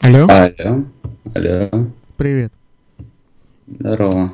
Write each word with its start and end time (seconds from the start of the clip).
Алло, 0.00 0.26
Алло, 0.28 0.84
алло, 1.34 1.92
привет. 2.16 2.52
здорово. 3.66 4.32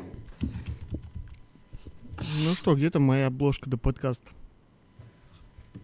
Ну 2.45 2.53
что, 2.55 2.75
где 2.75 2.89
там 2.89 3.03
моя 3.03 3.27
обложка 3.27 3.69
до 3.69 3.77
подкаста? 3.77 4.27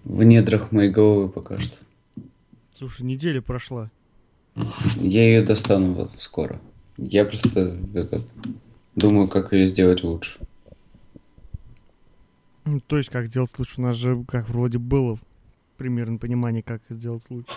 В 0.06 0.24
недрах 0.24 0.72
моей 0.72 0.90
головы 0.90 1.30
пока 1.30 1.58
что. 1.60 1.76
Слушай, 2.78 3.04
неделя 3.04 3.42
прошла. 3.42 3.92
Я 4.96 5.24
ее 5.26 5.44
достану 5.44 6.10
скоро. 6.18 6.60
Я 6.98 7.26
просто 7.26 7.78
это, 7.94 8.22
думаю, 8.96 9.28
как 9.28 9.52
ее 9.54 9.68
сделать 9.68 10.04
лучше. 10.04 10.40
Ну, 12.66 12.80
то 12.80 12.98
есть, 12.98 13.10
как 13.10 13.28
сделать 13.28 13.52
лучше? 13.58 13.82
У 13.82 13.84
нас 13.84 13.96
же, 13.96 14.24
как 14.28 14.50
вроде 14.50 14.78
было 14.78 15.18
примерно 15.78 16.18
понимание, 16.18 16.64
как 16.64 16.82
сделать 16.90 17.26
лучше. 17.30 17.52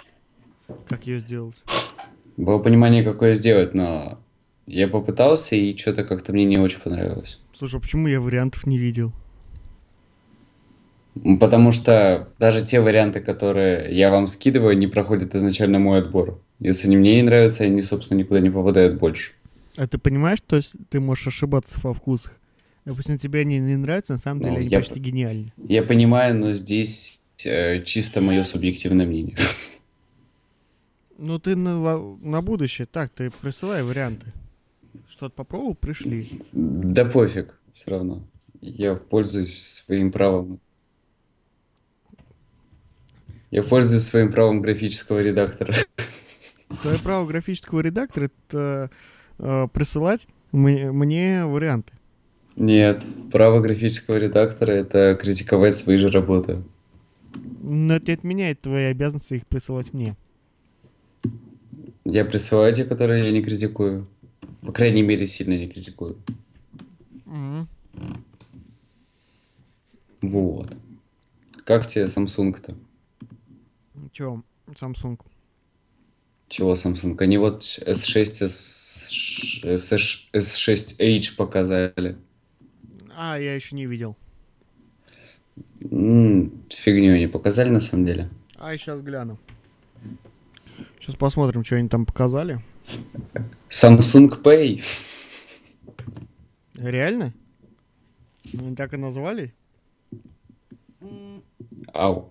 Как 0.89 1.07
ее 1.07 1.21
сделать. 1.21 1.63
Было 2.37 2.59
понимание, 2.59 3.03
какое 3.03 3.35
сделать, 3.35 3.75
но 3.75 4.19
я 4.67 4.89
попытался, 4.89 5.57
и 5.57 5.77
что-то 5.77 6.05
как-то 6.05 6.33
мне 6.33 6.45
не 6.45 6.59
очень 6.59 6.81
понравилось. 6.81 7.39
Слушай, 7.55 7.77
а 7.79 7.81
почему 7.81 8.09
я 8.09 8.21
вариантов 8.21 8.67
не 8.67 8.79
видел? 8.79 9.13
Потому 11.41 11.73
что 11.73 12.29
даже 12.39 12.63
те 12.65 12.81
варианты, 12.81 13.21
которые 13.21 13.97
я 13.97 14.11
вам 14.11 14.27
скидываю, 14.27 14.77
не 14.77 14.87
проходят 14.87 15.35
изначально 15.35 15.79
мой 15.79 16.01
отбор. 16.01 16.39
Если 16.61 16.87
они 16.89 16.97
мне 16.99 17.17
не 17.17 17.23
нравятся, 17.23 17.65
они, 17.65 17.81
собственно, 17.81 18.19
никуда 18.19 18.41
не 18.41 18.51
попадают 18.51 18.99
больше. 18.99 19.33
А 19.79 19.87
ты 19.87 19.97
понимаешь, 19.99 20.39
что 20.39 20.61
с- 20.61 20.75
ты 20.91 21.01
можешь 21.01 21.27
ошибаться 21.27 21.79
во 21.83 21.95
вкусах? 21.95 22.33
Допустим, 22.85 23.17
тебе 23.19 23.41
они 23.41 23.59
не 23.59 23.77
нравятся, 23.77 24.13
на 24.13 24.19
самом 24.19 24.41
Ну, 24.43 24.45
деле 24.49 24.59
они 24.61 24.69
я 24.69 24.79
почти 24.79 25.01
гениальны. 25.01 25.53
Я 25.67 25.83
понимаю, 25.83 26.35
но 26.37 26.53
здесь 26.53 27.23
э, 27.45 27.83
чисто 27.85 28.21
мое 28.21 28.45
субъективное 28.45 29.07
мнение. 29.07 29.37
Ну 31.19 31.39
ты 31.39 31.57
на, 31.57 31.99
на 32.21 32.43
будущее, 32.43 32.87
так, 32.87 33.11
ты 33.11 33.31
присылай 33.31 33.83
варианты. 33.83 34.33
Что-то 35.09 35.35
попробовал, 35.35 35.75
пришли. 35.75 36.29
Да 36.53 37.05
пофиг, 37.05 37.59
все 37.73 37.91
равно. 37.91 38.23
Я 38.61 38.97
пользуюсь 38.97 39.59
своим 39.59 40.13
правом. 40.13 40.61
Я 43.51 43.63
пользуюсь 43.63 44.03
своим 44.03 44.31
правом 44.31 44.61
графического 44.61 45.21
редактора. 45.21 45.75
Твое 46.83 46.99
право 46.99 47.27
графического 47.27 47.81
редактора 47.81 48.25
это 48.27 48.91
э, 49.39 49.69
присылать 49.73 50.27
мне, 50.53 50.91
мне 50.91 51.45
варианты. 51.45 51.93
Нет, 52.57 53.05
право 53.31 53.61
графического 53.61 54.17
редактора 54.17 54.73
это 54.73 55.17
критиковать 55.21 55.77
свои 55.77 55.97
же 55.97 56.11
работы. 56.11 56.63
Но 57.63 57.95
это 57.95 58.07
не 58.09 58.15
отменяет 58.15 58.61
твои 58.63 58.85
обязанности 58.85 59.35
их 59.35 59.47
присылать 59.47 59.93
мне. 59.93 60.17
Я 62.09 62.25
присылаю 62.25 62.73
те, 62.73 62.85
которые 62.85 63.25
я 63.25 63.33
не 63.33 63.43
критикую. 63.43 64.07
По 64.63 64.71
крайней 64.73 65.03
мере, 65.03 65.27
сильно 65.27 65.55
не 65.59 65.69
критикую. 65.69 66.17
Вот. 70.23 70.73
Как 71.65 71.89
тебе 71.89 72.05
Samsung-то? 72.05 72.77
Че, 74.13 74.41
Samsung? 74.69 75.21
Чего 76.49 76.75
Samsung? 76.75 77.21
Они 77.21 77.39
вот 77.39 77.63
S6, 77.63 78.45
S, 78.45 79.65
S, 79.65 80.29
S6H 80.33 81.35
показали. 81.35 82.17
А, 83.17 83.37
я 83.37 83.57
еще 83.57 83.75
не 83.75 83.87
видел. 83.87 84.17
Фигню 85.81 87.15
они 87.15 87.27
показали 87.27 87.71
на 87.71 87.81
самом 87.81 88.07
деле. 88.07 88.31
А, 88.55 88.77
сейчас 88.77 89.03
гляну. 89.03 89.39
Сейчас 91.07 91.15
посмотрим, 91.15 91.63
что 91.63 91.77
они 91.77 91.89
там 91.89 92.05
показали. 92.05 92.59
Samsung 93.71 94.43
Pay. 94.43 94.83
Реально? 96.75 97.33
Они 98.53 98.75
так 98.75 98.93
и 98.93 98.97
назвали? 98.97 99.55
Ау. 101.93 102.29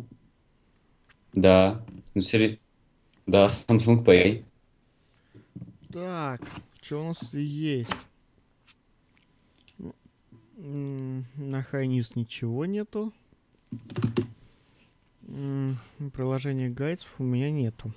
Да. 1.31 1.85
Ну, 2.15 2.19
сери... 2.19 2.59
Да, 3.25 3.47
Samsung 3.47 4.03
Pay. 4.03 4.43
Так, 5.93 6.41
что 6.81 7.01
у 7.01 7.07
нас 7.07 7.33
есть? 7.33 7.89
М, 10.57 11.25
На 11.37 11.63
Хайнис 11.63 12.17
ничего 12.17 12.65
нету. 12.65 13.13
Приложение 16.11 16.69
гайдов 16.69 17.15
у 17.19 17.23
меня 17.23 17.49
нету. 17.49 17.93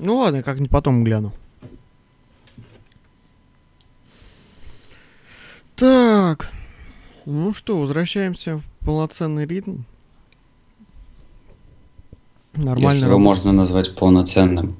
Ну 0.00 0.18
ладно, 0.18 0.44
как-нибудь 0.44 0.70
потом 0.70 1.02
гляну. 1.02 1.32
Так. 5.74 6.52
Ну 7.26 7.52
что, 7.52 7.80
возвращаемся 7.80 8.58
в 8.58 8.64
полноценный 8.84 9.44
ритм. 9.44 9.82
Нормально. 12.54 12.94
Если 12.94 13.06
его 13.06 13.18
можно 13.18 13.50
назвать 13.52 13.96
полноценным. 13.96 14.78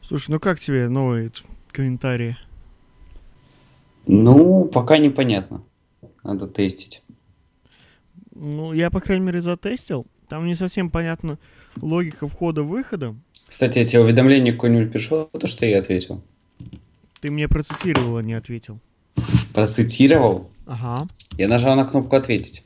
Слушай, 0.00 0.30
ну 0.30 0.40
как 0.40 0.58
тебе 0.58 0.88
новые 0.88 1.30
комментарии? 1.72 2.38
Ну, 4.06 4.64
пока 4.64 4.96
непонятно. 4.96 5.62
Надо 6.22 6.46
тестить. 6.46 7.04
Ну, 8.34 8.72
я, 8.72 8.90
по 8.90 9.00
крайней 9.00 9.26
мере, 9.26 9.42
затестил. 9.42 10.06
Там 10.28 10.46
не 10.46 10.54
совсем 10.54 10.90
понятна 10.90 11.38
логика 11.80 12.26
входа-выхода. 12.26 13.14
Кстати, 13.52 13.84
тебе 13.84 14.00
уведомление 14.00 14.54
какое-нибудь 14.54 14.90
пришло, 14.90 15.24
то, 15.26 15.46
что 15.46 15.66
я 15.66 15.78
ответил? 15.78 16.22
Ты 17.20 17.30
мне 17.30 17.48
процитировал, 17.48 18.16
а 18.16 18.22
не 18.22 18.32
ответил. 18.32 18.80
Процитировал? 19.52 20.50
Ага. 20.64 21.06
Я 21.36 21.48
нажал 21.48 21.76
на 21.76 21.84
кнопку 21.84 22.16
«Ответить». 22.16 22.64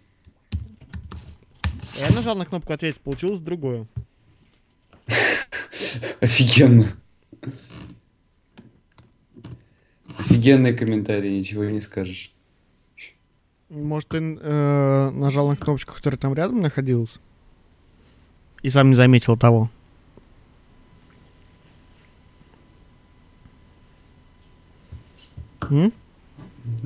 Я 1.99 2.15
нажал 2.15 2.37
на 2.37 2.47
кнопку 2.47 2.73
«Ответить», 2.73 3.01
получилось 3.01 3.41
другое. 3.41 3.89
Офигенно. 6.21 6.87
Офигенный 10.21 10.73
комментарий, 10.73 11.37
ничего 11.37 11.65
не 11.65 11.81
скажешь. 11.81 12.33
Может, 13.71 14.11
ты 14.11 14.19
э, 14.19 15.11
нажал 15.11 15.49
на 15.49 15.57
кнопочку, 15.57 15.95
которая 15.95 16.17
там 16.17 16.33
рядом 16.33 16.61
находилась? 16.61 17.19
И 18.63 18.71
сам 18.71 18.91
не 18.91 18.95
заметил 18.95 19.37
того. 19.37 19.69
М? 25.71 25.93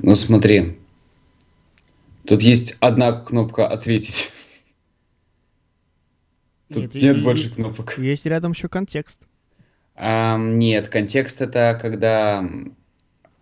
Ну 0.01 0.15
смотри. 0.15 0.77
Тут 2.25 2.41
есть 2.41 2.75
одна 2.79 3.11
кнопка 3.13 3.67
«Ответить». 3.67 4.31
Тут 6.73 6.95
и- 6.95 7.01
нет 7.01 7.17
и- 7.17 7.21
больше 7.21 7.49
кнопок. 7.53 7.97
Есть 7.97 8.25
рядом 8.25 8.51
еще 8.53 8.69
контекст. 8.69 9.21
Ам, 9.95 10.57
нет, 10.57 10.87
контекст 10.87 11.41
это 11.41 11.77
когда 11.81 12.47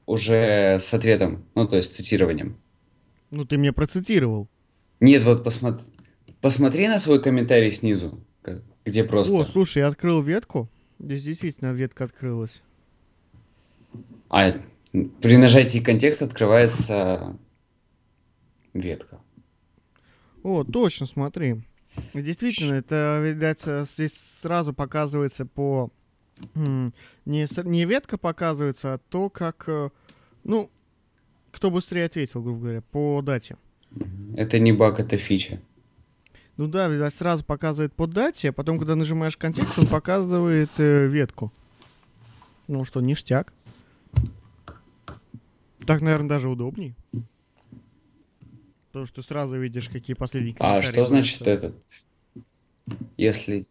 уже 0.05 0.79
с 0.81 0.93
ответом, 0.93 1.45
ну 1.55 1.67
то 1.67 1.75
есть 1.75 1.95
цитированием. 1.95 2.57
Ну, 3.29 3.45
ты 3.45 3.57
мне 3.59 3.71
процитировал. 3.71 4.49
Нет, 4.99 5.23
вот 5.23 5.43
посмотри, 5.43 5.83
посмотри 6.41 6.87
на 6.87 6.99
свой 6.99 7.21
комментарий 7.21 7.71
снизу, 7.71 8.19
где 8.83 9.03
просто. 9.03 9.31
О, 9.33 9.45
слушай, 9.45 9.77
я 9.79 9.87
открыл 9.87 10.23
ветку. 10.23 10.67
Здесь 10.97 11.23
действительно 11.23 11.71
ветка 11.73 12.05
открылась. 12.05 12.63
А 14.29 14.59
при 14.91 15.37
нажатии 15.37 15.79
контекст 15.79 16.21
открывается 16.21 17.37
ветка. 18.73 19.19
О, 20.43 20.63
точно, 20.63 21.05
смотри. 21.05 21.61
Действительно, 22.13 22.75
это, 22.75 23.21
видать, 23.23 23.61
э, 23.65 23.85
здесь 23.85 24.13
сразу 24.13 24.73
показывается 24.73 25.45
по... 25.45 25.91
Не, 26.55 27.69
не 27.69 27.85
ветка 27.85 28.17
показывается, 28.17 28.93
а 28.93 28.97
то, 28.97 29.29
как... 29.29 29.65
э, 29.67 29.89
Ну, 30.43 30.69
кто 31.51 31.69
быстрее 31.71 32.05
ответил, 32.05 32.41
грубо 32.41 32.61
говоря, 32.61 32.81
по 32.81 33.21
дате. 33.21 33.57
Это 34.37 34.59
не 34.59 34.71
баг, 34.71 34.99
это 34.99 35.17
фича. 35.17 35.59
Ну 36.55 36.67
да, 36.67 36.87
видать, 36.87 37.13
сразу 37.13 37.43
показывает 37.43 37.93
по 37.93 38.07
дате, 38.07 38.49
а 38.49 38.53
потом, 38.53 38.77
когда 38.77 38.95
нажимаешь 38.95 39.35
контекст, 39.35 39.77
он 39.77 39.87
показывает 39.87 40.69
э, 40.77 41.07
ветку. 41.07 41.51
Ну 42.67 42.85
что, 42.85 43.01
ништяк. 43.01 43.53
Так, 45.85 46.01
наверное, 46.01 46.29
даже 46.29 46.49
удобней. 46.49 46.95
Потому 48.87 49.05
что 49.05 49.21
ты 49.21 49.21
сразу 49.27 49.59
видишь, 49.59 49.89
какие 49.89 50.15
последние 50.15 50.55
А 50.59 50.81
что 50.81 51.05
значит 51.05 51.41
этот? 51.43 51.75
Если... 53.17 53.67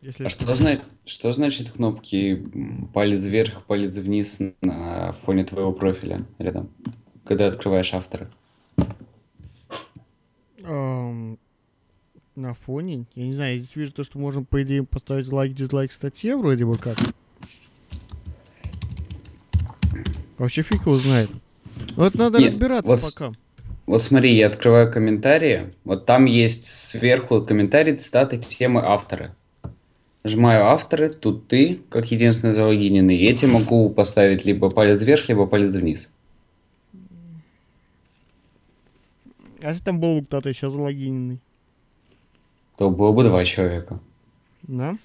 Если 0.00 0.24
А 0.24 0.28
что, 0.30 0.54
зна- 0.54 0.80
что 1.04 1.32
значит 1.32 1.72
кнопки 1.72 2.46
палец 2.94 3.26
вверх, 3.26 3.64
палец 3.66 3.96
вниз 3.96 4.38
на 4.62 5.12
фоне 5.12 5.44
твоего 5.44 5.72
профиля 5.72 6.26
рядом, 6.38 6.70
когда 7.24 7.48
открываешь 7.48 7.92
автора? 7.92 8.30
Ам, 10.64 11.38
На 12.34 12.54
фоне? 12.54 13.04
Я 13.14 13.26
не 13.26 13.34
знаю, 13.34 13.54
я 13.54 13.58
здесь 13.58 13.76
вижу 13.76 13.92
то, 13.92 14.04
что 14.04 14.18
можно, 14.18 14.42
по 14.42 14.62
идее, 14.62 14.84
поставить 14.84 15.28
лайк, 15.28 15.52
дизлайк 15.52 15.92
статье 15.92 16.36
вроде 16.36 16.64
бы 16.64 16.78
как. 16.78 16.96
Вообще 20.40 20.62
фиг 20.62 20.86
его 20.86 20.96
знает. 20.96 21.28
Вот 21.96 22.14
надо 22.14 22.38
Нет, 22.38 22.52
разбираться 22.52 22.90
вот 22.90 23.02
пока. 23.02 23.32
Вот 23.84 24.00
смотри, 24.00 24.34
я 24.34 24.46
открываю 24.46 24.90
комментарии. 24.90 25.74
Вот 25.84 26.06
там 26.06 26.24
есть 26.24 26.64
сверху 26.64 27.42
комментарий, 27.42 27.94
цитаты, 27.94 28.38
темы, 28.38 28.80
авторы. 28.82 29.34
Нажимаю 30.24 30.64
авторы, 30.64 31.10
тут 31.10 31.46
ты, 31.46 31.82
как 31.90 32.10
единственный 32.10 32.54
залогиненный. 32.54 33.18
Я 33.18 33.36
тебе 33.36 33.52
могу 33.52 33.90
поставить 33.90 34.46
либо 34.46 34.70
палец 34.70 35.02
вверх, 35.02 35.28
либо 35.28 35.44
палец 35.44 35.74
вниз. 35.74 36.10
А 39.60 39.68
если 39.68 39.84
там 39.84 40.00
был 40.00 40.24
кто-то 40.24 40.48
еще 40.48 40.70
залогиненный? 40.70 41.40
То 42.78 42.88
было 42.88 43.12
бы 43.12 43.24
два 43.24 43.44
человека. 43.44 44.00
Да? 44.62 44.96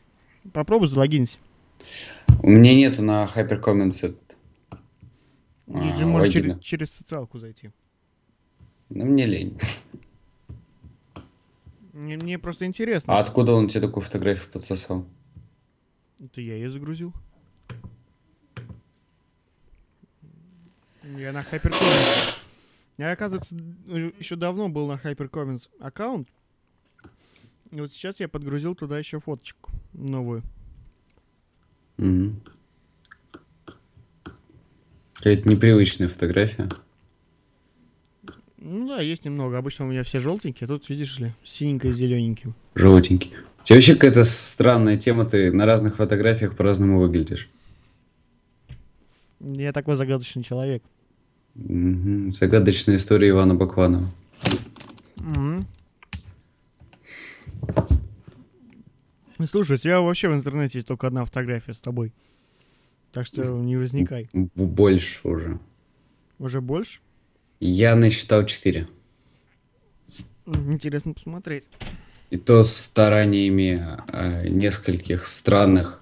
Попробуй 0.54 0.88
залогинься. 0.88 1.40
У 2.42 2.50
меня 2.50 2.74
нету 2.74 3.02
на 3.02 3.30
HyperComments 3.36 4.16
Или 5.68 6.04
а, 6.04 6.06
можно 6.06 6.30
через, 6.30 6.60
через 6.60 6.92
социалку 6.92 7.40
зайти. 7.40 7.72
Ну, 8.90 9.06
мне 9.06 9.26
лень. 9.26 9.58
Мне, 11.94 12.18
мне 12.18 12.38
просто 12.38 12.66
интересно. 12.66 13.14
А 13.14 13.20
откуда 13.20 13.54
он 13.54 13.68
тебе 13.68 13.82
такую 13.82 14.04
фотографию 14.04 14.52
подсосал? 14.52 15.08
Это 16.20 16.42
я 16.42 16.56
ее 16.56 16.70
загрузил. 16.70 17.14
Я 21.04 21.32
на 21.32 21.40
HyperComments. 21.40 22.42
Я, 22.98 23.12
оказывается, 23.12 23.56
еще 23.56 24.36
давно 24.36 24.70
был 24.70 24.88
на 24.88 24.94
HyperComments 24.94 25.70
аккаунт. 25.80 26.30
И 27.72 27.82
вот 27.82 27.92
сейчас 27.92 28.20
я 28.20 28.30
подгрузил 28.30 28.76
туда 28.76 29.00
еще 29.00 29.20
фоточку 29.20 29.72
новую. 29.94 30.44
Мгм. 31.98 32.42
Какая-то 35.26 35.50
непривычная 35.50 36.08
фотография. 36.08 36.70
Ну 38.60 38.88
да, 38.88 39.02
есть 39.02 39.26
немного. 39.26 39.58
Обычно 39.58 39.86
у 39.86 39.88
меня 39.88 40.04
все 40.04 40.20
желтенькие, 40.20 40.66
а 40.66 40.68
тут, 40.68 40.88
видишь 40.88 41.18
ли, 41.18 41.32
синенькое 41.44 41.92
с 41.92 41.96
зелененьким. 41.96 42.54
Желтенький. 42.76 43.32
У 43.62 43.64
тебя 43.64 43.78
вообще 43.78 43.96
какая-то 43.96 44.24
странная 44.24 44.98
тема, 44.98 45.26
ты 45.26 45.52
на 45.52 45.66
разных 45.66 45.96
фотографиях 45.96 46.56
по-разному 46.56 47.00
выглядишь. 47.00 47.50
Я 49.40 49.74
такой 49.74 49.96
загадочный 49.96 50.44
человек. 50.44 50.84
Мгм. 51.56 52.30
Загадочная 52.30 52.98
история 52.98 53.30
Ивана 53.30 53.56
Бакванова. 53.56 54.08
Мгм. 55.16 55.66
Слушай, 59.44 59.78
у 59.78 59.80
тебя 59.80 60.02
вообще 60.02 60.30
в 60.30 60.36
интернете 60.36 60.78
есть 60.78 60.88
только 60.88 61.08
одна 61.08 61.26
фотография 61.26 61.74
с 61.74 61.80
тобой. 61.80 62.14
Так 63.16 63.26
что 63.26 63.46
не 63.46 63.78
возникай. 63.78 64.30
Больше 64.34 65.26
уже. 65.26 65.58
Уже 66.38 66.60
больше? 66.60 67.00
Я 67.62 67.96
насчитал 67.96 68.46
четыре. 68.46 68.90
М, 70.46 70.74
Интересно 70.74 71.14
посмотреть. 71.14 71.70
И 72.30 72.36
то 72.36 72.62
стараниями 72.64 73.82
э, 74.10 74.50
нескольких 74.50 75.28
странных 75.28 76.02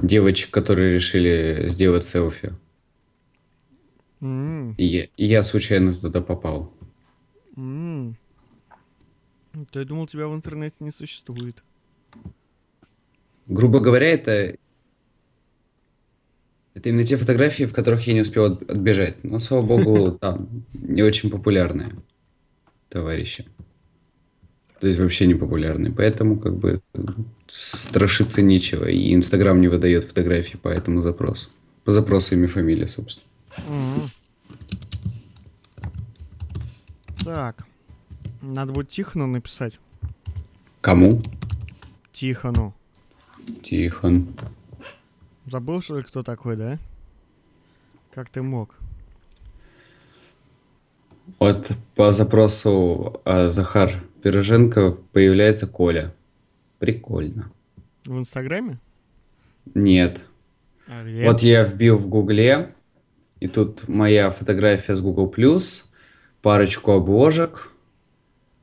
девочек, 0.00 0.52
которые 0.52 0.92
решили 0.94 1.66
сделать 1.66 2.04
селфи. 2.04 2.54
М, 4.20 4.74
И 4.78 4.84
я, 4.84 5.04
и 5.16 5.26
я 5.26 5.42
случайно 5.42 5.92
туда 5.92 6.20
попал. 6.22 6.72
То 7.56 8.14
я 9.80 9.84
думал, 9.84 10.06
тебя 10.06 10.28
в 10.28 10.34
интернете 10.36 10.76
не 10.78 10.92
существует. 10.92 11.64
Грубо 13.48 13.80
говоря, 13.80 14.06
это... 14.06 14.56
Это 16.74 16.88
именно 16.88 17.04
те 17.04 17.16
фотографии, 17.16 17.64
в 17.64 17.72
которых 17.72 18.06
я 18.06 18.14
не 18.14 18.20
успел 18.22 18.44
от- 18.46 18.70
отбежать. 18.70 19.22
Но, 19.22 19.38
слава 19.38 19.64
богу, 19.64 20.12
там 20.20 20.48
не 20.72 21.02
очень 21.02 21.30
популярные 21.30 21.92
товарищи. 22.88 23.46
То 24.80 24.88
есть 24.88 24.98
вообще 24.98 25.26
не 25.26 25.34
популярные. 25.34 25.92
Поэтому 25.92 26.38
как 26.38 26.56
бы 26.56 26.82
страшиться 27.46 28.42
нечего. 28.42 28.86
И 28.86 29.14
Инстаграм 29.14 29.60
не 29.60 29.68
выдает 29.68 30.04
фотографии 30.04 30.56
по 30.56 30.68
этому 30.68 31.00
запросу. 31.00 31.48
По 31.84 31.92
запросу 31.92 32.34
имя 32.34 32.48
фамилия, 32.48 32.88
собственно. 32.88 33.26
Так. 37.24 37.64
Надо 38.42 38.72
будет 38.72 38.90
Тихону 38.90 39.26
написать. 39.26 39.78
Кому? 40.80 41.18
Тихону. 42.12 42.74
Тихон. 43.62 44.26
Забыл, 45.46 45.82
что 45.82 45.98
ли, 45.98 46.02
кто 46.02 46.22
такой, 46.22 46.56
да? 46.56 46.78
Как 48.14 48.30
ты 48.30 48.42
мог? 48.42 48.76
Вот 51.38 51.72
по 51.94 52.12
запросу 52.12 53.20
а, 53.24 53.50
Захар 53.50 54.02
Пироженко 54.22 54.92
появляется 55.12 55.66
Коля. 55.66 56.14
Прикольно. 56.78 57.50
В 58.04 58.18
Инстаграме? 58.18 58.78
Нет. 59.74 60.20
А 60.86 61.04
где? 61.04 61.24
Вот 61.24 61.40
я 61.42 61.64
вбил 61.64 61.96
в 61.96 62.08
Гугле, 62.08 62.74
и 63.40 63.48
тут 63.48 63.88
моя 63.88 64.30
фотография 64.30 64.94
с 64.94 65.00
Google+, 65.00 65.32
парочку 66.42 66.92
обложек, 66.92 67.70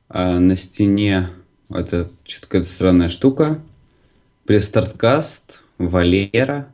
а 0.08 0.38
на 0.38 0.56
стене, 0.56 1.30
это 1.68 2.10
что-то 2.24 2.46
какая-то 2.46 2.68
странная 2.68 3.08
штука, 3.08 3.60
пресс-старткаст, 4.46 5.61
Валера, 5.88 6.72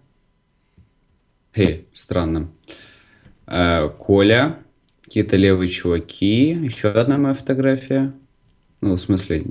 э, 1.55 1.83
странно, 1.93 2.49
А, 3.47 3.89
Коля, 3.89 4.59
какие-то 5.03 5.37
левые 5.37 5.69
чуваки, 5.69 6.51
еще 6.51 6.89
одна 6.89 7.19
моя 7.19 7.35
фотография, 7.35 8.13
ну, 8.81 8.95
в 8.95 9.01
смысле, 9.01 9.45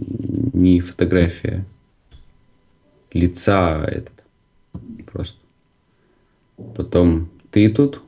не 0.54 0.80
фотография 0.80 1.66
лица, 3.12 3.84
этот, 3.86 4.24
просто. 5.12 5.40
Потом 6.76 7.30
ты 7.52 7.70
тут. 7.70 8.02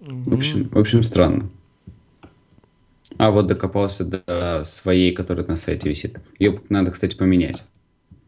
В 0.00 0.34
общем, 0.34 0.68
в 0.68 0.78
общем, 0.78 1.02
странно. 1.02 1.50
А 3.16 3.30
вот 3.30 3.46
докопался 3.46 4.04
до 4.04 4.62
своей, 4.64 5.12
которая 5.12 5.46
на 5.46 5.56
сайте 5.56 5.88
висит. 5.88 6.18
Ее 6.38 6.60
надо, 6.68 6.90
кстати, 6.92 7.16
поменять. 7.16 7.64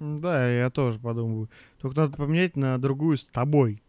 Да, 0.00 0.50
я 0.50 0.70
тоже 0.70 0.98
подумываю. 0.98 1.50
Только 1.80 2.00
надо 2.00 2.16
поменять 2.16 2.56
на 2.56 2.78
другую 2.78 3.18
с 3.18 3.24
тобой. 3.24 3.82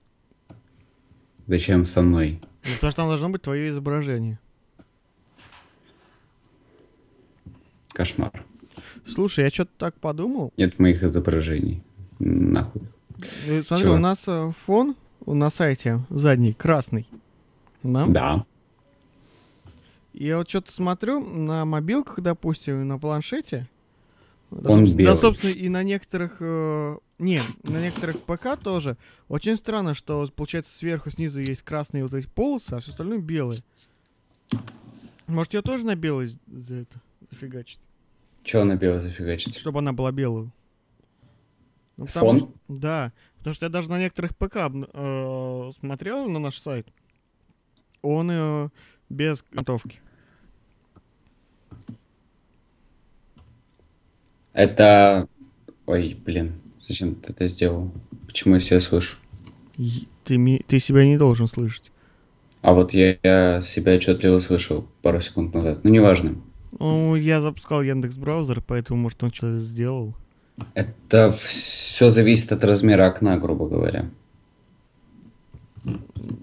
Зачем 1.48 1.86
со 1.86 2.02
мной? 2.02 2.42
Ну, 2.64 2.72
потому 2.76 2.92
что 2.92 3.02
там 3.02 3.08
должно 3.08 3.30
быть 3.30 3.42
твое 3.42 3.70
изображение. 3.70 4.38
Кошмар. 7.94 8.46
Слушай, 9.06 9.46
я 9.46 9.50
что-то 9.50 9.72
так 9.78 9.96
подумал. 9.96 10.54
Нет 10.58 10.80
моих 10.80 11.02
изображений. 11.04 11.82
Нахуй. 12.20 12.84
Э, 13.48 13.62
Смотри, 13.64 13.86
Чего? 13.86 13.96
у 13.96 13.98
нас 13.98 14.28
э, 14.28 14.52
фон 14.66 14.96
на 15.26 15.50
сайте 15.50 16.02
задний 16.10 16.54
красный. 16.54 17.08
Да? 17.84 18.06
Да. 18.08 18.46
И 20.14 20.26
я 20.26 20.38
вот 20.38 20.50
что-то 20.50 20.72
смотрю 20.72 21.22
на 21.22 21.66
мобилках, 21.66 22.20
допустим, 22.20 22.82
и 22.82 22.84
на 22.86 23.00
планшете. 23.00 23.68
Да, 24.52 24.70
Он 24.72 24.80
собственно- 24.80 24.98
да, 24.98 25.04
белый. 25.04 25.18
собственно, 25.18 25.50
и 25.52 25.70
на 25.70 25.84
некоторых... 25.84 26.38
э, 26.42 26.98
не, 27.20 27.42
на 27.64 27.82
некоторых 27.82 28.20
ПК 28.22 28.58
тоже. 28.62 28.98
Очень 29.30 29.56
странно, 29.56 29.94
что, 29.94 30.28
получается, 30.36 30.76
сверху, 30.78 31.10
снизу 31.10 31.40
есть 31.40 31.62
красные 31.62 32.04
вот 32.04 32.14
эти 32.14 32.28
полосы, 32.28 32.74
а 32.74 32.80
все 32.80 32.92
остальное 32.92 33.20
белые. 33.20 33.62
Может, 35.28 35.54
ее 35.54 35.62
тоже 35.62 35.86
на 35.86 35.96
белый 35.96 36.28
за 36.48 36.76
это 36.76 37.02
зафигачить? 37.30 37.80
Че 38.44 38.64
на 38.66 38.76
бело 38.76 39.00
зафигачить? 39.00 39.56
Чтобы 39.58 39.80
она 39.80 39.94
была 39.94 40.12
белую. 40.12 40.52
Ну, 41.98 42.06
Фон? 42.08 42.38
что- 42.40 42.54
да. 42.68 43.14
Потому 43.38 43.54
что 43.54 43.66
я 43.66 43.70
даже 43.70 43.90
на 43.90 44.00
некоторых 44.00 44.36
ПК 44.36 44.58
э, 44.58 45.72
смотрел 45.80 46.28
на 46.30 46.40
наш 46.40 46.58
сайт. 46.58 46.88
Он 48.02 48.30
э, 48.32 48.70
без 49.10 49.44
готовки. 49.52 50.02
Это... 54.54 55.28
Ой, 55.86 56.18
блин. 56.26 56.54
Зачем 56.78 57.16
ты 57.16 57.32
это 57.32 57.48
сделал? 57.48 57.92
Почему 58.28 58.56
я 58.56 58.60
себя 58.60 58.80
слышу? 58.80 59.18
Ты, 60.24 60.64
ты 60.68 60.80
себя 60.80 61.06
не 61.06 61.18
должен 61.18 61.48
слышать. 61.48 61.92
А 62.62 62.74
вот 62.74 62.94
я, 62.94 63.18
я 63.24 63.62
себя 63.62 63.96
отчетливо 63.96 64.40
слышал 64.40 64.88
пару 65.02 65.22
секунд 65.22 65.54
назад. 65.54 65.84
Ну, 65.84 65.90
неважно. 65.90 66.36
Ну, 66.80 67.16
я 67.16 67.42
запускал 67.42 67.82
Яндекс 67.82 68.18
браузер, 68.18 68.62
поэтому, 68.66 69.02
может, 69.02 69.24
он 69.24 69.32
что-то 69.32 69.60
сделал. 69.60 70.16
Это 70.74 71.32
все 71.32 72.10
зависит 72.10 72.52
от 72.52 72.64
размера 72.64 73.08
окна, 73.08 73.38
грубо 73.38 73.68
говоря. 73.68 74.10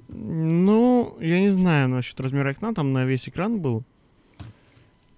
Ну, 0.08 1.16
я 1.20 1.40
не 1.40 1.50
знаю 1.50 1.88
насчет 1.88 2.20
размера 2.20 2.50
окна, 2.50 2.74
там 2.74 2.92
на 2.92 3.04
весь 3.04 3.28
экран 3.28 3.60
был. 3.60 3.84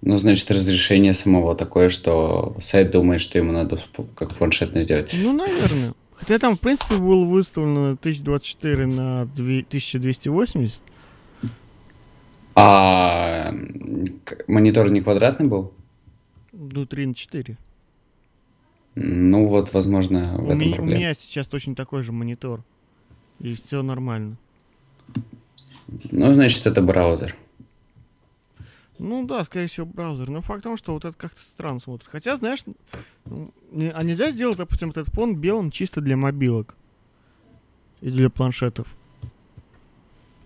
Ну, 0.02 0.16
значит, 0.16 0.50
разрешение 0.50 1.12
самого 1.12 1.54
такое, 1.54 1.90
что 1.90 2.57
сайт 2.61 2.90
думает, 2.90 3.21
что 3.21 3.38
ему 3.38 3.52
надо 3.52 3.83
как 4.14 4.35
планшетно 4.35 4.80
сделать. 4.80 5.11
Ну, 5.12 5.33
наверное. 5.33 5.92
Хотя 6.14 6.38
там, 6.38 6.57
в 6.57 6.61
принципе, 6.61 6.97
было 6.97 7.25
выставлено 7.25 7.92
1024 7.92 8.87
на 8.87 9.23
1280. 9.23 10.83
А 12.54 13.54
монитор 14.47 14.90
не 14.90 15.00
квадратный 15.00 15.47
был? 15.47 15.73
Ну, 16.52 16.85
3 16.87 17.07
на 17.07 17.14
4. 17.14 17.57
Ну 18.97 19.47
вот, 19.47 19.73
возможно, 19.73 20.37
в 20.38 20.42
у, 20.42 20.47
этом 20.47 20.59
ми- 20.59 20.78
у 20.78 20.85
меня 20.85 21.14
сейчас 21.14 21.47
точно 21.47 21.75
такой 21.75 22.02
же 22.02 22.12
монитор. 22.12 22.62
И 23.38 23.54
все 23.54 23.83
нормально. 23.83 24.37
Ну, 26.11 26.33
значит, 26.35 26.66
это 26.66 26.83
браузер. 26.83 27.35
Ну 29.02 29.25
да, 29.26 29.42
скорее 29.45 29.66
всего, 29.66 29.87
браузер. 29.87 30.28
Но 30.28 30.42
факт 30.42 30.61
в 30.61 30.64
том, 30.64 30.76
что 30.76 30.92
вот 30.92 31.07
это 31.07 31.16
как-то 31.16 31.40
странно 31.40 31.80
смотрит. 31.80 32.07
Хотя, 32.12 32.37
знаешь, 32.37 32.62
а 33.25 34.02
нельзя 34.02 34.30
сделать, 34.30 34.59
допустим, 34.59 34.88
вот 34.88 34.99
этот 34.99 35.14
фон 35.14 35.37
белым 35.37 35.71
чисто 35.71 36.02
для 36.02 36.19
мобилок. 36.19 36.76
И 38.02 38.11
для 38.11 38.28
планшетов. 38.28 38.95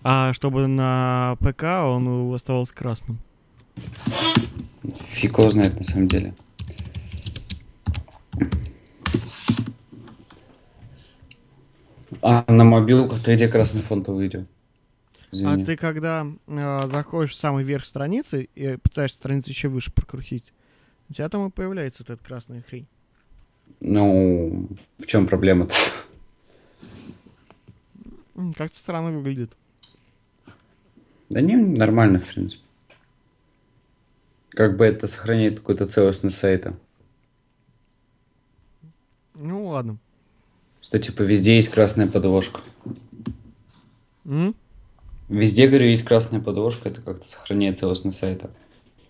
А 0.05 0.33
чтобы 0.35 0.69
на 0.69 1.37
ПК 1.41 1.65
он 1.85 2.33
оставался 2.33 2.75
красным. 2.75 3.19
Фиг 4.85 5.37
знает 5.51 5.75
на 5.77 5.83
самом 5.83 6.07
деле. 6.07 6.35
А 12.23 12.45
на 12.47 12.63
мобилках 12.63 13.21
ты 13.21 13.35
где 13.35 13.49
красный 13.49 13.83
фон-то 13.83 14.13
увидел? 14.13 14.47
Извини. 15.35 15.63
А 15.63 15.65
ты 15.65 15.77
когда 15.77 16.27
э, 16.47 16.89
заходишь 16.89 17.33
в 17.33 17.41
самый 17.41 17.65
верх 17.65 17.85
страницы 17.85 18.49
и 18.55 18.77
пытаешься 18.77 19.17
страницу 19.17 19.51
еще 19.51 19.69
выше 19.69 19.93
прокрутить, 19.93 20.53
у 21.09 21.13
тебя 21.13 21.29
там 21.29 21.49
и 21.49 21.51
появляется 21.51 22.05
вот 22.07 22.11
эта 22.11 22.25
красная 22.25 22.63
хрень. 22.63 22.87
Ну, 23.81 24.69
в 24.99 25.07
чем 25.07 25.27
проблема-то? 25.27 25.75
Как-то 28.57 28.77
странно 28.77 29.11
выглядит. 29.11 29.57
Да 31.31 31.41
не, 31.41 31.57
нормально, 31.57 32.21
в 32.21 32.25
принципе. 32.27 32.63
Как 34.51 34.77
бы 34.77 34.85
это 34.85 35.07
сохраняет 35.07 35.59
какую-то 35.59 35.87
целостность 35.87 36.39
сайта. 36.39 36.79
Ну 39.35 39.67
ладно. 39.67 39.99
Что 40.81 40.99
типа 40.99 41.23
везде 41.23 41.57
есть 41.57 41.71
красная 41.71 42.07
подложка. 42.07 42.61
М? 44.25 44.55
Везде, 45.29 45.67
говорю, 45.67 45.87
есть 45.87 46.05
красная 46.05 46.41
подложка, 46.41 46.89
это 46.89 47.01
как-то 47.01 47.27
сохраняет 47.27 47.79
целостность 47.79 48.19
сайта. 48.19 48.51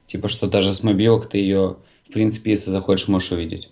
Типа, 0.07 0.29
что 0.29 0.49
даже 0.49 0.73
с 0.73 0.83
мобилок 0.83 1.29
ты 1.29 1.39
ее, 1.39 1.77
в 2.09 2.13
принципе, 2.13 2.53
если 2.53 2.71
захочешь, 2.71 3.09
можешь 3.09 3.33
увидеть. 3.33 3.71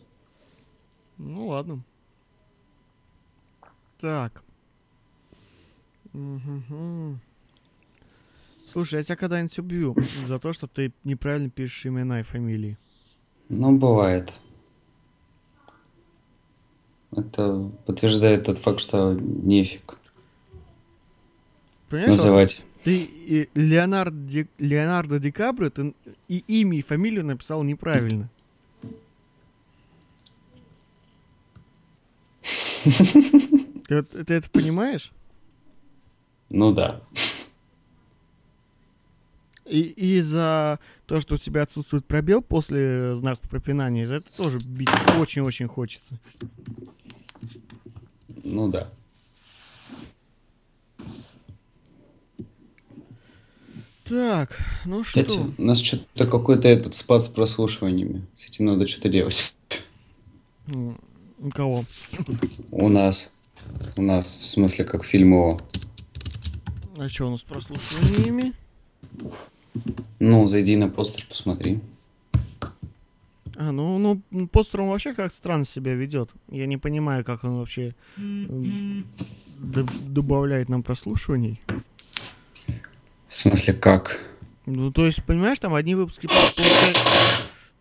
Ну 1.18 1.48
ладно. 1.48 1.82
Так. 4.00 4.42
Угу. 6.12 7.18
Слушай, 8.66 8.96
я 8.96 9.02
тебя 9.02 9.16
когда-нибудь 9.16 9.58
убью 9.58 9.96
за 10.24 10.38
то, 10.38 10.52
что 10.52 10.66
ты 10.66 10.92
неправильно 11.04 11.50
пишешь 11.50 11.86
имена 11.86 12.20
и 12.20 12.24
фамилии. 12.24 12.78
Ну, 13.48 13.76
бывает. 13.76 14.32
Это 17.14 17.70
подтверждает 17.86 18.44
тот 18.44 18.58
факт, 18.58 18.80
что 18.80 19.12
нефиг. 19.12 19.98
Понимаешь, 21.92 22.16
называть. 22.16 22.56
Вот 22.58 22.84
ты 22.84 23.48
Леонардо, 23.54 24.16
Ди, 24.16 24.48
Леонардо 24.58 25.18
Ди 25.18 25.30
Каприо, 25.30 25.68
ты 25.68 25.94
и 26.26 26.38
имя, 26.38 26.78
и 26.78 26.82
фамилию 26.82 27.24
написал 27.24 27.62
неправильно. 27.62 28.30
Ты, 33.86 34.02
ты 34.02 34.34
это 34.34 34.48
понимаешь? 34.50 35.12
Ну 36.48 36.72
да. 36.72 37.02
И, 39.66 39.82
и 39.82 40.20
за 40.20 40.80
то, 41.06 41.20
что 41.20 41.34
у 41.34 41.38
тебя 41.38 41.62
отсутствует 41.62 42.06
пробел 42.06 42.42
после 42.42 43.14
знаков 43.14 43.48
пропинания, 43.50 44.06
за 44.06 44.16
это 44.16 44.32
тоже 44.32 44.58
бить 44.58 44.88
очень-очень 45.18 45.68
хочется. 45.68 46.18
Ну 48.42 48.68
да. 48.68 48.88
Так, 54.04 54.58
ну 54.84 55.04
что? 55.04 55.22
Кстати, 55.22 55.40
у 55.56 55.62
нас 55.62 55.78
что-то 55.78 56.26
какой-то 56.26 56.68
этот 56.68 56.94
спад 56.94 57.22
с 57.22 57.28
прослушиваниями. 57.28 58.26
С 58.34 58.46
этим 58.46 58.66
надо 58.66 58.88
что-то 58.88 59.08
делать. 59.08 59.54
У 60.66 61.50
кого? 61.50 61.84
У 62.70 62.88
нас. 62.88 63.30
У 63.96 64.02
нас, 64.02 64.26
в 64.26 64.48
смысле, 64.50 64.84
как 64.84 65.04
фильм 65.04 65.32
его. 65.32 65.58
А 66.96 67.08
что 67.08 67.28
у 67.28 67.30
нас 67.30 67.40
с 67.40 67.44
прослушиваниями? 67.44 68.52
Ну, 70.18 70.46
зайди 70.46 70.76
на 70.76 70.88
постер, 70.88 71.26
посмотри. 71.28 71.80
А, 73.56 73.70
ну, 73.70 73.98
ну, 74.30 74.48
постер 74.48 74.82
он 74.82 74.88
вообще 74.88 75.14
как 75.14 75.32
странно 75.32 75.64
себя 75.64 75.94
ведет. 75.94 76.30
Я 76.48 76.66
не 76.66 76.76
понимаю, 76.76 77.24
как 77.24 77.44
он 77.44 77.58
вообще 77.58 77.94
добавляет 79.58 80.68
нам 80.68 80.82
прослушиваний. 80.82 81.60
В 83.32 83.36
смысле, 83.38 83.72
как? 83.72 84.20
Ну, 84.66 84.92
то 84.92 85.06
есть, 85.06 85.24
понимаешь, 85.24 85.58
там 85.58 85.72
одни 85.72 85.94
выпуски 85.94 86.26
получают... 86.26 86.98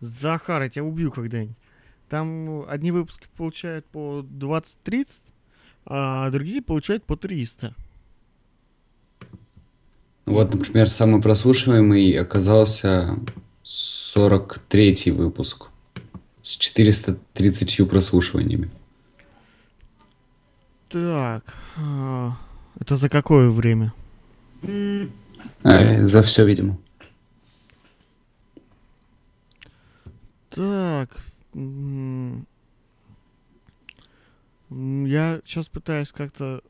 Захар, 0.00 0.62
я 0.62 0.68
тебя 0.70 0.84
убью 0.84 1.12
когда-нибудь. 1.12 1.58
Там 2.08 2.64
одни 2.68 2.90
выпуски 2.90 3.28
получают 3.36 3.84
по 3.86 4.20
20-30, 4.20 5.08
а 5.84 6.30
другие 6.30 6.62
получают 6.62 7.04
по 7.04 7.16
300. 7.16 7.74
Вот, 10.24 10.54
например, 10.54 10.88
самый 10.88 11.20
прослушиваемый 11.20 12.18
оказался 12.18 13.18
43-й 13.62 15.10
выпуск 15.10 15.68
с 16.40 16.56
430 16.56 17.88
прослушиваниями. 17.90 18.70
Так, 20.88 21.54
а, 21.76 22.38
это 22.80 22.96
за 22.96 23.10
какое 23.10 23.50
время? 23.50 23.92
А, 25.62 26.06
за 26.06 26.22
все, 26.22 26.46
видимо. 26.46 26.78
Так, 30.50 31.20
я 31.54 32.44
сейчас 35.44 35.68
пытаюсь 35.68 36.12
как-то 36.12 36.62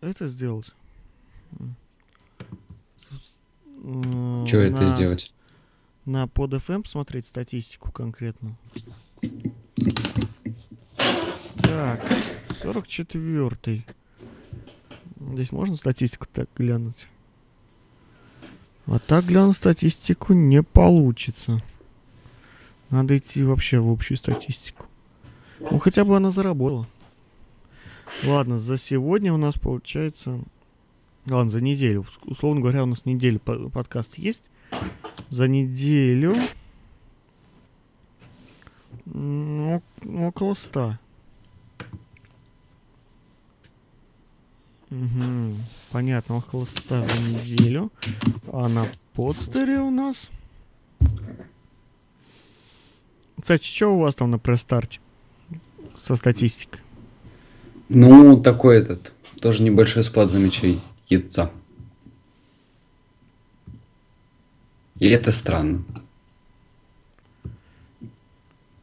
это 0.00 0.26
сделать. 0.26 0.72
Что 3.82 3.82
на, 3.82 4.46
это 4.46 4.88
сделать? 4.88 5.34
На 6.04 6.28
под 6.28 6.54
FM 6.54 6.84
посмотреть 6.84 7.26
статистику 7.26 7.90
конкретно. 7.90 8.56
Так, 11.62 12.00
44-й. 12.62 13.84
Здесь 15.32 15.52
можно 15.52 15.74
статистику 15.74 16.26
так 16.32 16.48
глянуть? 16.56 17.08
А 18.86 18.98
так 18.98 19.24
глянуть 19.24 19.56
статистику 19.56 20.32
не 20.32 20.62
получится. 20.62 21.62
Надо 22.90 23.16
идти 23.16 23.42
вообще 23.42 23.78
в 23.78 23.90
общую 23.90 24.18
статистику. 24.18 24.86
Ну, 25.60 25.78
хотя 25.78 26.04
бы 26.04 26.16
она 26.16 26.30
заработала. 26.30 26.86
Ладно, 28.24 28.58
за 28.58 28.76
сегодня 28.76 29.32
у 29.32 29.36
нас 29.36 29.54
получается 29.58 30.40
Ладно, 31.26 31.50
за 31.50 31.60
неделю. 31.60 32.04
Условно 32.24 32.60
говоря, 32.60 32.82
у 32.82 32.86
нас 32.86 33.04
неделя 33.04 33.38
подкаст 33.38 34.18
есть. 34.18 34.42
За 35.28 35.46
неделю 35.46 36.36
ну, 39.04 39.80
около 40.04 40.54
ста. 40.54 40.98
Угу, 44.92 45.56
понятно, 45.90 46.36
около 46.36 46.66
ста 46.66 47.00
за 47.02 47.22
неделю. 47.22 47.90
А 48.52 48.68
на 48.68 48.86
подстере 49.14 49.80
у 49.80 49.90
нас... 49.90 50.28
Кстати, 53.40 53.64
что 53.64 53.96
у 53.96 54.00
вас 54.00 54.14
там 54.14 54.30
на 54.30 54.38
пресс-старте 54.38 55.00
со 55.98 56.14
статистикой? 56.14 56.80
Ну, 57.88 58.42
такой 58.42 58.78
этот, 58.80 59.14
тоже 59.40 59.62
небольшой 59.62 60.02
спад 60.02 60.30
замечай 60.30 60.78
яйца. 61.08 61.50
И 64.98 65.08
это 65.08 65.32
странно. 65.32 65.84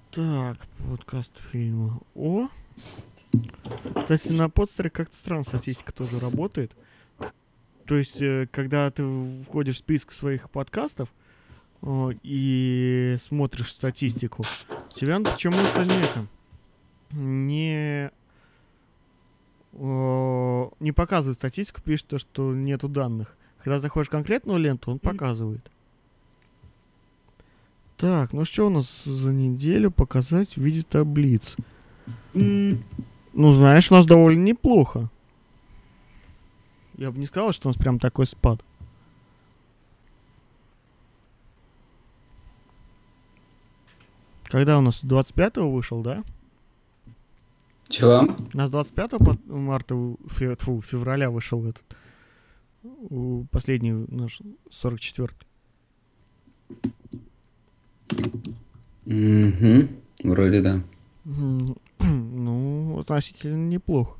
Так, 0.09 0.57
подкаст 0.89 1.31
фильма. 1.51 1.99
О! 2.15 2.49
Кстати, 4.01 4.31
на 4.31 4.49
подстере 4.49 4.89
как-то 4.89 5.15
странно 5.15 5.43
статистика 5.43 5.93
тоже 5.93 6.19
работает. 6.19 6.71
То 7.85 7.95
есть, 7.95 8.21
э, 8.21 8.47
когда 8.51 8.89
ты 8.91 9.03
входишь 9.43 9.75
в 9.75 9.79
список 9.79 10.11
своих 10.11 10.49
подкастов, 10.49 11.09
о, 11.81 12.11
и 12.23 13.15
смотришь 13.19 13.71
статистику, 13.71 14.45
тебя 14.93 15.19
почему-то 15.19 15.85
не 15.85 16.03
это, 16.03 16.27
не, 17.11 18.11
о, 19.73 20.71
не 20.79 20.91
показывает 20.91 21.37
статистику, 21.37 21.81
пишет, 21.81 22.07
то, 22.07 22.19
что 22.19 22.53
нету 22.53 22.89
данных. 22.89 23.35
Когда 23.63 23.79
заходишь 23.79 24.07
в 24.07 24.11
конкретную 24.11 24.59
ленту, 24.59 24.91
он 24.91 24.99
показывает. 24.99 25.71
Так, 27.97 28.33
ну 28.33 28.45
что 28.45 28.67
у 28.67 28.69
нас 28.69 29.03
за 29.03 29.33
неделю 29.33 29.91
показать 29.91 30.55
в 30.55 30.61
виде 30.61 30.83
таблиц? 30.83 31.57
Ну, 33.39 33.53
знаешь, 33.53 33.89
у 33.89 33.93
нас 33.93 34.05
довольно 34.05 34.43
неплохо. 34.43 35.09
Я 36.97 37.09
бы 37.09 37.19
не 37.19 37.25
сказал, 37.25 37.53
что 37.53 37.69
у 37.69 37.71
нас 37.71 37.77
прям 37.77 37.97
такой 37.97 38.25
спад. 38.25 38.61
Когда 44.43 44.77
у 44.77 44.81
нас 44.81 45.03
25-го 45.05 45.71
вышел, 45.71 46.01
да? 46.01 46.21
Чего? 47.87 48.27
У 48.53 48.57
нас 48.57 48.69
25 48.69 49.11
по- 49.19 49.37
марта, 49.47 49.95
фе- 50.27 50.57
тьфу, 50.57 50.81
февраля 50.81 51.31
вышел 51.31 51.65
этот. 51.65 51.85
Последний 53.51 53.93
наш 53.93 54.41
44 54.69 55.29
Угу. 59.05 59.87
Вроде 60.25 60.61
да. 60.61 60.83
Ну, 62.39 62.99
относительно 62.99 63.67
неплохо. 63.67 64.17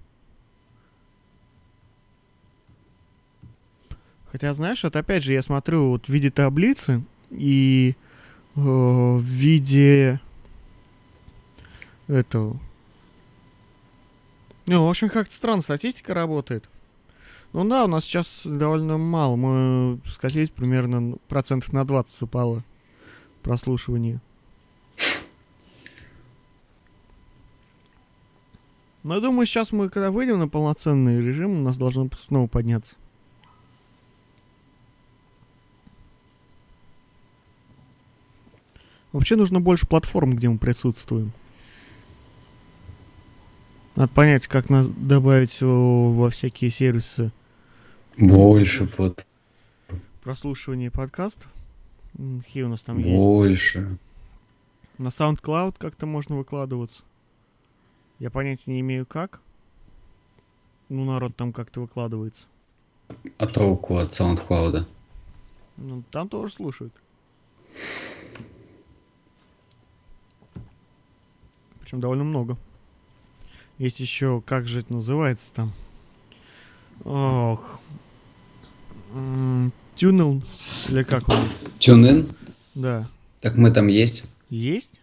Хотя, 4.31 4.53
знаешь, 4.53 4.83
это 4.83 4.99
опять 4.99 5.23
же, 5.23 5.33
я 5.33 5.41
смотрю 5.41 5.89
вот 5.89 6.05
в 6.05 6.09
виде 6.09 6.29
таблицы 6.29 7.03
и 7.31 7.95
э, 8.55 8.59
в 8.59 9.23
виде 9.23 10.19
этого. 12.07 12.59
Ну, 14.67 14.85
в 14.85 14.89
общем, 14.89 15.09
как-то 15.09 15.33
странно 15.33 15.61
статистика 15.61 16.13
работает. 16.13 16.69
Ну 17.53 17.67
да, 17.67 17.85
у 17.85 17.87
нас 17.87 18.03
сейчас 18.03 18.41
довольно 18.45 18.99
мало. 18.99 19.35
Мы 19.35 19.99
скатились 20.05 20.51
примерно 20.51 21.17
процентов 21.27 21.73
на 21.73 21.85
20 21.85 22.21
упало 22.21 22.63
прослушивание. 23.41 24.21
Но 29.09 29.15
я 29.15 29.21
думаю, 29.21 29.47
сейчас 29.47 29.71
мы, 29.71 29.89
когда 29.89 30.11
выйдем 30.11 30.37
на 30.37 30.47
полноценный 30.47 31.19
режим, 31.19 31.61
у 31.61 31.63
нас 31.63 31.79
должно 31.79 32.07
снова 32.15 32.45
подняться. 32.45 32.95
Вообще 39.11 39.35
нужно 39.35 39.59
больше 39.61 39.87
платформ, 39.87 40.35
где 40.35 40.47
мы 40.47 40.59
присутствуем. 40.59 41.31
Надо 43.95 44.13
понять, 44.13 44.45
как 44.45 44.69
нас 44.69 44.87
добавить 44.87 45.57
о, 45.63 46.11
во 46.11 46.29
всякие 46.29 46.69
сервисы 46.69 47.31
Больше 48.15 48.87
вот. 48.95 49.25
прослушивания 50.21 50.91
подкастов. 50.91 51.51
Какие 52.45 52.61
у 52.61 52.69
нас 52.69 52.81
там 52.81 52.99
есть? 52.99 53.17
Больше. 53.17 53.97
На 54.99 55.07
SoundCloud 55.07 55.77
как-то 55.79 56.05
можно 56.05 56.35
выкладываться. 56.37 57.01
Я 58.19 58.29
понятия 58.29 58.71
не 58.71 58.81
имею 58.81 59.05
как. 59.05 59.41
Ну, 60.89 61.05
народ 61.05 61.35
там 61.35 61.53
как-то 61.53 61.81
выкладывается. 61.81 62.45
А 63.37 63.47
толку 63.47 63.97
от 63.97 64.11
SoundCloud? 64.11 64.85
Ну, 65.77 66.03
там 66.11 66.27
тоже 66.27 66.53
слушают. 66.53 66.93
Причем 71.79 72.01
довольно 72.01 72.23
много. 72.23 72.57
Есть 73.77 73.99
еще, 74.01 74.41
как 74.45 74.67
же 74.67 74.79
это 74.79 74.93
называется 74.93 75.51
там? 75.53 75.73
Ох. 77.05 77.79
Тюнел. 79.95 80.43
Или 80.89 81.03
как 81.03 81.27
он? 81.29 81.47
TuneIn? 81.79 82.35
Да. 82.75 83.09
Так 83.39 83.55
мы 83.55 83.71
там 83.71 83.87
есть. 83.87 84.25
Есть? 84.49 85.01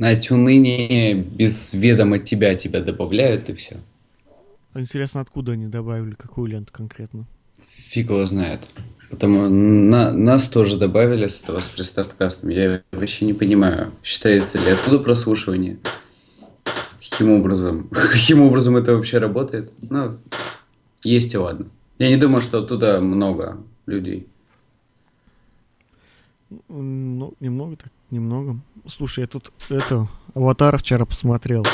На 0.00 0.14
TuneIn 0.14 1.36
без 1.36 1.74
ведома 1.74 2.18
тебя 2.18 2.54
тебя 2.54 2.80
добавляют 2.80 3.50
и 3.50 3.52
все. 3.52 3.76
Интересно, 4.74 5.20
откуда 5.20 5.52
они 5.52 5.66
добавили, 5.66 6.14
какую 6.14 6.48
ленту 6.48 6.72
конкретно? 6.72 7.26
Фиг 7.68 8.08
его 8.08 8.24
знает. 8.24 8.60
Потому 9.10 9.50
на, 9.50 10.10
нас 10.10 10.48
тоже 10.48 10.78
добавили 10.78 11.28
с 11.28 11.42
этого 11.42 11.60
с 11.60 11.68
пристарткастом. 11.68 12.48
Я 12.48 12.82
вообще 12.92 13.26
не 13.26 13.34
понимаю, 13.34 13.92
считается 14.02 14.58
ли 14.58 14.70
оттуда 14.70 15.00
прослушивание. 15.00 15.78
Каким 16.98 17.32
образом? 17.32 17.88
Каким 17.92 18.40
образом 18.40 18.76
это 18.76 18.96
вообще 18.96 19.18
работает? 19.18 19.70
Ну, 19.90 20.16
есть 21.04 21.34
и 21.34 21.36
ладно. 21.36 21.66
Я 21.98 22.08
не 22.08 22.16
думаю, 22.16 22.40
что 22.40 22.60
оттуда 22.60 23.02
много 23.02 23.62
людей. 23.84 24.26
Ну, 26.68 27.34
немного 27.38 27.76
так, 27.76 27.92
немного. 28.10 28.56
Слушай, 28.86 29.20
я 29.20 29.26
тут 29.26 29.52
это, 29.68 30.08
аватар 30.34 30.78
вчера 30.78 31.04
посмотрел. 31.04 31.64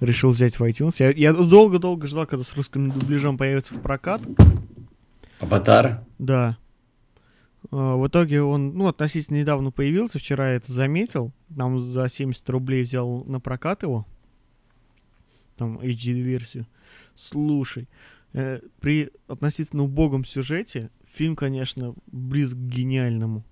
Решил 0.00 0.30
взять 0.30 0.58
в 0.58 0.62
iTunes. 0.62 0.96
Я, 0.98 1.10
я 1.10 1.32
долго-долго 1.32 2.06
ждал, 2.06 2.26
когда 2.26 2.42
с 2.44 2.56
русским 2.56 2.90
дубляжом 2.90 3.36
появится 3.36 3.74
в 3.74 3.82
прокат. 3.82 4.22
Аватар? 5.40 6.04
Да. 6.18 6.56
А, 7.70 7.96
В 7.96 8.08
итоге 8.08 8.42
он, 8.42 8.74
ну, 8.74 8.86
относительно 8.86 9.36
недавно 9.36 9.70
появился, 9.70 10.18
вчера 10.18 10.50
я 10.50 10.56
это 10.56 10.72
заметил. 10.72 11.32
Там 11.54 11.78
за 11.78 12.08
70 12.08 12.48
рублей 12.48 12.82
взял 12.82 13.24
на 13.24 13.40
прокат 13.40 13.82
его. 13.82 14.06
Там 15.56 15.78
HD-версию. 15.78 16.66
Слушай, 17.14 17.86
э, 18.32 18.60
при 18.80 19.10
относительно 19.28 19.82
убогом 19.82 20.24
сюжете 20.24 20.90
фильм, 21.04 21.36
конечно, 21.36 21.94
близок 22.06 22.58
к 22.58 22.62
гениальному. 22.62 23.44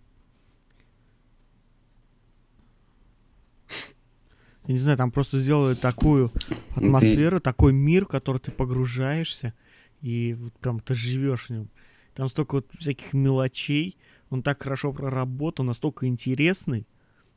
Я 4.69 4.75
не 4.75 4.81
знаю, 4.81 4.99
там 4.99 5.11
просто 5.11 5.41
сделали 5.41 5.75
такую 5.75 6.31
атмосферу, 6.77 7.41
такой 7.41 7.73
мир, 7.73 8.05
в 8.05 8.09
который 8.09 8.37
ты 8.37 8.51
погружаешься, 8.51 9.55
и 10.03 10.37
вот 10.39 10.53
прям 10.61 10.79
ты 10.79 10.95
живешь 10.95 11.47
в 11.47 11.51
нем. 11.51 11.71
Там 12.15 12.29
столько 12.29 12.57
вот 12.57 12.67
всяких 12.79 13.15
мелочей, 13.15 13.97
он 14.29 14.43
так 14.43 14.63
хорошо 14.63 14.93
проработан, 14.93 15.65
настолько 15.65 16.07
интересный, 16.07 16.87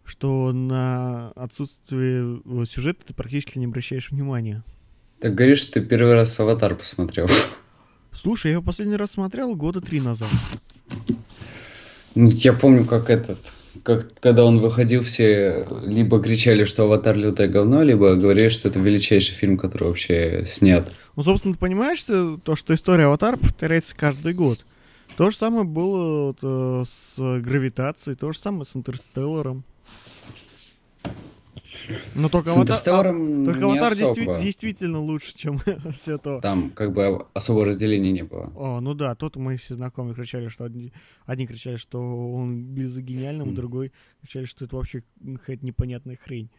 что 0.04 0.52
на 0.52 1.30
отсутствие 1.32 2.42
э, 2.44 2.66
сюжета 2.66 3.06
ты 3.06 3.14
практически 3.14 3.58
не 3.58 3.66
обращаешь 3.66 4.12
внимания. 4.12 4.66
Так 5.22 5.34
говоришь, 5.34 5.64
ты 5.64 5.80
первый 5.80 6.16
раз 6.16 6.38
Аватар 6.38 6.76
посмотрел. 6.76 7.28
Слушай, 8.12 8.48
я 8.48 8.52
его 8.54 8.62
последний 8.62 8.98
раз 8.98 9.12
смотрел 9.12 9.56
года 9.56 9.80
три 9.80 10.02
назад. 10.02 10.30
Ну, 12.14 12.28
Я 12.30 12.52
помню, 12.52 12.84
как 12.84 13.10
этот, 13.10 13.40
как 13.84 14.08
когда 14.20 14.46
он 14.46 14.60
выходил, 14.60 15.02
все 15.04 15.68
либо 15.84 16.22
кричали, 16.22 16.66
что 16.66 16.84
Аватар 16.84 17.16
лютое 17.16 17.48
говно, 17.48 17.84
либо 17.84 18.16
говорили, 18.16 18.50
что 18.50 18.68
это 18.68 18.80
величайший 18.80 19.34
фильм, 19.34 19.58
который 19.58 19.88
вообще 19.88 20.44
снят. 20.46 20.92
Ну, 21.16 21.24
собственно, 21.24 21.54
ты 21.54 21.60
понимаешь, 21.60 22.04
э, 22.10 22.38
то, 22.44 22.56
что 22.56 22.74
история 22.74 23.06
Аватара 23.06 23.38
повторяется 23.38 23.96
каждый 23.96 24.34
год. 24.34 24.60
То 25.18 25.30
же 25.30 25.38
самое 25.38 25.64
было 25.64 26.28
вот, 26.28 26.38
э, 26.42 26.84
с 26.86 27.42
гравитацией, 27.42 28.16
то 28.16 28.32
же 28.32 28.38
самое 28.38 28.66
с 28.66 28.76
Интерстелларом. 28.76 29.64
Но 32.16 32.30
только 32.30 32.52
Интерстелларом 32.52 33.44
а- 33.44 33.46
только 33.46 33.66
Аватар 33.66 33.94
действи- 33.94 34.40
действительно 34.42 35.00
лучше, 35.00 35.36
чем 35.38 35.60
все 35.94 36.18
то. 36.18 36.40
Там 36.42 36.70
как 36.72 36.94
бы 36.94 37.26
особого 37.34 37.66
разделения 37.66 38.12
не 38.12 38.24
было. 38.24 38.52
О, 38.56 38.80
ну 38.82 38.94
да, 38.94 39.16
тут 39.16 39.36
мы 39.36 39.58
все 39.58 39.74
знакомые 39.76 40.14
кричали, 40.16 40.48
что 40.48 40.66
одни, 40.66 40.92
одни 41.26 41.48
кричали, 41.48 41.76
что 41.78 42.00
он 42.34 42.64
без 42.64 42.98
гениальным, 42.98 43.50
М. 43.50 43.56
другой 43.56 43.92
кричали, 44.22 44.46
что 44.46 44.66
это 44.66 44.76
вообще 44.76 45.04
какая-то 45.38 45.66
непонятная 45.66 46.18
хрень. 46.18 46.50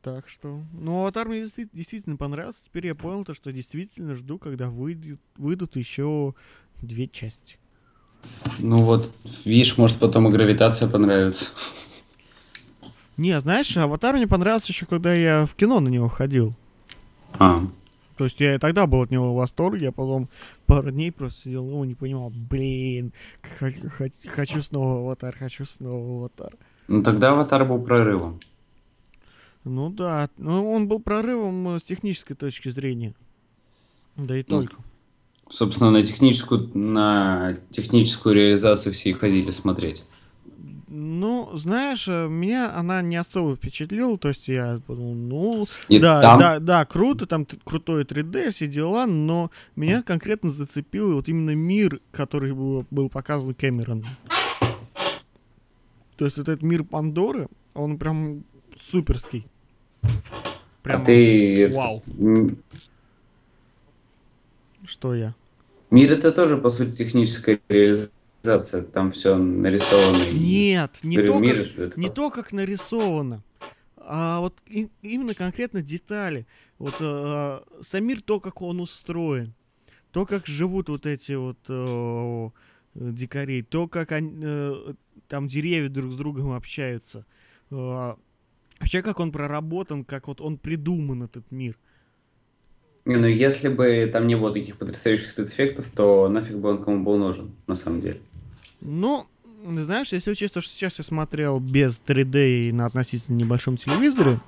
Так 0.00 0.28
что, 0.28 0.62
ну, 0.72 1.00
Аватар 1.00 1.28
мне 1.28 1.40
действи- 1.42 1.68
действительно 1.72 2.16
понравился. 2.16 2.64
Теперь 2.64 2.86
я 2.86 2.94
понял 2.94 3.24
то, 3.24 3.34
что 3.34 3.50
действительно 3.52 4.14
жду, 4.14 4.38
когда 4.38 4.70
выйдет, 4.70 5.20
выйдут 5.36 5.74
еще 5.74 6.34
две 6.80 7.08
части. 7.08 7.56
Ну 8.58 8.78
вот, 8.78 9.10
видишь, 9.44 9.78
может 9.78 9.98
потом 9.98 10.28
и 10.28 10.30
гравитация 10.30 10.88
понравится. 10.88 11.50
Не, 13.16 13.38
знаешь, 13.40 13.76
Аватар 13.76 14.16
мне 14.16 14.26
понравился 14.26 14.72
еще, 14.72 14.86
когда 14.86 15.12
я 15.14 15.44
в 15.46 15.54
кино 15.54 15.80
на 15.80 15.88
него 15.88 16.08
ходил. 16.08 16.54
А, 17.34 17.60
То 18.16 18.24
есть 18.24 18.40
я 18.40 18.54
и 18.54 18.58
тогда 18.58 18.86
был 18.86 19.02
от 19.02 19.10
него 19.10 19.32
в 19.32 19.36
восторге, 19.36 19.88
а 19.88 19.92
потом 19.92 20.28
пару 20.66 20.90
дней 20.90 21.12
просто 21.12 21.42
сидел, 21.42 21.64
ну, 21.64 21.84
не 21.84 21.94
понимал, 21.94 22.30
блин, 22.30 23.12
хочу 24.28 24.62
снова 24.62 25.00
аватар, 25.00 25.36
хочу 25.36 25.64
снова 25.64 26.18
аватар. 26.18 26.54
ну 26.88 27.00
тогда 27.00 27.30
Аватар 27.32 27.64
был 27.64 27.80
прорывом. 27.82 28.40
Ну 29.64 29.90
да, 29.90 30.28
ну 30.38 30.72
он 30.72 30.88
был 30.88 31.00
прорывом 31.00 31.76
э, 31.76 31.78
с 31.78 31.82
технической 31.82 32.34
точки 32.34 32.68
зрения. 32.68 33.14
Да 34.16 34.36
и 34.36 34.44
Ну, 34.48 34.62
только. 34.62 34.76
Собственно, 35.52 35.90
на 35.90 36.02
техническую, 36.02 36.70
на 36.72 37.58
техническую 37.70 38.34
реализацию 38.34 38.94
все 38.94 39.10
и 39.10 39.12
ходили 39.12 39.50
смотреть. 39.50 40.06
Ну, 40.88 41.50
знаешь, 41.52 42.08
э, 42.08 42.26
меня 42.26 42.74
она 42.74 43.02
не 43.02 43.16
особо 43.16 43.54
впечатлила, 43.54 44.16
то 44.16 44.28
есть 44.28 44.48
я 44.48 44.80
подумал, 44.86 45.14
ну, 45.14 45.66
И 45.88 45.98
да, 45.98 46.22
там- 46.22 46.38
да, 46.38 46.58
да, 46.58 46.86
круто, 46.86 47.26
там 47.26 47.46
крутое 47.64 48.06
3D, 48.06 48.50
все 48.50 48.66
дела, 48.66 49.04
но 49.04 49.50
меня 49.76 50.02
конкретно 50.02 50.48
зацепил 50.48 51.16
вот 51.16 51.28
именно 51.28 51.54
мир, 51.54 52.00
который 52.12 52.54
был, 52.54 52.86
был 52.90 53.10
показан 53.10 53.52
Кэмероном. 53.52 54.06
То 56.16 56.24
есть 56.24 56.38
вот 56.38 56.48
этот 56.48 56.62
мир 56.62 56.82
Пандоры, 56.82 57.48
он 57.74 57.98
прям 57.98 58.44
суперский. 58.80 59.46
Прям 60.82 61.02
а 61.02 61.04
ты... 61.04 61.70
вау, 61.74 62.02
что 64.86 65.14
я. 65.14 65.34
Мир 65.92 66.12
это 66.12 66.32
тоже, 66.32 66.56
по 66.56 66.70
сути, 66.70 66.96
техническая 66.96 67.60
реализация. 67.68 68.82
Там 68.82 69.10
все 69.10 69.36
нарисовано. 69.36 70.24
Нет, 70.32 71.00
не 71.02 71.16
Говорю, 71.16 71.32
то, 71.34 71.38
мир 71.38 71.56
как, 71.68 71.78
это 71.78 72.00
не 72.00 72.08
то, 72.08 72.30
как 72.30 72.52
нарисовано, 72.52 73.44
а 73.98 74.40
вот 74.40 74.54
и- 74.66 74.88
именно 75.02 75.34
конкретно 75.34 75.82
детали. 75.82 76.46
Вот 76.78 76.94
э, 76.98 77.60
сам 77.82 78.04
мир, 78.06 78.22
то, 78.22 78.40
как 78.40 78.62
он 78.62 78.80
устроен, 78.80 79.52
то, 80.12 80.24
как 80.24 80.46
живут 80.46 80.88
вот 80.88 81.04
эти 81.04 81.32
вот 81.32 81.58
э, 81.68 82.48
дикари, 82.94 83.60
то, 83.62 83.86
как 83.86 84.12
они, 84.12 84.32
э, 84.42 84.94
там 85.28 85.46
деревья 85.46 85.90
друг 85.90 86.10
с 86.10 86.16
другом 86.16 86.52
общаются. 86.52 87.26
Э, 87.70 88.14
вообще, 88.80 89.02
как 89.02 89.20
он 89.20 89.30
проработан, 89.30 90.06
как 90.06 90.26
вот 90.26 90.40
он 90.40 90.56
придуман, 90.56 91.22
этот 91.22 91.50
мир. 91.50 91.72
Не, 91.72 91.76
ну 93.04 93.26
если 93.26 93.68
бы 93.68 94.08
там 94.12 94.26
не 94.26 94.36
было 94.36 94.52
таких 94.52 94.76
потрясающих 94.76 95.28
спецэффектов, 95.28 95.88
то 95.94 96.28
нафиг 96.28 96.56
бы 96.56 96.70
он 96.70 96.84
кому 96.84 97.04
был 97.04 97.16
нужен, 97.16 97.52
на 97.66 97.74
самом 97.74 98.00
деле. 98.00 98.20
Ну, 98.80 99.26
знаешь, 99.64 100.12
если 100.12 100.30
учесть 100.30 100.54
то, 100.54 100.60
что 100.60 100.72
сейчас 100.72 100.98
я 100.98 101.04
смотрел 101.04 101.60
без 101.60 102.02
3D 102.06 102.68
и 102.68 102.72
на 102.72 102.86
относительно 102.86 103.36
небольшом 103.36 103.76
телевизоре, 103.76 104.40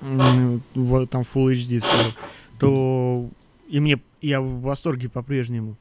там 0.00 0.62
Full 0.80 1.52
HD 1.52 1.80
все, 1.80 2.14
то 2.58 3.28
и 3.68 3.80
мне 3.80 4.00
я 4.20 4.40
в 4.40 4.60
восторге 4.60 5.08
по-прежнему. 5.08 5.76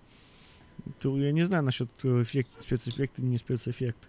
То 1.02 1.17
я 1.17 1.32
не 1.32 1.43
знаю 1.43 1.63
насчет 1.63 1.89
э, 2.04 2.21
эффект, 2.21 2.49
спецэффекта, 2.60 3.21
не 3.21 3.38
спецэффекта. 3.38 4.08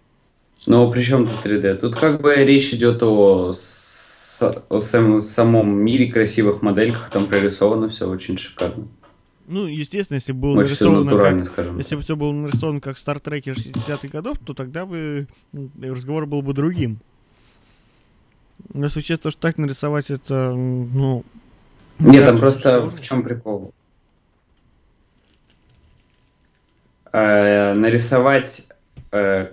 Но 0.67 0.91
при 0.91 1.01
чем 1.01 1.27
тут 1.27 1.43
3D? 1.43 1.75
Тут 1.77 1.95
как 1.95 2.21
бы 2.21 2.35
речь 2.35 2.73
идет 2.73 3.01
о, 3.01 3.49
о 3.49 4.79
сам- 4.79 5.19
самом 5.19 5.73
мире 5.73 6.11
красивых 6.11 6.61
модельках, 6.61 7.09
там 7.09 7.25
прорисовано 7.25 7.89
все 7.89 8.07
очень 8.07 8.37
шикарно. 8.37 8.87
Ну, 9.47 9.65
естественно, 9.65 10.15
если 10.15 10.31
было 10.31 10.51
Очень 10.51 10.69
нарисовано 10.69 11.17
как, 11.17 11.45
скажем. 11.45 11.77
если 11.77 11.95
бы 11.95 12.01
все 12.01 12.15
было 12.15 12.31
нарисовано 12.31 12.79
как 12.79 12.95
в 12.95 12.99
Стартреке 12.99 13.51
60-х 13.51 14.07
годов, 14.07 14.37
то 14.45 14.53
тогда 14.53 14.85
бы 14.85 15.27
м, 15.51 15.71
разговор 15.81 16.25
был 16.25 16.41
бы 16.41 16.53
другим. 16.53 16.99
Но 18.73 18.87
то, 19.23 19.31
что 19.31 19.41
так 19.41 19.57
нарисовать, 19.57 20.11
это, 20.11 20.53
ну... 20.53 21.25
Нет, 21.99 22.23
там 22.25 22.37
просто 22.37 22.81
в 22.87 23.01
чем 23.01 23.23
прикол? 23.23 23.73
Э, 27.11 27.73
нарисовать, 27.73 28.67
э, 29.11 29.47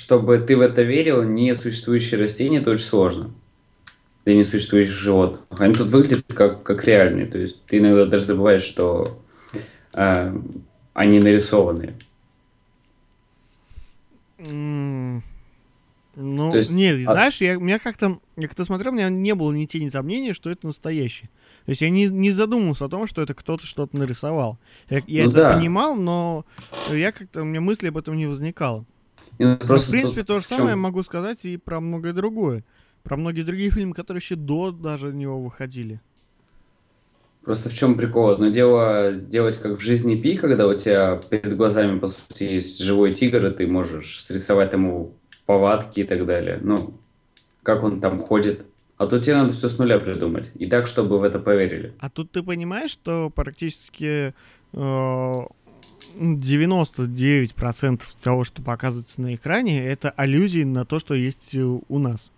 чтобы 0.00 0.38
ты 0.38 0.56
в 0.56 0.62
это 0.62 0.82
верил, 0.82 1.22
несуществующие 1.22 2.18
растения, 2.18 2.58
это 2.58 2.70
очень 2.70 2.86
сложно. 2.86 3.30
Для 4.24 4.34
несуществующих 4.34 4.94
животных. 4.94 5.40
Они 5.50 5.74
тут 5.74 5.88
выглядят 5.90 6.24
как, 6.34 6.62
как 6.62 6.84
реальные. 6.84 7.26
То 7.26 7.38
есть 7.38 7.64
ты 7.66 7.78
иногда 7.78 8.06
даже 8.06 8.24
забываешь, 8.24 8.62
что 8.62 9.22
э, 9.92 10.34
они 10.94 11.18
нарисованные. 11.20 11.94
М, 14.38 15.22
Ну, 16.16 16.50
То 16.50 16.58
есть, 16.58 16.70
нет, 16.70 16.98
а- 17.08 17.12
знаешь, 17.14 17.40
я, 17.40 17.54
меня 17.56 17.78
как-то, 17.78 18.18
я 18.36 18.48
когда 18.48 18.64
смотрел, 18.64 18.92
у 18.92 18.96
меня 18.96 19.08
не 19.10 19.34
было 19.34 19.52
ни 19.52 19.64
тени 19.66 19.88
сомнения, 19.88 20.32
что 20.34 20.50
это 20.50 20.66
настоящее. 20.66 21.30
То 21.66 21.70
есть 21.70 21.82
я 21.82 21.90
не, 21.90 22.08
не 22.08 22.30
задумывался 22.30 22.86
о 22.86 22.88
том, 22.88 23.06
что 23.06 23.22
это 23.22 23.32
кто-то 23.34 23.64
что-то 23.66 23.96
нарисовал. 23.96 24.58
Я, 24.88 25.02
я 25.06 25.24
Ну 25.24 25.30
это 25.30 25.38
да. 25.38 25.54
понимал, 25.54 25.94
но 25.94 26.44
я 26.90 27.12
как-то, 27.12 27.42
у 27.42 27.44
меня 27.44 27.60
мысли 27.60 27.88
об 27.88 27.96
этом 27.96 28.16
не 28.16 28.26
возникало. 28.26 28.84
И, 29.40 29.44
ну, 29.44 29.56
просто 29.56 29.88
в 29.88 29.90
принципе, 29.92 30.20
тут 30.20 30.26
то 30.26 30.38
же 30.38 30.44
в 30.44 30.48
чём- 30.48 30.58
самое 30.58 30.72
я 30.72 30.76
могу 30.76 31.02
сказать 31.02 31.46
и 31.46 31.56
про 31.56 31.80
многое 31.80 32.12
другое. 32.12 32.62
Про 33.02 33.16
многие 33.16 33.40
другие 33.40 33.70
фильмы, 33.70 33.94
которые 33.94 34.20
еще 34.20 34.36
до 34.36 34.70
даже 34.70 35.14
него 35.14 35.40
выходили. 35.40 36.02
Просто 37.42 37.70
в 37.70 37.72
чем 37.72 37.94
прикол? 37.94 38.28
Одно 38.28 38.50
дело 38.50 39.14
делать 39.14 39.56
как 39.56 39.78
в 39.78 39.80
жизни 39.80 40.14
Пи, 40.14 40.36
когда 40.36 40.68
у 40.68 40.74
тебя 40.74 41.18
перед 41.30 41.56
глазами, 41.56 41.98
по 41.98 42.06
сути, 42.06 42.44
есть 42.44 42.82
живой 42.84 43.14
тигр, 43.14 43.46
и 43.46 43.50
ты 43.50 43.66
можешь 43.66 44.22
срисовать 44.22 44.74
ему 44.74 45.14
повадки 45.46 46.00
и 46.00 46.04
так 46.04 46.26
далее. 46.26 46.58
Ну, 46.62 46.92
как 47.62 47.82
он 47.82 48.02
там 48.02 48.20
ходит. 48.20 48.66
А 48.98 49.06
тут 49.06 49.22
тебе 49.22 49.36
надо 49.36 49.54
все 49.54 49.70
с 49.70 49.78
нуля 49.78 49.98
придумать. 49.98 50.50
И 50.54 50.66
так, 50.66 50.86
чтобы 50.86 51.18
в 51.18 51.24
это 51.24 51.38
поверили. 51.38 51.94
А 52.00 52.10
тут 52.10 52.30
ты 52.30 52.42
понимаешь, 52.42 52.90
что 52.90 53.30
практически 53.30 54.34
э, 54.74 55.40
99% 56.14 58.02
того, 58.22 58.44
что 58.44 58.62
показывается 58.62 59.20
на 59.20 59.34
экране, 59.34 59.84
это 59.84 60.10
аллюзии 60.10 60.64
на 60.64 60.84
то, 60.84 60.98
что 60.98 61.14
есть 61.14 61.54
э, 61.54 61.60
у 61.60 61.98
нас. 61.98 62.32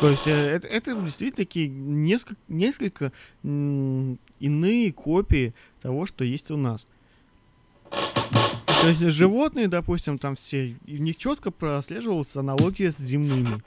То 0.00 0.10
есть 0.10 0.26
э, 0.26 0.30
это, 0.30 0.68
это 0.68 0.94
действительно 0.94 1.44
такие 1.44 1.68
несколько, 1.68 2.36
несколько 2.48 3.12
иные 3.42 4.92
копии 4.92 5.54
того, 5.80 6.06
что 6.06 6.24
есть 6.24 6.50
у 6.50 6.56
нас. 6.56 6.86
То 7.90 8.88
есть 8.88 9.00
животные, 9.00 9.68
допустим, 9.68 10.18
там 10.18 10.36
все, 10.36 10.74
в 10.82 11.00
них 11.00 11.18
четко 11.18 11.50
прослеживалась 11.50 12.36
аналогия 12.36 12.90
с 12.90 12.96
земными. 12.96 13.62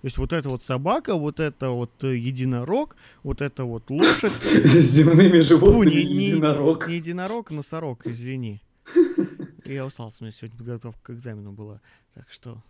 То 0.00 0.06
есть 0.06 0.18
вот 0.18 0.32
эта 0.32 0.48
вот 0.48 0.62
собака, 0.62 1.16
вот 1.16 1.40
это 1.40 1.70
вот 1.70 2.04
э, 2.04 2.16
единорог, 2.16 2.96
вот 3.24 3.42
это 3.42 3.64
вот 3.64 3.90
лошадь. 3.90 4.32
С 4.42 4.94
земными 4.94 5.42
Ну, 5.58 5.82
не, 5.82 6.04
не- 6.04 6.14
не 6.14 6.24
единорог, 6.26 7.50
а 7.50 7.54
носорог, 7.54 8.06
извини. 8.06 8.62
Я 9.64 9.84
устал, 9.84 10.12
у 10.20 10.24
меня 10.24 10.30
сегодня 10.32 10.56
подготовка 10.56 11.00
к 11.02 11.16
экзамену 11.16 11.52
была. 11.52 11.80
Так 12.14 12.30
что... 12.30 12.62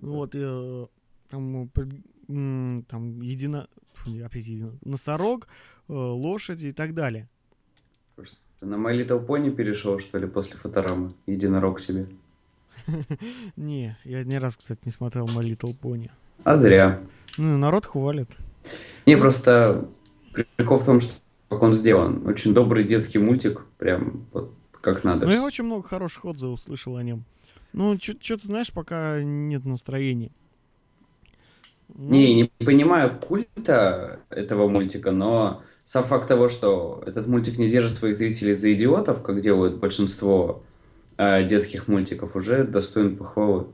Вот, 0.00 0.34
э, 0.34 0.86
там, 1.30 1.70
э, 1.76 2.82
там 2.88 3.20
едино... 3.22 3.68
фу, 3.94 4.10
опять 4.24 4.46
едино... 4.46 4.76
Носорог, 4.84 5.46
э, 5.88 5.92
лошади 5.92 6.66
и 6.66 6.72
так 6.72 6.92
далее. 6.92 7.28
Ты 8.16 8.66
на 8.66 8.74
My 8.74 8.94
Little 8.94 9.24
Pony 9.24 9.50
перешел, 9.54 9.98
что 10.00 10.18
ли, 10.18 10.26
после 10.26 10.58
фоторамы? 10.58 11.14
Единорог 11.26 11.80
тебе. 11.80 12.08
Не, 13.56 13.96
я 14.04 14.24
ни 14.24 14.36
раз, 14.36 14.56
кстати, 14.56 14.80
не 14.84 14.92
смотрел 14.92 15.26
My 15.26 15.42
Little 15.42 15.76
Pony. 15.80 16.10
А 16.44 16.56
зря. 16.56 17.00
Ну, 17.38 17.56
народ 17.56 17.86
хвалит. 17.86 18.30
Не, 19.06 19.16
просто 19.16 19.88
прикол 20.56 20.78
в 20.78 20.84
том, 20.84 21.00
что 21.00 21.12
как 21.48 21.62
он 21.62 21.72
сделан. 21.72 22.26
Очень 22.26 22.54
добрый 22.54 22.84
детский 22.84 23.18
мультик, 23.18 23.66
прям 23.78 24.26
вот 24.32 24.54
как 24.80 25.04
надо. 25.04 25.26
Ну, 25.26 25.32
я 25.32 25.42
очень 25.42 25.64
много 25.64 25.86
хороших 25.86 26.24
отзывов 26.24 26.60
слышал 26.60 26.96
о 26.96 27.02
нем. 27.02 27.24
Ну, 27.72 27.96
что-то, 27.98 28.46
знаешь, 28.46 28.72
пока 28.72 29.22
нет 29.22 29.64
настроения. 29.64 30.30
Ну, 31.88 32.10
Не, 32.10 32.34
не 32.34 32.44
понимаю 32.64 33.18
культа 33.18 34.20
этого 34.30 34.68
мультика, 34.68 35.10
но 35.10 35.62
сам 35.84 36.04
факт 36.04 36.28
того, 36.28 36.48
что 36.48 37.02
этот 37.04 37.26
мультик 37.26 37.58
не 37.58 37.68
держит 37.68 37.94
своих 37.94 38.14
зрителей 38.14 38.54
за 38.54 38.72
идиотов, 38.72 39.22
как 39.22 39.40
делают 39.40 39.78
большинство 39.78 40.62
детских 41.46 41.86
мультиков, 41.88 42.34
уже 42.36 42.64
достоин 42.64 43.16
похвалы. 43.16 43.66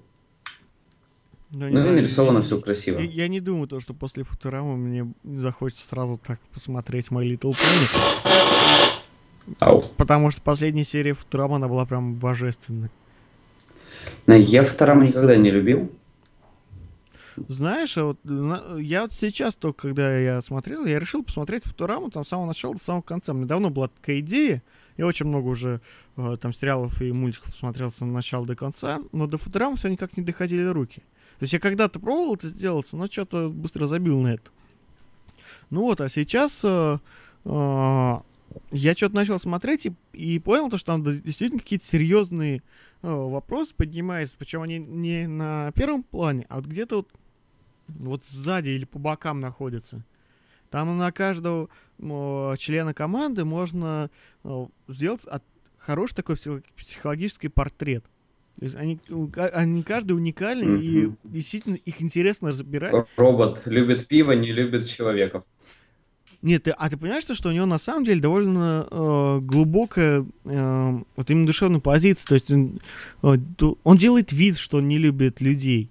да, 1.51 1.69
Ну 1.69 1.79
знаю, 1.79 1.95
нарисовано 1.97 2.39
я- 2.39 2.43
все 2.43 2.61
красиво. 2.61 2.99
Я, 2.99 3.05
я 3.25 3.29
не 3.29 3.41
думаю, 3.41 3.69
то, 3.69 3.79
что 3.81 3.95
после 3.95 4.25
Футурамы 4.25 4.77
мне 4.77 5.13
захочется 5.25 5.87
сразу 5.87 6.19
так 6.19 6.41
посмотреть 6.53 7.09
My 7.09 7.23
Little 7.25 7.53
Pony. 7.53 9.03
Ау. 9.61 9.81
Потому 9.97 10.31
что 10.33 10.41
последняя 10.43 10.83
серия 10.85 11.13
Футурама, 11.15 11.57
она 11.57 11.69
была 11.69 11.87
прям 11.87 12.15
божественной. 12.15 12.91
Но 14.27 14.35
я 14.35 14.63
второму 14.65 15.05
никогда 15.05 15.37
не 15.37 15.51
любил. 15.51 15.91
Знаешь, 17.49 17.97
а 17.99 18.05
вот 18.07 18.19
я 18.81 19.03
вот 19.03 19.13
сейчас 19.13 19.55
только, 19.55 19.89
когда 19.89 20.17
я 20.19 20.41
смотрел, 20.41 20.85
я 20.87 20.99
решил 20.99 21.23
посмотреть 21.23 21.65
Футураму 21.65 22.11
там 22.11 22.25
с 22.25 22.29
самого 22.29 22.47
начала 22.47 22.75
до 22.75 22.81
самого 22.81 23.03
конца. 23.03 23.35
Мне 23.35 23.45
давно 23.47 23.69
была 23.71 23.89
такая 23.89 24.21
идея. 24.21 24.63
Я 24.97 25.07
очень 25.07 25.27
много 25.27 25.49
уже 25.49 25.81
э, 26.17 26.37
там 26.41 26.53
сериалов 26.53 27.01
и 27.03 27.13
мультиков 27.13 27.51
посмотрел 27.53 27.91
с 27.91 28.05
начала 28.05 28.47
до 28.47 28.57
конца, 28.57 29.01
но 29.13 29.27
до 29.27 29.39
Футурамы 29.39 29.77
все 29.77 29.89
никак 29.89 30.17
не 30.17 30.23
доходили 30.23 30.65
руки. 30.65 31.03
То 31.39 31.43
есть 31.43 31.53
я 31.53 31.61
когда-то 31.61 32.01
пробовал 32.01 32.35
это 32.35 32.49
сделать, 32.49 32.91
но 32.93 33.07
что-то 33.07 33.51
быстро 33.51 33.87
забил 33.87 34.21
на 34.21 34.35
это. 34.35 34.51
Ну 35.71 35.83
вот, 35.83 36.01
а 36.01 36.09
сейчас 36.09 36.63
э, 36.65 36.99
э, 37.45 38.17
я 38.73 38.95
что-то 38.95 39.15
начал 39.15 39.39
смотреть 39.39 39.87
и, 39.87 39.93
и 40.13 40.39
понял, 40.39 40.71
то, 40.71 40.79
что 40.79 40.93
там 40.93 41.05
действительно 41.05 41.61
какие-то 41.61 41.85
серьезные 41.85 42.63
э, 43.03 43.09
вопросы 43.09 43.75
поднимаются, 43.75 44.37
причем 44.39 44.63
они 44.63 44.79
не 44.79 45.27
на 45.27 45.73
первом 45.73 46.03
плане, 46.03 46.47
а 46.49 46.57
вот 46.57 46.67
где-то 46.67 46.97
вот, 46.97 47.09
вот 47.89 48.27
сзади 48.27 48.71
или 48.71 48.85
по 48.85 48.99
бокам 48.99 49.41
находятся. 49.41 50.05
Там 50.77 50.99
на 50.99 51.11
каждого 51.11 51.71
члена 52.59 52.93
команды 52.93 53.47
можно 53.47 54.11
сделать 54.89 55.25
от, 55.25 55.43
хороший 55.79 56.17
такой 56.17 56.37
психологический 56.77 57.49
портрет. 57.49 58.05
То 58.59 58.65
есть 58.67 58.77
они, 58.77 59.01
они 59.55 59.83
каждый 59.83 60.13
уникальный, 60.13 60.77
mm-hmm. 60.79 60.83
и 60.83 61.13
действительно 61.25 61.77
их 61.77 62.03
интересно 62.03 62.51
разбирать. 62.51 63.07
Робот 63.17 63.63
любит 63.65 64.07
пиво, 64.07 64.33
не 64.33 64.53
любит 64.53 64.87
человеков. 64.87 65.47
Нет, 66.43 66.65
ты, 66.65 66.73
а 66.73 66.91
ты 66.91 66.99
понимаешь, 66.99 67.25
что 67.25 67.49
у 67.49 67.53
него 67.53 67.65
на 67.65 67.79
самом 67.79 68.05
деле 68.05 68.21
довольно 68.21 68.87
э, 68.91 69.39
глубокая 69.41 70.27
э, 70.45 70.99
вот 71.17 71.31
именно 71.31 71.47
душевная 71.47 71.81
позиция. 71.81 72.29
То 72.29 72.35
есть 72.35 72.51
он, 72.51 72.81
он 73.83 73.97
делает 73.97 74.31
вид, 74.31 74.59
что 74.59 74.77
он 74.77 74.89
не 74.89 74.99
любит 74.99 75.41
людей. 75.41 75.91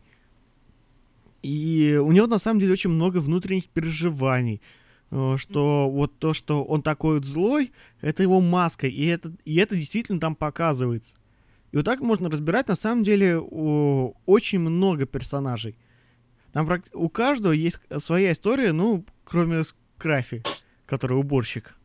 И 1.46 1.96
у 1.98 2.12
него 2.12 2.26
на 2.26 2.40
самом 2.40 2.60
деле 2.60 2.72
очень 2.72 2.90
много 2.90 3.20
внутренних 3.20 3.68
переживаний. 3.68 4.62
Э, 5.12 5.36
что 5.38 5.88
вот 5.92 6.18
то, 6.18 6.34
что 6.34 6.64
он 6.64 6.82
такой 6.82 7.16
вот 7.16 7.26
злой, 7.26 7.72
это 8.02 8.24
его 8.24 8.42
маска. 8.42 8.88
И 8.88 9.06
это, 9.06 9.32
и 9.46 9.56
это 9.58 9.76
действительно 9.76 10.20
там 10.20 10.36
показывается. 10.36 11.18
И 11.72 11.78
вот 11.78 11.86
так 11.86 12.00
можно 12.00 12.32
разбирать 12.32 12.68
на 12.68 12.76
самом 12.76 13.04
деле 13.04 13.38
о, 13.40 14.14
очень 14.26 14.58
много 14.58 15.06
персонажей. 15.06 15.78
Там 16.52 16.68
у 16.94 17.10
каждого 17.10 17.52
есть 17.52 17.80
своя 18.00 18.32
история, 18.32 18.72
ну, 18.72 19.06
кроме 19.24 19.62
Крафи, 20.00 20.42
который 20.88 21.20
уборщик. 21.20 21.76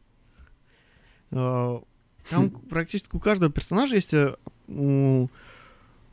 А, 1.33 1.83
там 2.31 2.49
хм. 2.49 2.61
практически 2.68 3.14
у 3.14 3.20
каждого 3.20 3.53
персонажа 3.53 3.96
есть 3.96 4.14
э, 4.14 4.37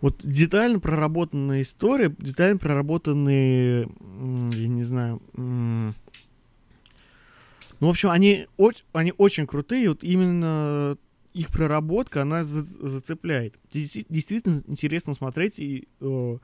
вот 0.02 0.20
детально 0.24 0.80
проработанная 0.80 1.62
история, 1.62 2.14
детально 2.20 2.58
проработанные, 2.58 3.82
я 3.82 4.68
не 4.68 4.84
знаю, 4.84 5.22
ну, 7.80 7.88
в 7.88 7.90
общем, 7.90 8.10
они, 8.10 8.48
они 8.94 9.14
очень 9.18 9.46
крутые, 9.46 9.90
вот 9.90 10.04
именно 10.04 10.98
их 11.34 11.50
проработка, 11.50 12.24
она 12.24 12.44
за, 12.44 12.64
зацепляет. 12.64 13.56
Действительно 13.72 14.62
интересно 14.66 15.14
смотреть 15.14 15.60
и 15.60 15.88
э, 16.02 16.38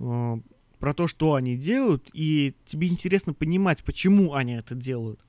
э, 0.00 0.36
про 0.80 0.94
то, 0.94 1.06
что 1.06 1.34
они 1.34 1.56
делают, 1.56 2.08
и 2.12 2.54
тебе 2.66 2.88
интересно 2.88 3.32
понимать, 3.32 3.84
почему 3.84 4.34
они 4.34 4.54
это 4.54 4.74
делают. 4.74 5.20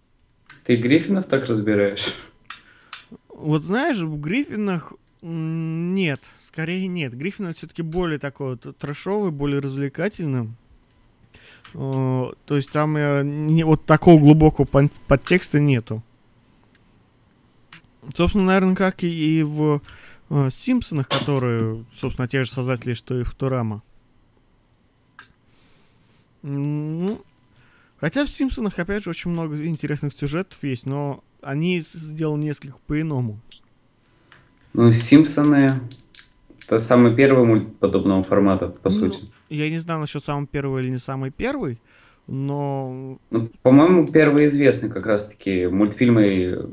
Ты 0.65 0.77
Гриффинов 0.77 1.25
так 1.25 1.45
разбираешь? 1.45 2.15
Вот 3.29 3.61
знаешь, 3.61 3.99
в 3.99 4.19
Гриффинах 4.19 4.93
нет, 5.21 6.31
скорее 6.39 6.87
нет. 6.87 7.15
Гриффин 7.15 7.53
все-таки 7.53 7.83
более 7.83 8.17
такой 8.17 8.57
вот 8.61 8.77
трэшовый, 8.77 9.31
более 9.31 9.59
развлекательный. 9.59 10.49
То 11.73 12.35
есть 12.49 12.71
там 12.71 12.97
э, 12.97 13.23
не, 13.23 13.63
вот 13.63 13.85
такого 13.85 14.19
глубокого 14.19 14.65
подтекста 14.65 15.59
нету. 15.59 16.03
Собственно, 18.13 18.45
наверное, 18.45 18.75
как 18.75 19.03
и 19.03 19.43
в 19.43 19.81
э, 20.29 20.49
Симпсонах, 20.51 21.07
которые, 21.07 21.85
собственно, 21.95 22.27
те 22.27 22.43
же 22.43 22.51
создатели, 22.51 22.93
что 22.93 23.17
и 23.17 23.23
Футурама. 23.23 23.83
Ну, 26.41 27.21
хотя 27.99 28.25
в 28.25 28.29
Симпсонах, 28.29 28.77
опять 28.79 29.03
же, 29.03 29.11
очень 29.11 29.31
много 29.31 29.65
интересных 29.65 30.13
сюжетов 30.13 30.61
есть, 30.63 30.87
но 30.87 31.23
они 31.41 31.79
сделаны 31.79 32.43
несколько 32.43 32.79
по-иному. 32.87 33.39
Ну, 34.73 34.91
Симпсоны 34.91 35.81
это 36.71 36.77
самый 36.77 37.13
первый 37.13 37.45
мульт 37.45 37.77
подобного 37.79 38.23
формата, 38.23 38.67
по 38.67 38.89
ну, 38.89 38.95
сути. 38.95 39.19
Я 39.49 39.69
не 39.69 39.77
знаю 39.77 39.99
насчет 39.99 40.23
самый 40.23 40.47
первый 40.47 40.83
или 40.83 40.91
не 40.91 40.97
самый 40.97 41.29
первый, 41.29 41.79
но... 42.27 43.19
Ну, 43.29 43.49
по-моему, 43.61 44.07
первый 44.07 44.45
известный 44.45 44.89
как 44.89 45.05
раз-таки 45.05 45.67
мультфильмы 45.67 46.69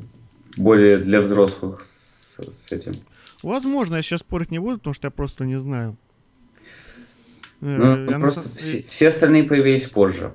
более 0.56 0.98
для 0.98 1.20
взрослых 1.20 1.80
с, 1.80 2.38
с 2.38 2.70
этим. 2.70 2.94
Возможно, 3.42 3.96
я 3.96 4.02
сейчас 4.02 4.20
спорить 4.20 4.52
не 4.52 4.60
буду, 4.60 4.78
потому 4.78 4.94
что 4.94 5.08
я 5.08 5.10
просто 5.10 5.44
не 5.44 5.58
знаю. 5.58 5.96
Ну, 7.60 8.08
я 8.08 8.18
просто 8.20 8.42
на... 8.42 8.48
все, 8.54 8.82
все 8.82 9.08
остальные 9.08 9.44
появились 9.44 9.86
позже. 9.86 10.32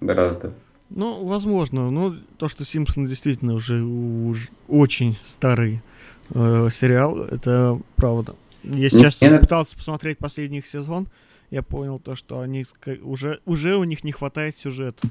Гораздо. 0.00 0.54
Ну, 0.88 1.26
возможно. 1.26 1.90
Но 1.90 2.16
то, 2.38 2.48
что 2.48 2.64
Симпсоны 2.64 3.06
действительно 3.06 3.52
уже, 3.52 3.82
уже 3.82 4.48
очень 4.68 5.16
старый 5.22 5.82
э, 6.30 6.68
сериал, 6.70 7.18
это 7.18 7.78
правда. 7.96 8.34
Я 8.62 8.90
сейчас 8.90 9.20
Мне... 9.20 9.38
пытался 9.38 9.76
посмотреть 9.76 10.18
последний 10.18 10.58
их 10.58 10.66
сезон, 10.66 11.08
я 11.50 11.62
понял 11.62 11.98
то, 11.98 12.14
что 12.14 12.40
они 12.40 12.64
уже, 13.02 13.40
уже 13.44 13.76
у 13.76 13.84
них 13.84 14.04
не 14.04 14.12
хватает 14.12 14.56
сюжета. 14.56 15.08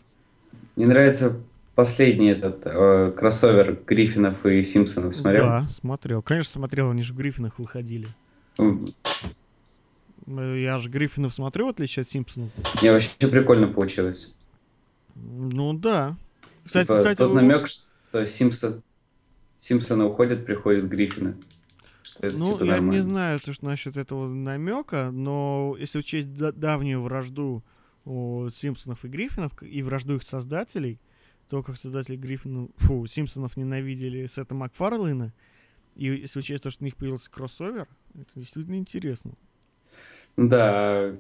Мне 0.75 0.87
нравится 0.87 1.37
последний 1.75 2.29
этот 2.29 2.61
э, 2.65 3.11
кроссовер 3.15 3.79
Гриффинов 3.85 4.45
и 4.45 4.61
Симпсонов 4.63 5.15
смотрел? 5.15 5.45
Да, 5.45 5.67
смотрел. 5.69 6.21
Конечно, 6.21 6.53
смотрел, 6.53 6.89
они 6.91 7.03
же 7.03 7.13
в 7.13 7.17
Гриффинах 7.17 7.59
выходили. 7.59 8.07
Э, 8.57 8.71
я 10.27 10.79
же 10.79 10.89
Гриффинов 10.89 11.33
смотрю, 11.33 11.67
в 11.67 11.69
отличие 11.69 12.01
от 12.01 12.09
Симпсонов. 12.09 12.49
Не, 12.81 12.91
вообще 12.91 13.09
прикольно 13.19 13.67
получилось. 13.67 14.33
Ну 15.15 15.73
да. 15.73 16.15
Кстати, 16.65 16.87
типа, 16.87 16.97
кстати, 16.99 17.17
тот 17.17 17.33
намек, 17.33 17.67
что 17.67 18.25
Симпсон, 18.25 18.81
Симпсона 19.61 20.07
уходят, 20.07 20.43
приходят 20.43 20.85
Гриффины. 20.85 21.35
Это, 22.19 22.35
ну, 22.35 22.45
типа, 22.45 22.63
я 22.63 22.71
нормально. 22.71 22.91
не 22.93 22.99
знаю 22.99 23.39
то, 23.39 23.53
что 23.53 23.65
насчет 23.65 23.95
этого 23.95 24.27
намека, 24.27 25.11
но 25.11 25.75
если 25.77 25.99
учесть 25.99 26.33
давнюю 26.35 27.03
вражду 27.03 27.63
у 28.03 28.49
Симпсонов 28.49 29.05
и 29.05 29.07
Гриффинов 29.07 29.51
и 29.61 29.83
вражду 29.83 30.15
их 30.15 30.23
создателей, 30.23 30.99
то, 31.47 31.61
как 31.61 31.77
создатели 31.77 32.15
Гриффина, 32.15 32.69
фу, 32.77 33.05
Симпсонов 33.05 33.55
ненавидели 33.55 34.25
Сета 34.25 34.55
Макфарлейна, 34.55 35.31
и 35.95 36.05
если 36.07 36.39
учесть 36.39 36.63
то, 36.63 36.71
что 36.71 36.83
у 36.83 36.85
них 36.85 36.95
появился 36.95 37.29
кроссовер, 37.29 37.87
это 38.15 38.31
действительно 38.39 38.77
интересно. 38.77 39.33
Да, 40.37 41.13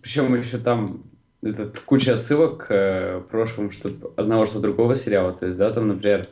причем 0.00 0.34
еще 0.34 0.56
там 0.56 1.04
этот, 1.42 1.78
куча 1.80 2.14
отсылок 2.14 2.68
к 2.68 2.70
э, 2.70 3.20
прошлому 3.30 3.70
что 3.70 3.90
одного 4.16 4.46
что 4.46 4.60
другого 4.60 4.94
сериала. 4.94 5.34
То 5.34 5.44
есть, 5.44 5.58
да, 5.58 5.70
там, 5.70 5.88
например, 5.88 6.26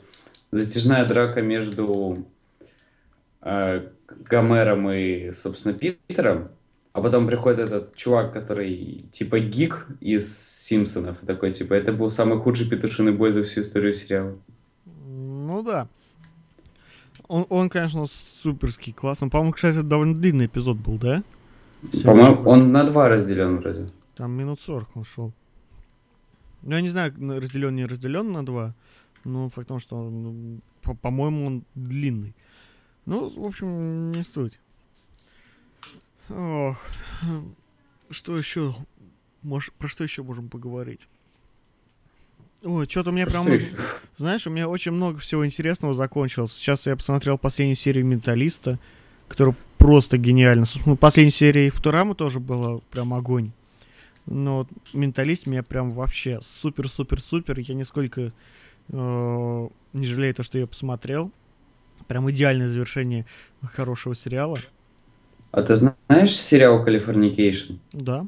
затяжная 0.50 1.06
драка 1.06 1.42
между 1.42 2.26
э, 3.42 3.88
Гомером 4.28 4.90
и, 4.90 5.32
собственно, 5.32 5.74
Питером, 5.74 6.48
а 6.92 7.00
потом 7.00 7.26
приходит 7.26 7.60
этот 7.60 7.94
чувак, 7.94 8.32
который 8.32 9.04
типа 9.10 9.38
гик 9.38 9.86
из 10.00 10.36
Симпсонов, 10.36 11.20
такой, 11.20 11.52
типа, 11.52 11.74
это 11.74 11.92
был 11.92 12.10
самый 12.10 12.38
худший 12.38 12.68
петушиный 12.68 13.12
бой 13.12 13.30
за 13.30 13.44
всю 13.44 13.60
историю 13.60 13.92
сериала. 13.92 14.36
Ну 14.86 15.62
да. 15.62 15.88
Он, 17.28 17.46
он 17.48 17.68
конечно, 17.68 18.06
суперский, 18.42 18.92
классный. 18.92 19.30
По-моему, 19.30 19.52
кстати, 19.52 19.76
это 19.76 19.84
довольно 19.84 20.16
длинный 20.16 20.46
эпизод 20.46 20.78
был, 20.78 20.98
да? 20.98 21.22
По-моему, 22.04 22.42
он 22.42 22.72
на 22.72 22.82
два 22.82 23.08
разделен 23.08 23.58
вроде. 23.58 23.88
Там 24.16 24.32
минут 24.32 24.60
40 24.60 24.88
он 24.96 25.04
шел. 25.04 25.32
Ну, 26.62 26.74
я 26.74 26.82
не 26.82 26.88
знаю, 26.88 27.14
разделен, 27.18 27.76
не 27.76 27.86
разделен 27.86 28.32
на 28.32 28.44
два. 28.44 28.74
Но 29.24 29.48
факт 29.48 29.66
в 29.66 29.68
том, 29.68 29.80
что, 29.80 29.96
он, 29.96 30.62
по- 30.82 30.94
по-моему, 30.94 31.46
он 31.46 31.64
длинный. 31.74 32.34
Ну, 33.06 33.28
в 33.28 33.46
общем, 33.46 34.12
не 34.12 34.22
суть. 34.22 34.58
Ох, 36.28 36.76
что 38.10 38.36
еще? 38.36 38.74
Может, 39.42 39.74
про 39.74 39.88
что 39.88 40.04
еще 40.04 40.22
можем 40.22 40.48
поговорить? 40.48 41.08
Ой, 42.62 42.86
что-то 42.88 43.10
у 43.10 43.12
меня 43.12 43.26
прям... 43.26 43.48
Знаешь, 44.16 44.46
у 44.46 44.50
меня 44.50 44.68
очень 44.68 44.92
много 44.92 45.18
всего 45.18 45.46
интересного 45.46 45.94
закончилось. 45.94 46.52
Сейчас 46.52 46.86
я 46.86 46.94
посмотрел 46.94 47.38
последнюю 47.38 47.76
серию 47.76 48.04
«Менталиста», 48.04 48.78
которая 49.28 49.56
просто 49.78 50.18
гениальна. 50.18 50.66
Собственно, 50.66 50.96
последняя 50.96 51.30
серия 51.30 51.70
Футурамы 51.70 52.14
тоже 52.14 52.38
была 52.38 52.80
прям 52.90 53.14
огонь. 53.14 53.52
Но 54.26 54.58
вот 54.58 54.68
«Менталист» 54.92 55.46
меня 55.46 55.62
прям 55.62 55.90
вообще 55.90 56.38
супер-супер-супер. 56.42 57.58
Я 57.60 57.74
нисколько 57.74 58.32
не 58.92 60.04
жалею 60.04 60.34
то, 60.34 60.42
что 60.42 60.58
я 60.58 60.66
посмотрел. 60.66 61.30
Прям 62.08 62.30
идеальное 62.30 62.68
завершение 62.68 63.26
хорошего 63.62 64.14
сериала. 64.14 64.58
А 65.52 65.62
ты 65.62 65.74
знаешь 65.74 66.36
сериал 66.36 66.84
«Californication»? 66.84 67.74
Да. 67.92 68.26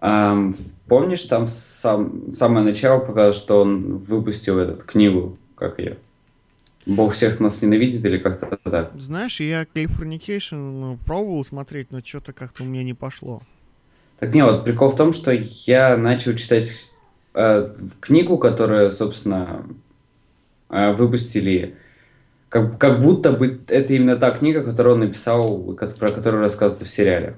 А, 0.00 0.50
помнишь, 0.88 1.22
там 1.24 1.46
сам, 1.46 2.30
самое 2.30 2.64
начало 2.64 3.00
показало, 3.00 3.32
что 3.32 3.62
он 3.62 3.98
выпустил 3.98 4.58
эту 4.58 4.84
книгу, 4.84 5.36
как 5.56 5.78
ее? 5.78 5.98
Бог 6.86 7.14
всех 7.14 7.40
нас 7.40 7.60
ненавидит 7.62 8.04
или 8.04 8.18
как-то 8.18 8.58
так? 8.70 8.92
Знаешь, 8.96 9.40
я 9.40 9.64
Californication 9.64 10.98
пробовал 11.04 11.44
смотреть, 11.44 11.90
но 11.90 12.00
что-то 12.04 12.32
как-то 12.32 12.62
у 12.62 12.66
меня 12.66 12.84
не 12.84 12.94
пошло. 12.94 13.42
Так 14.20 14.34
не, 14.34 14.44
вот 14.44 14.64
прикол 14.64 14.88
в 14.88 14.96
том, 14.96 15.12
что 15.12 15.32
я 15.32 15.96
начал 15.96 16.34
читать 16.34 16.64
э, 16.64 16.95
книгу, 18.00 18.38
которую, 18.38 18.90
собственно, 18.92 19.66
э, 20.70 20.92
выпустили 20.94 21.76
как, 22.48 22.78
как 22.78 23.00
будто 23.00 23.32
бы 23.32 23.60
это 23.68 23.92
именно 23.92 24.16
та 24.16 24.30
книга, 24.30 24.62
которую 24.62 24.94
он 24.94 25.00
написал, 25.00 25.58
про 25.74 26.08
которую 26.08 26.40
рассказывается 26.40 26.84
в 26.84 26.88
сериале. 26.88 27.36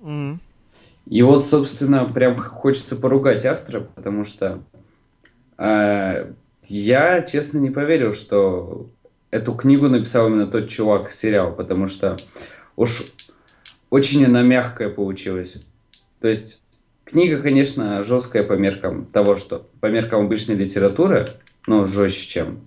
Mm. 0.00 0.38
И 1.06 1.22
вот, 1.22 1.46
собственно, 1.46 2.06
прям 2.06 2.36
хочется 2.36 2.96
поругать 2.96 3.44
автора, 3.44 3.80
потому 3.94 4.24
что 4.24 4.62
э, 5.58 6.32
я, 6.62 7.22
честно, 7.22 7.58
не 7.58 7.70
поверил, 7.70 8.12
что 8.12 8.88
эту 9.30 9.52
книгу 9.52 9.88
написал 9.88 10.28
именно 10.28 10.46
тот 10.46 10.68
чувак 10.68 11.10
сериал, 11.10 11.52
потому 11.52 11.86
что 11.86 12.16
уж 12.76 13.04
очень 13.90 14.24
она 14.24 14.42
мягкая 14.42 14.88
получилась. 14.88 15.62
То 16.20 16.28
есть 16.28 16.62
книга, 17.04 17.40
конечно, 17.40 18.02
жесткая 18.02 18.44
по 18.44 18.54
меркам 18.54 19.06
того, 19.06 19.36
что 19.36 19.68
по 19.80 19.86
меркам 19.86 20.26
обычной 20.26 20.56
литературы, 20.56 21.26
но 21.66 21.84
жестче, 21.84 22.28
чем 22.28 22.60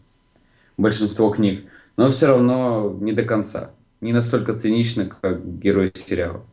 большинство 0.77 1.29
книг, 1.29 1.65
но 1.97 2.09
все 2.09 2.27
равно 2.27 2.95
не 2.99 3.13
до 3.13 3.23
конца. 3.23 3.71
Не 3.99 4.13
настолько 4.13 4.55
цинично, 4.55 5.05
как 5.05 5.59
герой 5.59 5.91
сериала. 5.93 6.45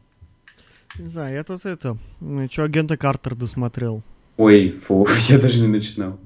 Не 0.98 1.08
знаю, 1.08 1.34
я 1.34 1.44
тут 1.44 1.66
это... 1.66 1.98
Че, 2.48 2.62
агента 2.62 2.96
Картер 2.96 3.34
досмотрел. 3.34 4.02
Ой, 4.36 4.70
фу, 4.70 5.06
я 5.28 5.38
даже 5.38 5.60
не 5.60 5.68
начинал. 5.68 6.18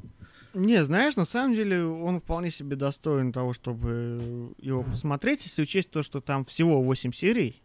Не, 0.55 0.83
знаешь, 0.83 1.17
на 1.17 1.25
самом 1.25 1.55
деле 1.55 1.85
он 1.85 2.21
вполне 2.21 2.51
себе 2.51 2.77
достоин 2.77 3.33
того, 3.33 3.53
чтобы 3.53 4.53
его 4.59 4.83
посмотреть, 4.83 5.45
если 5.45 5.63
учесть 5.63 5.91
то, 5.91 6.03
что 6.03 6.21
там 6.21 6.45
всего 6.45 6.83
8 6.83 7.13
серий. 7.13 7.63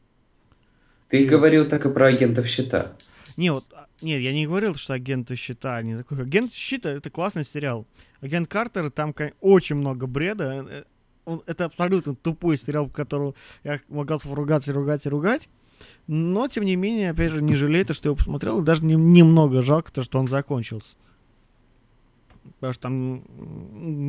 Ты 1.08 1.23
и... 1.23 1.25
говорил 1.25 1.67
так 1.67 1.86
и 1.86 1.89
про 1.89 2.08
агентов 2.08 2.47
щита. 2.47 2.93
Не, 3.38 3.52
вот, 3.52 3.65
а, 3.74 3.88
нет, 4.02 4.22
я 4.22 4.32
не 4.32 4.46
говорил, 4.46 4.76
что 4.76 4.93
агенты 4.93 5.36
щита 5.36 5.82
не 5.82 5.98
такой. 5.98 6.22
Агент 6.22 6.54
щита 6.54 6.89
это 6.89 7.10
классный 7.10 7.43
сериал. 7.43 7.88
Агент 8.22 8.48
Картер, 8.48 8.91
там 8.91 9.13
очень 9.41 9.76
много 9.76 10.08
бреда. 10.08 10.65
Э, 10.69 10.84
он, 11.26 11.41
это 11.46 11.65
абсолютно 11.65 12.15
тупой 12.15 12.58
сериал, 12.58 12.88
в 12.88 12.91
котором 12.91 13.34
я 13.63 13.80
могу 13.89 14.19
ругаться, 14.24 14.74
ругать 14.74 15.06
и 15.06 15.10
ругать. 15.10 15.50
Но, 16.08 16.48
тем 16.48 16.63
не 16.65 16.76
менее, 16.76 17.12
опять 17.12 17.32
же, 17.32 17.41
не 17.41 17.56
жалею, 17.56 17.86
то, 17.86 17.93
что 17.93 18.08
я 18.08 18.10
его 18.10 18.17
посмотрел. 18.17 18.62
И 18.62 18.65
даже 18.65 18.86
не, 18.86 18.96
немного 18.96 19.62
жалко 19.62 19.91
то, 19.91 20.04
что 20.04 20.19
он 20.19 20.28
закончился. 20.28 20.96
Потому 22.56 22.74
что 22.74 22.82
там, 22.84 23.24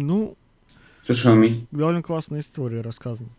ну... 0.06 0.36
Слушай, 1.02 1.32
у 1.32 1.36
меня... 1.36 1.66
Довольно 1.70 2.02
классная 2.02 2.40
история 2.40 2.80
рассказана. 2.80 3.30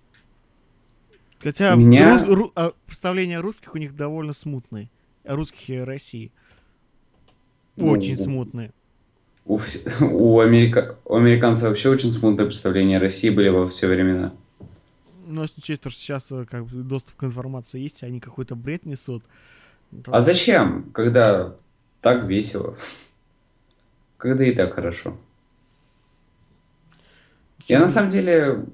Хотя 1.40 1.76
меня... 1.76 2.14
рус, 2.14 2.24
ру, 2.24 2.52
а, 2.56 2.72
представления 2.86 3.40
русских 3.40 3.76
у 3.76 3.78
них 3.78 3.96
довольно 3.96 4.34
смутные. 4.34 4.90
Русских 5.28 5.70
и 5.70 5.80
России. 5.80 6.32
Ну, 7.76 7.90
очень 7.90 8.16
ну, 8.18 8.24
смутные. 8.24 8.72
У, 9.46 9.60
у, 10.02 10.40
америка... 10.40 10.98
у 11.06 11.16
американцев 11.16 11.70
вообще 11.70 11.90
очень 11.90 12.12
смутные 12.12 12.46
представления 12.46 12.98
о 12.98 13.02
России 13.02 13.30
были 13.30 13.50
во 13.50 13.68
все 13.68 13.88
времена. 13.88 14.34
Ну, 15.28 15.42
если 15.42 15.60
учесть, 15.60 15.82
что 15.82 15.90
сейчас 15.90 16.32
э, 16.32 16.46
как 16.50 16.66
бы, 16.66 16.84
доступ 16.84 17.16
к 17.16 17.24
информации 17.24 17.80
есть, 17.80 18.04
они 18.04 18.20
какой-то 18.20 18.56
бред 18.56 18.86
несут. 18.86 19.24
То... 20.04 20.16
А 20.16 20.22
зачем, 20.22 20.90
когда 20.94 21.56
так 22.02 22.26
весело? 22.26 22.78
Когда 24.18 24.46
и 24.46 24.56
так 24.56 24.74
хорошо. 24.74 25.18
Я 27.68 27.80
на 27.80 27.88
самом 27.88 28.10
деле 28.10 28.66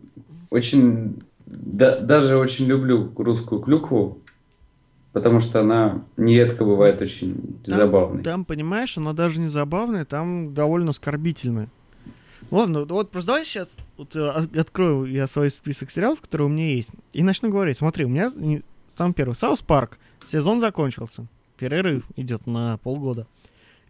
очень, 0.49 1.21
да, 1.45 1.99
даже 1.99 2.37
очень 2.37 2.65
люблю 2.65 3.11
русскую 3.17 3.61
клюкву, 3.61 4.20
потому 5.13 5.39
что 5.39 5.61
она 5.61 6.05
нередко 6.17 6.63
бывает 6.63 7.01
очень 7.01 7.59
там, 7.65 7.75
забавной. 7.75 8.23
Там, 8.23 8.45
понимаешь, 8.45 8.97
она 8.97 9.13
даже 9.13 9.39
не 9.39 9.47
забавная, 9.47 10.05
там 10.05 10.53
довольно 10.53 10.89
оскорбительная. 10.89 11.69
Ладно, 12.49 12.85
вот 12.85 13.11
просто 13.11 13.27
давай 13.27 13.45
сейчас 13.45 13.71
вот, 13.97 14.15
э, 14.15 14.29
открою 14.57 15.05
я 15.05 15.27
свой 15.27 15.49
список 15.51 15.89
сериалов, 15.91 16.21
которые 16.21 16.47
у 16.47 16.49
меня 16.49 16.73
есть, 16.73 16.89
и 17.13 17.23
начну 17.23 17.49
говорить. 17.49 17.77
Смотри, 17.77 18.05
у 18.05 18.09
меня 18.09 18.29
там 18.95 19.13
первый. 19.13 19.33
South 19.33 19.61
Park. 19.61 19.99
Сезон 20.29 20.59
закончился. 20.59 21.27
Перерыв 21.57 22.05
идет 22.15 22.47
на 22.47 22.77
полгода. 22.77 23.27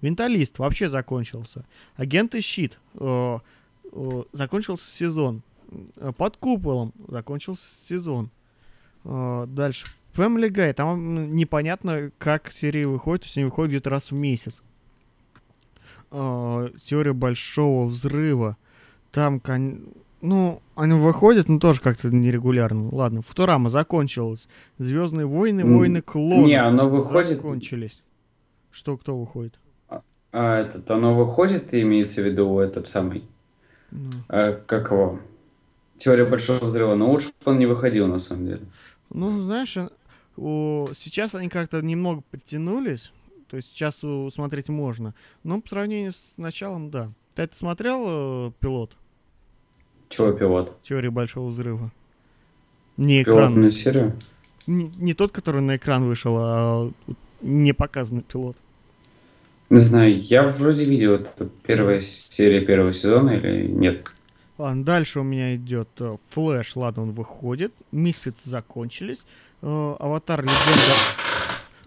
Менталист 0.02 0.60
вообще 0.60 0.90
закончился. 0.90 1.66
Агенты 1.96 2.42
Щит. 2.42 2.80
Э, 2.96 3.40
э, 3.92 4.24
закончился 4.32 4.90
сезон. 4.90 5.42
Под 6.18 6.38
куполом 6.38 6.94
закончился 7.08 7.66
сезон. 7.88 8.30
Э, 9.06 9.46
дальше. 9.48 9.88
Family 10.16 10.50
Guy. 10.50 10.74
Там 10.74 11.34
непонятно, 11.36 12.12
как 12.18 12.52
серии 12.52 12.86
выходят. 12.86 13.22
То 13.22 13.28
есть 13.28 13.38
они 13.38 13.46
выходят 13.46 13.72
где-то 13.72 13.90
раз 13.90 14.12
в 14.12 14.16
месяц. 14.16 14.62
Э, 16.12 16.70
теория 16.84 17.14
большого 17.14 17.88
взрыва. 17.88 18.58
Там, 19.12 19.40
кон... 19.40 19.94
ну, 20.22 20.62
они 20.76 20.94
выходят, 20.94 21.50
но 21.50 21.60
тоже 21.60 21.82
как-то 21.82 22.10
нерегулярно. 22.10 22.90
Ладно, 22.94 23.22
Футурама 23.22 23.70
закончилась. 23.70 24.48
Звездные 24.78 25.26
войны, 25.26 25.66
войны 25.66 26.02
клонов. 26.02 26.48
Не, 26.48 26.56
оно 26.56 26.88
выходит. 26.88 27.38
Закончились. 27.38 28.04
Что, 28.72 28.98
кто 28.98 29.18
выходит? 29.18 29.60
А 30.34 30.62
этот, 30.62 30.90
оно 30.90 31.14
выходит, 31.14 31.74
имеется 31.74 32.22
в 32.22 32.26
виду 32.26 32.60
этот 32.60 32.88
самый, 32.88 33.26
ну. 33.92 34.12
а, 34.30 34.54
как 34.54 34.92
его, 34.92 35.20
теория 35.98 36.24
большого 36.24 36.66
взрыва, 36.66 36.96
но 36.96 37.12
лучше 37.12 37.28
бы 37.28 37.52
он 37.52 37.60
не 37.60 37.66
выходил 37.66 38.08
на 38.08 38.18
самом 38.18 38.46
деле. 38.46 38.62
Ну, 39.10 39.42
знаешь, 39.42 39.78
о, 40.38 40.90
сейчас 40.94 41.36
они 41.36 41.50
как-то 41.50 41.82
немного 41.82 42.24
подтянулись, 42.32 43.12
то 43.48 43.58
есть 43.58 43.70
сейчас 43.70 44.04
смотреть 44.34 44.70
можно, 44.70 45.14
но 45.44 45.62
по 45.62 45.70
сравнению 45.70 46.12
с 46.12 46.34
началом, 46.38 46.90
да. 46.90 47.12
Ты 47.36 47.44
это 47.44 47.56
смотрел, 47.56 48.04
э, 48.08 48.52
пилот? 48.60 48.96
Чего 50.10 50.34
пилот? 50.34 50.82
Теория 50.82 51.10
большого 51.10 51.50
взрыва. 51.50 51.92
Не 52.98 53.24
экран. 53.24 53.54
Пилотную 53.54 53.72
серию? 53.72 54.20
Не, 54.68 54.92
не 54.98 55.14
тот, 55.14 55.32
который 55.32 55.62
на 55.62 55.78
экран 55.78 56.04
вышел, 56.04 56.36
а 56.38 56.92
не 57.42 57.74
показанный 57.74 58.22
пилот. 58.22 58.58
Не 59.70 59.80
знаю, 59.80 60.20
я 60.20 60.44
вроде 60.44 60.84
видел 60.84 61.14
эту 61.14 61.50
первая 61.64 62.02
серия 62.02 62.60
первого 62.60 62.92
сезона 62.92 63.30
или 63.30 63.68
нет. 63.68 64.04
Ладно, 64.58 64.84
дальше 64.84 65.22
у 65.22 65.24
меня 65.24 65.56
идет 65.56 65.88
э, 66.00 66.18
Флэш, 66.32 66.76
ладно, 66.76 67.04
он 67.04 67.12
выходит. 67.12 67.74
Мисфиц 67.92 68.44
закончились. 68.44 69.26
Э, 69.62 69.96
Аватар 70.00 70.42
Легенда, 70.42 70.96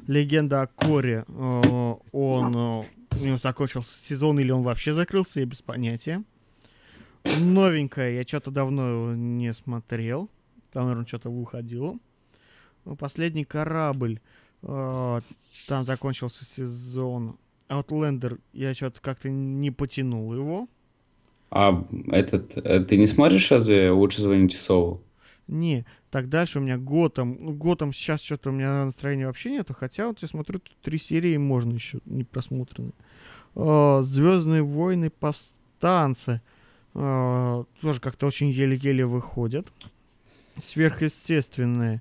Легенда 0.07 0.63
о 0.63 0.67
Коре, 0.67 1.25
э, 1.27 1.95
он 2.13 2.57
у 2.57 3.25
него 3.25 3.37
закончился 3.43 3.97
сезон 3.99 4.39
или 4.39 4.51
он 4.51 4.63
вообще 4.63 4.93
закрылся, 4.93 5.41
я 5.41 5.47
без 5.47 5.63
понятия. 5.63 6.23
Новенькая, 7.39 8.13
я 8.13 8.23
что-то 8.23 8.51
давно 8.51 9.15
не 9.15 9.53
смотрел. 9.53 10.29
Там, 10.73 10.85
наверное, 10.85 11.07
что-то 11.07 11.31
выходило. 11.31 11.97
Последний 12.99 13.45
корабль. 13.45 14.21
Там 14.61 15.23
закончился 15.85 16.45
сезон. 16.45 17.39
Outlander, 17.69 18.39
я 18.53 18.75
что-то 18.75 19.01
как-то 19.01 19.31
не 19.31 19.71
потянул 19.71 20.35
его. 20.35 20.69
А 21.51 21.87
этот, 22.11 22.57
э, 22.57 22.85
ты 22.85 22.97
не 22.97 23.07
смотришь 23.07 23.51
разве 23.51 23.91
«Лучше 23.91 24.23
звоните 24.23 24.57
Солу»? 24.57 25.04
Не, 25.46 25.85
так 26.11 26.28
дальше 26.28 26.59
у 26.59 26.62
меня 26.62 26.78
Готэм. 26.78 27.37
Ну, 27.38 27.52
Готэм 27.52 27.92
сейчас 27.92 28.22
что-то 28.22 28.50
у 28.50 28.52
меня 28.52 28.85
настроения 28.85 29.26
вообще 29.26 29.50
нету, 29.50 29.74
хотя 29.74 30.09
вот 30.09 30.20
я 30.22 30.28
смотрю, 30.28 30.59
тут 30.59 30.76
три 30.83 30.96
серии 30.96 31.37
можно 31.37 31.74
еще 31.74 31.98
не 32.07 32.24
просмотрены. 32.24 32.92
А, 33.54 34.02
Звездные 34.02 34.62
войны 34.62 35.11
повстанцы. 35.11 36.40
А, 36.94 37.64
тоже 37.80 38.00
как-то 38.00 38.26
очень 38.26 38.48
еле-еле 38.48 39.04
выходят. 39.04 39.66
Сверхъестественные. 40.62 42.00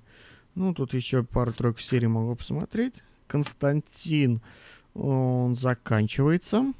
Ну, 0.54 0.72
тут 0.72 0.94
еще 0.94 1.22
пару-тройку 1.22 1.80
серий 1.80 2.06
могу 2.06 2.36
посмотреть. 2.36 3.02
Константин 3.26 4.40
он 4.94 5.56
заканчивается. 5.56 6.72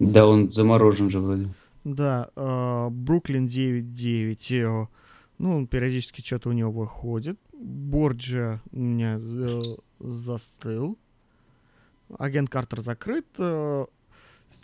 Да, 0.00 0.26
он 0.26 0.50
заморожен 0.50 1.08
же 1.08 1.20
вроде. 1.20 1.48
Да, 1.84 2.30
э, 2.34 2.88
Бруклин 2.90 3.46
9-9. 3.46 4.88
Ну, 5.38 5.56
он 5.56 5.66
периодически 5.66 6.20
что-то 6.20 6.50
у 6.50 6.52
него 6.52 6.70
выходит. 6.70 7.38
Борджа 7.52 8.60
у 8.72 8.78
меня 8.78 9.18
э, 9.20 9.60
застыл. 10.00 10.98
Агент 12.18 12.50
Картер 12.50 12.80
закрыт. 12.80 13.26
Э, 13.38 13.86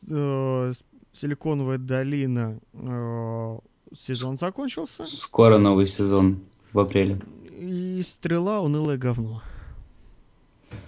э, 0.09 0.73
Силиконовая 1.13 1.79
долина. 1.79 2.61
Э, 2.73 3.59
сезон 3.99 4.39
закончился. 4.39 5.07
Скоро 5.07 5.59
новый 5.59 5.87
сезон 5.87 6.41
в 6.73 6.79
апреле. 6.79 7.21
И 7.59 8.01
стрела 8.05 8.61
унылое 8.61 8.97
говно. 8.97 9.43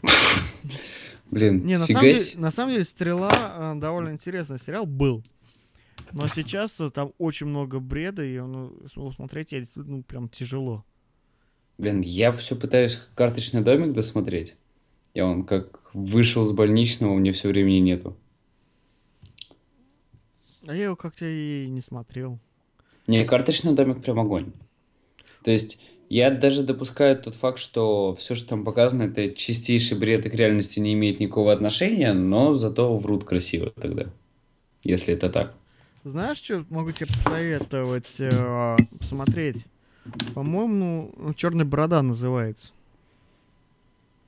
Блин, 1.31 1.65
Не, 1.65 1.79
на 1.79 1.87
самом, 1.87 2.03
деле, 2.03 2.21
на 2.37 2.51
самом 2.51 2.73
деле, 2.73 2.85
«Стрела» 2.85 3.31
э, 3.33 3.81
довольно 3.81 4.11
интересный 4.11 4.59
сериал 4.59 4.85
был. 4.85 5.23
Но 6.13 6.29
сейчас 6.29 6.81
э, 6.81 6.91
там 6.91 7.13
очень 7.19 7.47
много 7.47 7.81
бреда, 7.81 8.25
и 8.25 8.39
он, 8.39 8.73
ну, 8.95 9.13
смотреть 9.13 9.53
я 9.53 9.61
действительно 9.61 9.99
ну, 9.99 10.03
прям 10.03 10.29
тяжело. 10.29 10.85
Блин, 11.79 12.01
я 12.03 12.33
все 12.33 12.55
пытаюсь 12.55 12.99
«Карточный 13.15 13.63
домик» 13.63 13.93
досмотреть. 13.93 14.57
Я 15.15 15.27
он 15.27 15.45
как 15.45 15.81
вышел 15.95 16.45
с 16.45 16.53
больничного, 16.53 17.13
у 17.13 17.19
меня 17.19 17.33
все 17.33 17.49
времени 17.49 17.79
нету. 17.79 18.17
А 20.67 20.75
я 20.75 20.85
его 20.85 20.97
как-то 20.97 21.27
и 21.27 21.67
не 21.69 21.81
смотрел. 21.81 22.39
Не, 23.07 23.25
«Карточный 23.25 23.75
домик» 23.75 24.03
прям 24.03 24.21
огонь. 24.21 24.53
То 25.45 25.51
есть 25.51 25.81
я 26.09 26.31
даже 26.31 26.63
допускаю 26.63 27.21
тот 27.21 27.35
факт, 27.35 27.59
что 27.59 28.15
все, 28.15 28.35
что 28.35 28.51
там 28.51 28.65
показано, 28.65 29.05
это 29.05 29.31
чистейший 29.31 29.99
бред 29.99 30.27
и 30.27 30.31
к 30.31 30.35
реальности 30.35 30.79
не 30.79 30.93
имеет 30.93 31.21
никакого 31.21 31.53
отношения, 31.53 32.13
но 32.13 32.55
зато 32.55 32.95
врут 32.97 33.25
красиво 33.25 33.71
тогда, 33.71 34.13
если 34.85 35.15
это 35.15 35.31
так. 35.31 35.57
Знаешь, 36.05 36.39
что 36.39 36.65
могу 36.69 36.91
тебе 36.93 37.07
посоветовать 37.07 38.21
э, 38.21 38.77
посмотреть? 38.99 39.67
По-моему, 40.35 41.13
ну, 41.17 41.35
Черная 41.35 41.65
борода 41.65 42.03
называется. 42.03 42.73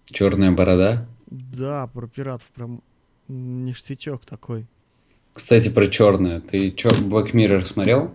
Черная 0.04 0.52
борода. 0.52 1.06
Да, 1.26 1.88
про 1.88 2.06
пиратов 2.06 2.46
прям 2.54 2.80
ништячок 3.26 4.24
такой. 4.24 4.66
Кстати, 5.32 5.68
про 5.68 5.88
черное. 5.88 6.40
Ты 6.40 6.70
чё, 6.70 6.90
Black 6.90 7.32
Mirror 7.32 7.64
смотрел? 7.64 8.14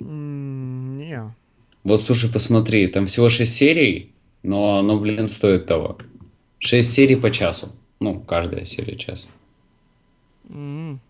М, 0.00 0.98
Не. 0.98 1.32
Вот, 1.84 2.02
слушай, 2.02 2.30
посмотри, 2.30 2.88
там 2.88 3.06
всего 3.06 3.30
6 3.30 3.54
серий, 3.54 4.12
но 4.42 4.78
оно, 4.78 4.98
блин, 4.98 5.28
стоит 5.28 5.66
того. 5.66 5.98
6 6.58 6.92
серий 6.92 7.16
по 7.16 7.30
часу. 7.30 7.70
Ну, 8.00 8.20
каждая 8.20 8.64
серия 8.64 8.96
час. 8.96 9.28
М, 10.48 11.00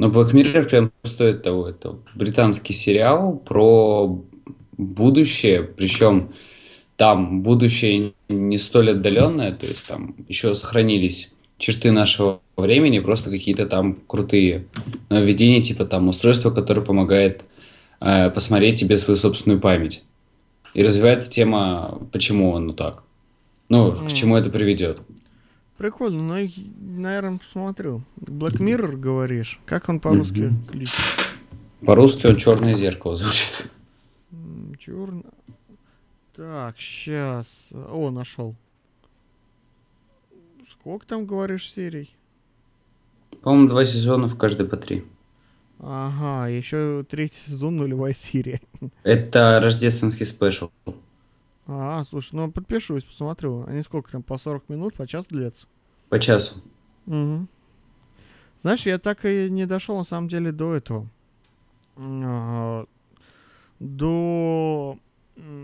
Но 0.00 0.08
Black 0.08 0.32
Mirror 0.32 0.64
прям 0.64 0.92
стоит 1.04 1.42
того. 1.42 1.68
Это 1.68 1.96
британский 2.14 2.72
сериал 2.72 3.36
про 3.36 4.18
будущее, 4.78 5.62
причем 5.62 6.30
там 6.96 7.42
будущее 7.42 8.14
не 8.30 8.56
столь 8.56 8.92
отдаленное, 8.92 9.52
то 9.52 9.66
есть 9.66 9.86
там 9.86 10.14
еще 10.26 10.54
сохранились 10.54 11.34
черты 11.58 11.92
нашего 11.92 12.40
времени, 12.56 13.00
просто 13.00 13.28
какие-то 13.28 13.66
там 13.66 13.98
крутые 14.06 14.68
нововведения, 15.10 15.62
типа 15.62 15.84
там 15.84 16.08
устройство, 16.08 16.50
которое 16.50 16.80
помогает 16.80 17.42
э, 18.00 18.30
посмотреть 18.30 18.80
тебе 18.80 18.96
свою 18.96 19.18
собственную 19.18 19.60
память. 19.60 20.04
И 20.72 20.82
развивается 20.82 21.30
тема, 21.30 22.00
почему 22.10 22.56
оно 22.56 22.72
так. 22.72 23.02
Ну, 23.68 23.92
к 23.92 24.00
М. 24.00 24.08
чему 24.08 24.38
это 24.38 24.48
приведет. 24.48 25.00
Прикольно, 25.80 26.22
но, 26.22 26.46
наверное, 26.78 27.38
посмотрю. 27.38 28.02
Black 28.20 28.58
Mirror, 28.58 28.96
говоришь? 28.96 29.58
Как 29.64 29.88
он 29.88 29.98
по-русски 29.98 30.40
Мгм. 30.40 30.66
кличет? 30.66 31.00
По-русски 31.86 32.26
он 32.26 32.36
черное 32.36 32.74
зеркало 32.74 33.16
звучит. 33.16 33.70
Черно. 34.78 35.22
Так, 36.36 36.78
сейчас. 36.78 37.70
О, 37.72 38.10
нашел. 38.10 38.54
Сколько 40.68 41.06
там, 41.06 41.24
говоришь, 41.24 41.72
серий? 41.72 42.14
По-моему, 43.40 43.70
два 43.70 43.86
сезона 43.86 44.28
в 44.28 44.36
каждой 44.36 44.66
по 44.66 44.76
три. 44.76 45.06
Ага, 45.78 46.48
еще 46.48 47.06
третий 47.08 47.40
сезон, 47.46 47.78
нулевая 47.78 48.12
серия. 48.12 48.60
Это 49.02 49.58
рождественский 49.62 50.26
спешл. 50.26 50.68
А, 51.72 52.02
слушай, 52.04 52.34
ну 52.34 52.50
подпишусь, 52.50 53.04
посмотрю. 53.04 53.64
Они 53.68 53.82
сколько 53.82 54.10
там, 54.10 54.22
по 54.24 54.36
40 54.36 54.68
минут, 54.68 54.94
по 54.94 55.06
час 55.06 55.26
длятся? 55.28 55.68
По 56.08 56.18
часу. 56.18 56.56
Мгм. 57.06 57.48
Знаешь, 58.62 58.86
я 58.86 58.98
так 58.98 59.24
и 59.24 59.48
не 59.48 59.66
дошел 59.66 59.96
на 59.96 60.02
самом 60.04 60.26
деле 60.28 60.50
до 60.50 60.74
этого. 60.74 61.06
А, 61.96 62.86
До 63.78 64.98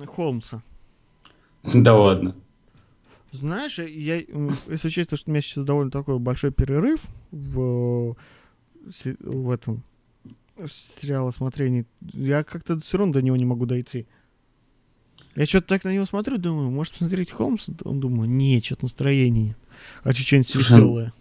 Холмса. 0.06 0.62
Да 1.74 1.96
ладно. 1.96 2.36
Знаешь, 3.32 3.78
я, 3.80 4.16
если 4.68 4.86
учесть, 4.86 5.14
что 5.16 5.28
у 5.28 5.30
меня 5.32 5.40
сейчас 5.42 5.64
довольно 5.64 5.90
такой 5.90 6.18
большой 6.20 6.52
перерыв 6.52 7.04
в, 7.32 8.12
э, 8.86 8.90
се- 8.92 9.16
в 9.20 9.50
этом 9.50 9.82
сериалосмотрении, 10.66 11.84
я 12.14 12.44
как-то 12.44 12.78
все 12.78 12.98
равно 12.98 13.12
до 13.14 13.22
него 13.22 13.36
не 13.36 13.44
могу 13.44 13.66
дойти. 13.66 14.06
Я 15.36 15.44
что-то 15.44 15.66
так 15.68 15.84
на 15.84 15.92
него 15.92 16.06
смотрю, 16.06 16.38
думаю, 16.38 16.70
может 16.70 16.94
посмотреть 16.94 17.30
Холмса? 17.30 17.72
Он 17.84 18.00
думаю, 18.00 18.28
нет, 18.28 18.64
что-то 18.64 18.84
настроения 18.84 19.48
нет. 19.48 19.56
Хочу 20.02 20.22
что-нибудь 20.22 20.54
веселое. 20.54 21.12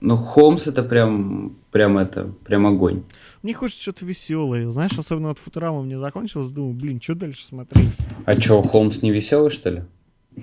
Ну, 0.00 0.16
Холмс 0.16 0.68
это 0.68 0.84
прям, 0.84 1.56
прям 1.72 1.98
это, 1.98 2.32
прям 2.44 2.68
огонь. 2.68 3.02
Мне 3.42 3.52
хочется 3.52 3.82
что-то 3.82 4.04
веселое. 4.04 4.70
Знаешь, 4.70 4.96
особенно 4.96 5.28
вот 5.28 5.40
Футурама 5.40 5.82
мне 5.82 5.98
закончилась, 5.98 6.50
думаю, 6.50 6.74
блин, 6.74 7.00
что 7.02 7.16
дальше 7.16 7.44
смотреть? 7.44 7.90
А 8.24 8.36
чё, 8.36 8.62
Холмс 8.62 9.02
не 9.02 9.10
веселый, 9.10 9.50
что 9.50 9.70
ли? 9.70 9.82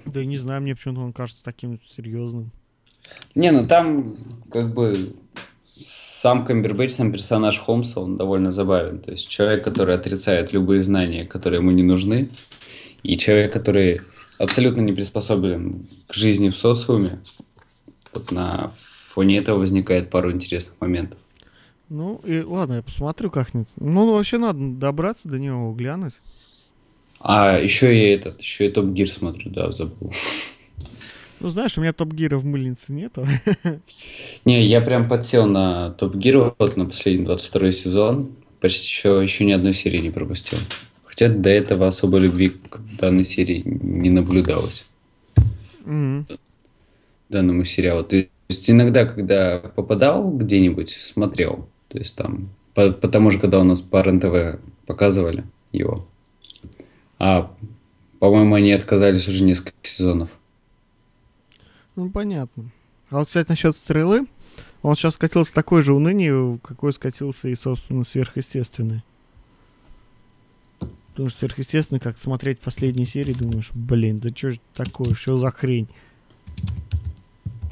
Да 0.04 0.26
не 0.26 0.38
знаю, 0.38 0.62
мне 0.62 0.76
почему-то 0.76 1.00
он 1.00 1.14
кажется 1.14 1.42
таким 1.42 1.80
серьезным. 1.88 2.52
Не, 3.34 3.52
ну 3.52 3.66
там 3.66 4.18
как 4.52 4.74
бы 4.74 5.16
сам 5.72 6.44
Камбербэтч, 6.44 6.94
сам 6.94 7.14
персонаж 7.14 7.60
Холмса, 7.60 8.02
он 8.02 8.18
довольно 8.18 8.52
забавен. 8.52 9.00
То 9.00 9.12
есть 9.12 9.30
человек, 9.30 9.64
который 9.64 9.96
отрицает 9.96 10.52
любые 10.52 10.84
знания, 10.84 11.26
которые 11.26 11.62
ему 11.62 11.72
не 11.72 11.84
нужны, 11.84 12.30
и 13.06 13.18
человек, 13.18 13.54
который 13.54 14.02
абсолютно 14.38 14.82
не 14.82 14.94
приспособлен 14.94 15.88
к 16.08 16.14
жизни 16.14 16.50
в 16.50 16.58
социуме. 16.58 17.20
Вот 18.14 18.32
на 18.32 18.72
фоне 18.76 19.38
этого 19.38 19.60
возникает 19.60 20.10
пару 20.10 20.32
интересных 20.32 20.76
моментов. 20.80 21.20
Ну, 21.90 22.20
и 22.26 22.42
ладно, 22.42 22.76
я 22.76 22.82
посмотрю 22.82 23.30
как-нибудь. 23.30 23.70
Ну, 23.78 24.12
вообще 24.12 24.38
надо 24.38 24.60
добраться 24.60 25.30
до 25.30 25.40
него, 25.40 25.72
глянуть. 25.74 26.20
А 27.20 27.60
еще 27.60 27.96
я 27.96 28.14
этот, 28.16 28.40
еще 28.40 28.68
и 28.68 28.72
Топ 28.72 28.86
Гир 28.88 29.10
смотрю, 29.10 29.52
да, 29.52 29.72
забыл. 29.72 30.12
Ну, 31.40 31.50
знаешь, 31.50 31.78
у 31.78 31.82
меня 31.82 31.94
топ-гира 31.94 32.38
в 32.38 32.46
мыльнице 32.46 32.94
нету. 32.94 33.26
Не, 34.46 34.66
я 34.66 34.82
прям 34.82 35.08
подсел 35.08 35.46
на 35.46 35.92
Топ 35.92 36.16
Гир 36.16 36.56
вот 36.58 36.78
на 36.78 36.86
последний 36.86 37.26
22 37.26 37.72
сезон. 37.72 38.36
Почти 38.62 38.86
еще, 38.86 39.20
еще 39.22 39.46
ни 39.46 39.52
одной 39.52 39.74
серии 39.74 40.00
не 40.00 40.12
пропустил. 40.12 40.58
Хотя 41.16 41.30
до 41.30 41.50
этого 41.50 41.88
особой 41.88 42.20
любви 42.20 42.50
к 42.50 42.78
данной 43.00 43.24
серии 43.24 43.62
не 43.66 44.10
наблюдалось. 44.10 44.86
Мгм. 45.86 46.28
Данному 47.30 47.64
сериалу. 47.64 48.04
То 48.04 48.26
есть 48.50 48.70
иногда, 48.70 49.06
когда 49.06 49.60
попадал 49.60 50.30
где-нибудь, 50.30 50.90
смотрел. 50.90 51.70
То 51.88 52.00
есть 52.00 52.18
там, 52.18 52.50
по- 52.74 52.92
потому 52.92 53.32
же, 53.32 53.40
когда 53.40 53.62
у 53.62 53.64
нас 53.64 53.80
по 53.80 54.04
РНТВ 54.04 54.60
показывали 54.88 55.46
его. 55.72 56.06
А, 57.18 57.50
по-моему, 58.20 58.56
они 58.56 58.74
отказались 58.74 59.26
уже 59.30 59.46
несколько 59.46 59.78
сезонов. 59.84 60.30
Ну, 61.96 62.10
понятно. 62.10 62.72
А 63.10 63.20
вот, 63.20 63.28
кстати, 63.28 63.48
насчет 63.48 63.74
стрелы, 63.74 64.28
он 64.82 64.98
сейчас 64.98 65.14
скатился 65.14 65.52
в 65.52 65.56
такое 65.56 65.82
же 65.82 65.94
уныние, 65.94 66.60
какой 66.62 66.92
скатился 66.92 67.48
и, 67.48 67.56
собственно, 67.56 68.04
сверхъестественный. 68.04 69.02
Потому 71.16 71.30
что 71.30 71.40
сверхъестественно, 71.40 72.02
как 72.02 72.18
смотреть 72.20 72.60
последние 72.60 73.06
серии, 73.08 73.32
думаешь, 73.32 73.72
блин, 73.74 74.18
да 74.18 74.32
что 74.36 74.52
ж 74.52 74.60
такое, 74.74 75.16
что 75.16 75.38
за 75.38 75.50
хрень? 75.50 75.88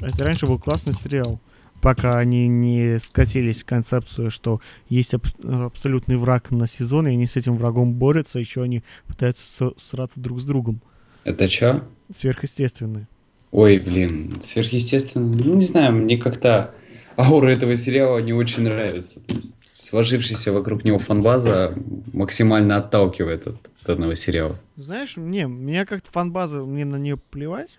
Это 0.00 0.24
раньше 0.24 0.46
был 0.46 0.58
классный 0.58 0.94
сериал, 0.94 1.38
пока 1.82 2.18
они 2.18 2.48
не 2.48 2.98
скатились 2.98 3.62
в 3.62 3.66
концепцию, 3.66 4.30
что 4.30 4.62
есть 4.88 5.12
аб- 5.12 5.26
абсолютный 5.44 6.16
враг 6.16 6.52
на 6.52 6.66
сезон, 6.66 7.06
и 7.06 7.10
они 7.10 7.26
с 7.26 7.36
этим 7.36 7.58
врагом 7.58 7.92
борются, 7.92 8.38
еще 8.38 8.62
они 8.62 8.82
пытаются 9.06 9.72
сраться 9.76 10.20
друг 10.20 10.40
с 10.40 10.44
другом. 10.44 10.80
Это 11.24 11.46
чё? 11.46 11.84
Сверхъестественные. 12.16 13.08
Ой, 13.50 13.78
блин, 13.78 14.38
сверхъестественно. 14.42 15.26
Ну, 15.26 15.56
Не 15.56 15.60
знаю, 15.60 15.92
мне 15.92 16.16
как-то 16.16 16.74
аура 17.18 17.50
этого 17.50 17.76
сериала 17.76 18.20
не 18.20 18.32
очень 18.32 18.62
нравится. 18.62 19.20
То 19.20 19.34
есть 19.34 19.54
Сложившаяся 19.74 20.52
вокруг 20.52 20.84
него 20.84 21.00
фанбаза 21.00 21.74
максимально 22.12 22.76
отталкивает 22.76 23.46
от 23.46 23.56
данного 23.84 24.14
сериала. 24.14 24.58
Знаешь, 24.76 25.16
не, 25.16 25.44
меня 25.44 25.84
как-то 25.84 26.10
фанбаза, 26.10 26.62
мне 26.62 26.84
на 26.84 26.96
нее 26.96 27.16
плевать, 27.16 27.78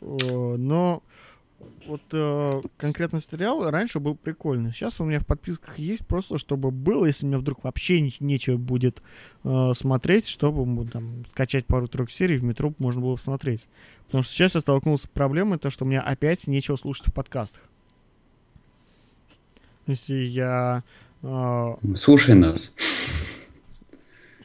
Э, 0.00 0.56
но 0.56 1.02
вот 1.86 2.02
э, 2.12 2.62
конкретно 2.76 3.20
сериал 3.20 3.70
раньше 3.70 4.00
был 4.00 4.14
прикольный. 4.14 4.72
Сейчас 4.72 5.00
у 5.00 5.04
меня 5.04 5.20
в 5.20 5.26
подписках 5.26 5.78
есть 5.78 6.06
просто, 6.06 6.38
чтобы 6.38 6.70
было, 6.70 7.06
если 7.06 7.26
мне 7.26 7.38
вдруг 7.38 7.64
вообще 7.64 8.00
не- 8.00 8.14
нечего 8.20 8.56
будет 8.56 9.02
э, 9.44 9.72
смотреть, 9.74 10.26
чтобы 10.26 10.88
там 10.88 11.24
скачать 11.32 11.66
пару-тройку 11.66 12.12
серий 12.12 12.38
в 12.38 12.44
метро 12.44 12.72
можно 12.78 13.00
было 13.00 13.16
посмотреть. 13.16 13.66
Потому 14.06 14.22
что 14.22 14.32
сейчас 14.32 14.54
я 14.54 14.60
столкнулся 14.60 15.06
с 15.06 15.10
проблемой, 15.10 15.58
то, 15.58 15.70
что 15.70 15.84
у 15.84 15.88
меня 15.88 16.00
опять 16.00 16.46
нечего 16.46 16.76
слушать 16.76 17.08
в 17.08 17.12
подкастах. 17.12 17.62
Если 19.86 20.14
я 20.14 20.84
Слушай 21.22 22.34
нас. 22.34 22.74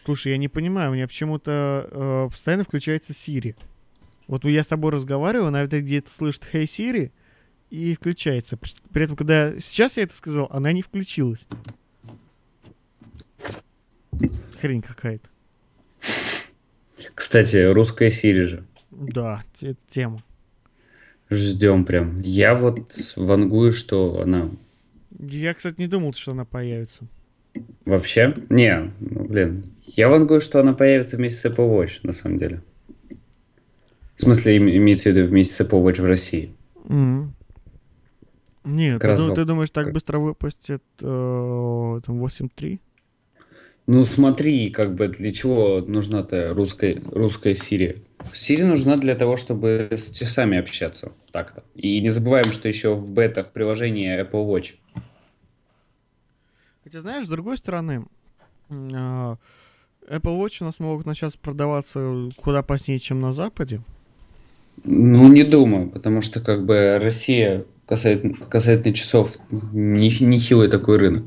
Слушай, 0.04 0.34
я 0.34 0.38
не 0.38 0.48
понимаю, 0.48 0.92
у 0.92 0.94
меня 0.94 1.08
почему-то 1.08 1.88
э, 1.90 2.30
постоянно 2.30 2.64
включается 2.64 3.14
Siri. 3.14 3.56
Вот 4.28 4.46
я 4.46 4.64
с 4.64 4.68
тобой 4.68 4.92
разговариваю, 4.92 5.48
она 5.48 5.66
где-то 5.66 6.12
слышит 6.12 6.44
«Hey 6.54 6.66
Siri» 6.66 7.12
и 7.70 7.96
включается. 7.96 8.58
При 8.92 9.04
этом, 9.04 9.16
когда 9.16 9.58
сейчас 9.60 9.98
я 9.98 10.04
это 10.04 10.16
сказал, 10.16 10.48
она 10.52 10.72
не 10.72 10.82
включилась. 10.82 11.48
Хрень 14.62 14.82
какая-то. 14.82 15.28
Кстати, 17.14 17.58
русская 17.58 18.12
Сири 18.12 18.44
же. 18.44 18.66
Да, 18.92 19.44
это 19.62 19.78
тема. 19.90 20.24
Ждем 21.30 21.86
прям. 21.86 22.22
Я 22.22 22.56
вот 22.56 22.94
вангую, 23.16 23.74
что 23.74 24.22
она 24.22 24.52
Я, 25.20 25.54
кстати, 25.54 25.76
не 25.78 25.88
думал, 25.88 26.14
что 26.14 26.32
она 26.32 26.46
появится. 26.46 27.06
вообще... 27.86 28.36
Не, 28.50 28.92
ну, 29.00 29.26
блин. 29.26 29.64
Я 29.86 30.10
вангую, 30.10 30.42
что 30.42 30.60
она 30.60 30.74
появится 30.74 31.16
вместе 31.18 31.40
с 31.40 31.52
Apple 31.52 31.70
Watch, 31.70 32.00
на 32.04 32.14
самом 32.14 32.38
деле. 32.38 32.62
В 34.16 34.22
смысле, 34.22 34.56
им- 34.58 34.70
имеется 34.70 35.10
в 35.12 35.14
виду 35.16 35.28
вместе 35.28 35.54
с 35.54 35.62
Apple 35.62 35.84
Watch 35.84 36.02
в 36.02 36.06
России. 36.06 36.54
Мгм. 36.88 37.34
Нет, 38.66 39.00
ты, 39.02 39.08
раз 39.08 39.22
ду- 39.22 39.28
вот 39.28 39.36
ты 39.36 39.46
думаешь, 39.46 39.70
так 39.70 39.86
как- 39.86 39.94
быстро 39.94 40.18
выпустят 40.20 40.84
э, 41.02 42.00
там 42.06 42.20
8.3? 42.24 42.80
Ну 43.88 44.04
смотри, 44.06 44.72
как 44.72 44.96
бы 44.96 45.08
для 45.10 45.32
чего 45.32 45.80
нужна-то 45.82 46.54
русская, 46.56 47.00
русская 47.12 47.54
Siri? 47.54 48.02
Siri 48.34 48.66
нужна 48.66 48.98
для 48.98 49.14
того, 49.16 49.38
чтобы 49.38 49.90
с 49.92 50.10
часами 50.10 50.58
общаться 50.58 51.12
так-то. 51.32 51.64
И 51.76 52.02
не 52.02 52.10
забываем, 52.10 52.52
что 52.52 52.68
еще 52.68 52.96
в 52.96 53.12
бетах 53.12 53.52
приложение 53.52 54.20
Apple 54.24 54.48
Watch. 54.48 54.74
Хотя, 56.86 57.02
знаешь, 57.02 57.26
с 57.26 57.30
другой 57.30 57.58
стороны, 57.58 58.06
а, 58.70 59.38
Apple 60.08 60.40
Watch 60.40 60.58
у 60.62 60.66
нас 60.66 60.80
могут 60.80 61.08
начать 61.08 61.38
продаваться 61.40 62.30
куда 62.38 62.62
позднее, 62.62 63.00
чем 63.00 63.20
на 63.22 63.34
Западе. 63.34 63.82
Ну, 64.84 65.28
не 65.28 65.44
думаю, 65.44 65.90
потому 65.90 66.22
что 66.22 66.42
как 66.42 66.64
бы 66.64 67.00
Россия 67.02 67.66
касательно, 67.88 68.36
касательно 68.36 68.94
часов 68.94 69.36
не- 69.50 70.24
нехилый 70.24 70.70
такой 70.70 70.98
рынок. 70.98 71.26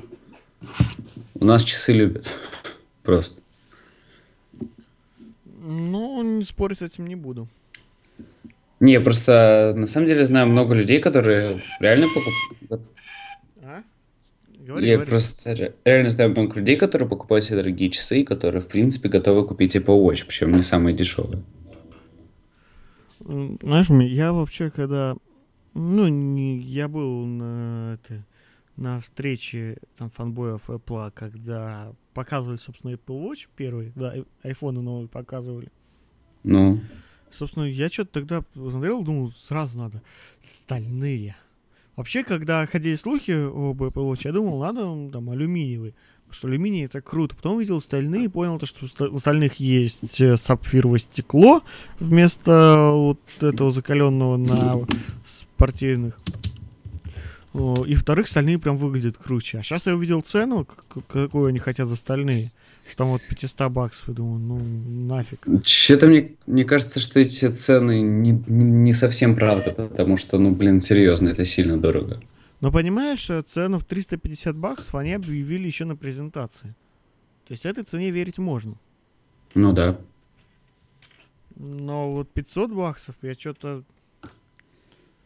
У 1.34 1.44
нас 1.44 1.64
часы 1.64 1.92
любят. 1.92 2.28
Просто. 3.02 3.40
Ну, 5.60 6.22
не 6.22 6.44
спорить 6.44 6.78
с 6.78 6.82
этим 6.82 7.08
не 7.08 7.16
буду. 7.16 7.48
Не, 8.78 9.00
просто 9.00 9.74
на 9.76 9.86
самом 9.88 10.06
деле 10.06 10.24
знаю 10.24 10.46
много 10.46 10.72
людей, 10.72 11.00
которые 11.00 11.60
реально 11.80 12.06
покупают. 12.06 12.82
А? 13.64 13.82
Говори, 14.68 14.86
Я 14.86 14.94
говори. 14.96 15.10
просто 15.10 15.54
ре- 15.54 15.74
реально 15.86 16.10
знаю 16.10 16.30
много 16.32 16.54
людей, 16.56 16.76
которые 16.76 17.08
покупают 17.08 17.42
себе 17.42 17.56
дорогие 17.56 17.88
часы, 17.88 18.20
и 18.20 18.24
которые, 18.24 18.60
в 18.60 18.68
принципе, 18.68 19.08
готовы 19.08 19.46
купить 19.46 19.74
Apple 19.74 20.04
Watch, 20.04 20.26
причем 20.26 20.52
не 20.52 20.60
самые 20.62 20.94
дешевые. 20.94 21.42
Знаешь, 23.20 23.88
мне- 23.88 24.08
я 24.08 24.32
вообще, 24.34 24.70
когда... 24.70 25.16
Ну, 25.72 26.08
не, 26.08 26.58
я 26.58 26.86
был 26.88 27.24
на, 27.24 27.94
это, 27.94 28.26
на 28.76 29.00
встрече 29.00 29.78
там 29.96 30.10
фанбоев 30.10 30.68
Apple, 30.68 31.12
когда 31.12 31.92
показывали, 32.12 32.56
собственно, 32.56 32.92
Apple 32.92 33.22
Watch 33.22 33.46
первый, 33.56 33.92
да, 33.94 34.14
айфоны 34.42 34.82
новые 34.82 35.08
показывали. 35.08 35.68
Ну, 36.44 36.80
Собственно, 37.30 37.64
я 37.64 37.88
что-то 37.88 38.20
тогда 38.20 38.42
смотрел, 38.54 39.02
думал, 39.02 39.30
сразу 39.32 39.78
надо 39.78 40.02
стальные. 40.42 41.36
Вообще, 41.98 42.22
когда 42.22 42.64
ходили 42.66 42.94
слухи 42.94 43.32
об 43.32 43.82
Apple 43.82 44.12
Watch, 44.12 44.20
я 44.22 44.30
думал, 44.32 44.60
надо 44.60 45.10
там 45.10 45.30
алюминиевый. 45.30 45.96
Потому 46.28 46.34
что 46.38 46.46
алюминий 46.46 46.84
это 46.84 47.00
круто. 47.00 47.34
Потом 47.34 47.56
увидел 47.56 47.80
стальные 47.80 48.26
и 48.26 48.28
понял, 48.28 48.56
то, 48.58 48.66
что 48.66 48.84
у 48.84 48.88
ста- 48.88 49.08
у 49.08 49.18
стальных 49.18 49.54
есть 49.58 50.20
э, 50.20 50.36
сапфировое 50.36 51.00
стекло 51.00 51.62
вместо 51.98 52.92
вот 52.94 53.18
этого 53.40 53.72
закаленного 53.72 54.36
на 54.36 54.74
спортивных. 55.24 56.16
О, 57.58 57.84
И 57.84 57.94
вторых, 57.94 58.28
стальные 58.28 58.58
прям 58.58 58.76
выглядят 58.76 59.18
круче. 59.18 59.58
А 59.58 59.62
сейчас 59.62 59.86
я 59.86 59.94
увидел 59.94 60.20
цену, 60.20 60.66
какую 61.08 61.46
они 61.46 61.58
хотят 61.58 61.88
за 61.88 61.96
стальные. 61.96 62.52
Что 62.88 62.98
там 62.98 63.08
вот 63.08 63.22
500 63.22 63.70
баксов. 63.70 64.08
И 64.08 64.12
думаю, 64.12 64.38
ну 64.38 64.58
нафиг. 65.06 65.46
что-то 65.64 66.06
мне, 66.06 66.36
мне 66.46 66.64
кажется, 66.64 67.00
что 67.00 67.20
эти 67.20 67.48
цены 67.48 68.00
не, 68.00 68.32
не 68.46 68.78
не 68.88 68.92
совсем 68.94 69.34
правда, 69.34 69.70
потому 69.72 70.16
что, 70.16 70.38
ну, 70.38 70.50
блин, 70.52 70.80
серьезно, 70.80 71.28
это 71.28 71.44
сильно 71.44 71.76
дорого. 71.78 72.20
Но 72.60 72.72
понимаешь, 72.72 73.30
э, 73.30 73.42
цену 73.42 73.78
в 73.78 73.84
350 73.84 74.56
баксов 74.56 74.94
они 74.94 75.12
объявили 75.12 75.66
еще 75.66 75.84
на 75.84 75.96
презентации. 75.96 76.74
То 77.46 77.52
есть 77.52 77.66
этой 77.66 77.84
цене 77.84 78.10
верить 78.10 78.38
можно. 78.38 78.76
Ну 79.54 79.72
да. 79.72 79.98
Но 81.56 82.12
вот 82.12 82.30
500 82.30 82.72
баксов, 82.72 83.14
я 83.22 83.34
что-то... 83.34 83.82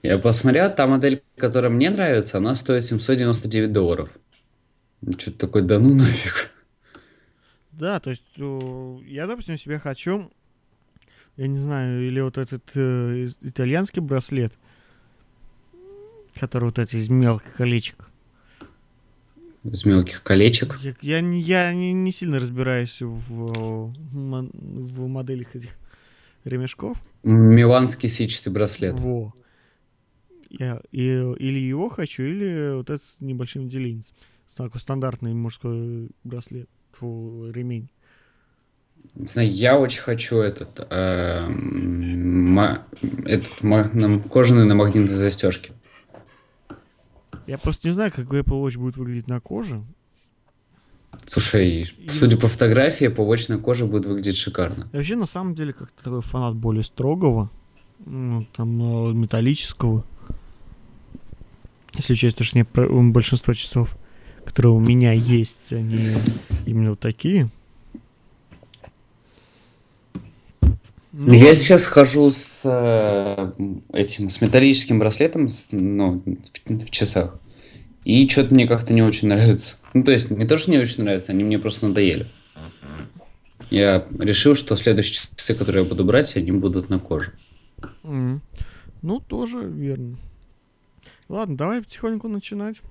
Я 0.03 0.19
посмотрел, 0.19 0.75
та 0.75 0.87
модель, 0.87 1.23
которая 1.37 1.71
мне 1.71 1.89
нравится, 1.91 2.39
она 2.39 2.55
стоит 2.57 2.85
799 2.85 3.73
долларов. 3.73 4.11
Что-то 5.19 5.39
такое, 5.39 5.63
да 5.63 5.79
ну 5.79 5.95
нафиг. 5.95 6.51
Да, 7.73 8.01
то 8.01 8.11
есть 8.11 8.25
э, 8.37 8.99
я, 9.07 9.27
допустим, 9.27 9.57
себе 9.59 9.79
хочу, 9.79 10.31
я 11.37 11.47
не 11.47 11.59
знаю, 11.59 12.07
или 12.07 12.21
вот 12.21 12.37
этот 12.37 12.63
э, 12.75 13.29
итальянский 13.41 14.03
браслет, 14.03 14.53
который 16.39 16.65
вот 16.67 16.79
эти 16.79 16.97
из 16.97 17.09
мелких 17.09 17.55
колечек. 17.55 18.09
Из 19.65 19.85
мелких 19.85 20.23
колечек. 20.25 20.79
Я, 20.83 20.95
я, 21.01 21.21
не- 21.21 21.41
я 21.41 21.73
не, 21.73 21.93
не 21.93 22.11
сильно 22.11 22.41
разбираюсь 22.41 23.01
в, 23.01 23.93
в 23.93 25.07
моделях 25.07 25.55
этих 25.55 25.77
ремешков. 26.45 27.01
Миланский 27.23 28.09
сетчатый 28.09 28.53
браслет. 28.53 28.99
Во. 28.99 29.33
Я 30.59 30.81
и, 30.93 31.01
или 31.39 31.59
его 31.59 31.89
хочу, 31.89 32.23
или 32.25 32.75
вот 32.77 32.91
этот 32.91 33.03
с 33.03 33.17
небольшим 33.21 33.69
делинец. 33.71 34.13
Такой 34.55 34.81
стандартный 34.81 35.33
мужской 35.33 36.11
браслет. 36.25 36.69
Фу, 36.93 37.51
ремень. 37.55 37.89
Не 39.15 39.27
знаю, 39.27 39.51
я 39.51 39.79
очень 39.79 40.03
хочу 40.03 40.37
этот, 40.41 40.87
эм, 40.91 42.53
ма- 42.53 42.87
этот 43.25 43.63
ма- 43.63 43.91
на- 43.95 44.19
кожаный 44.21 44.67
на 44.67 44.75
магнитной 44.75 45.15
застежке. 45.15 45.73
Я 47.47 47.57
просто 47.57 47.89
не 47.89 47.95
знаю, 47.95 48.13
как 48.15 48.27
Apple 48.27 48.63
Watch 48.63 48.79
будет 48.79 48.97
выглядеть 48.99 49.29
на 49.29 49.41
коже. 49.41 49.83
Слушай, 51.27 51.91
судя 52.11 52.37
по 52.37 52.47
фотографии, 52.47 53.09
побочная 53.09 53.59
кожа 53.59 53.87
будет 53.87 54.05
выглядеть 54.07 54.37
шикарно. 54.37 54.89
Я 54.93 54.99
вообще 54.99 55.17
на 55.17 55.27
самом 55.27 55.55
деле 55.55 55.73
как-то 55.73 56.05
такой 56.05 56.21
фанат 56.21 56.57
более 56.57 56.83
строгого, 56.85 57.51
ну, 58.05 58.47
там, 58.55 59.11
э, 59.11 59.13
металлического. 59.15 60.05
Если 61.95 62.15
учесть, 62.15 62.37
то, 62.37 62.45
что 62.45 62.57
не 62.59 62.65
про- 62.65 62.87
м, 62.87 63.13
большинство 63.13 63.53
часов, 63.55 63.97
которые 64.45 64.73
у 64.73 64.81
меня 64.81 65.13
есть, 65.13 65.73
они 65.73 66.15
именно 66.67 66.91
вот 66.91 67.01
такие. 67.01 67.49
Ну, 71.15 71.35
Я 71.35 71.55
сейчас 71.55 71.85
хожу 71.87 72.31
с 72.31 72.63
э, 72.65 73.53
этим, 73.93 74.31
с 74.31 74.41
металлическим 74.41 74.99
браслетом, 74.99 75.51
с- 75.51 75.69
ну, 75.71 76.23
в, 76.25 76.85
в 76.87 76.91
часах. 76.91 77.39
И 78.05 78.27
что-то 78.29 78.55
мне 78.55 78.67
как-то 78.67 78.95
не 78.95 79.03
очень 79.03 79.29
нравится. 79.29 79.77
Ну, 79.93 80.05
то 80.05 80.13
есть, 80.13 80.31
не 80.31 80.47
то, 80.47 80.57
что 80.57 80.71
не 80.71 80.79
очень 80.79 81.05
нравится, 81.05 81.33
они 81.33 81.45
мне 81.45 81.59
просто 81.59 81.87
надоели. 81.87 82.29
Я 83.71 84.07
решил, 84.19 84.55
что 84.55 84.75
следующие 84.75 85.29
часы, 85.37 85.55
которые 85.55 85.83
я 85.85 85.89
буду 85.89 86.03
брать, 86.05 86.35
они 86.37 86.51
будут 86.53 86.89
на 86.89 86.99
коже. 86.99 87.33
М. 88.05 88.41
Ну, 89.03 89.21
тоже 89.21 89.59
верно. 89.65 90.17
Ладно, 91.33 91.57
давай 91.57 91.81
потихоньку 91.81 92.29
начинать. 92.29 92.83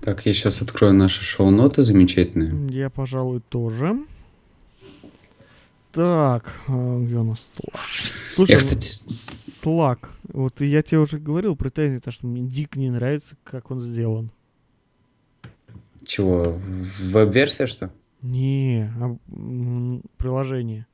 Так, 0.00 0.26
я 0.26 0.34
сейчас 0.34 0.62
открою 0.62 0.94
наши 0.94 1.22
шоу-ноты 1.22 1.84
замечательные. 1.84 2.68
Я, 2.72 2.90
пожалуй, 2.90 3.40
тоже. 3.40 4.04
Так, 5.92 6.52
а, 6.66 6.98
где 6.98 7.18
у 7.18 7.22
нас 7.22 7.48
Slack? 7.56 7.78
Слушай, 8.34 8.50
Я, 8.50 8.56
ну, 8.56 8.64
кстати, 8.64 9.00
Slack. 9.62 10.08
Вот 10.24 10.60
я 10.60 10.82
тебе 10.82 10.98
уже 10.98 11.20
говорил 11.20 11.54
претензии, 11.54 12.00
то, 12.00 12.10
что 12.10 12.26
мне 12.26 12.42
дико 12.42 12.80
не 12.80 12.90
нравится, 12.90 13.36
как 13.44 13.70
он 13.70 13.78
сделан. 13.78 14.32
чего, 16.04 16.58
веб-версия, 16.98 17.68
что? 17.68 17.92
Не, 18.22 18.92
а, 19.00 19.16
приложение. 20.16 20.88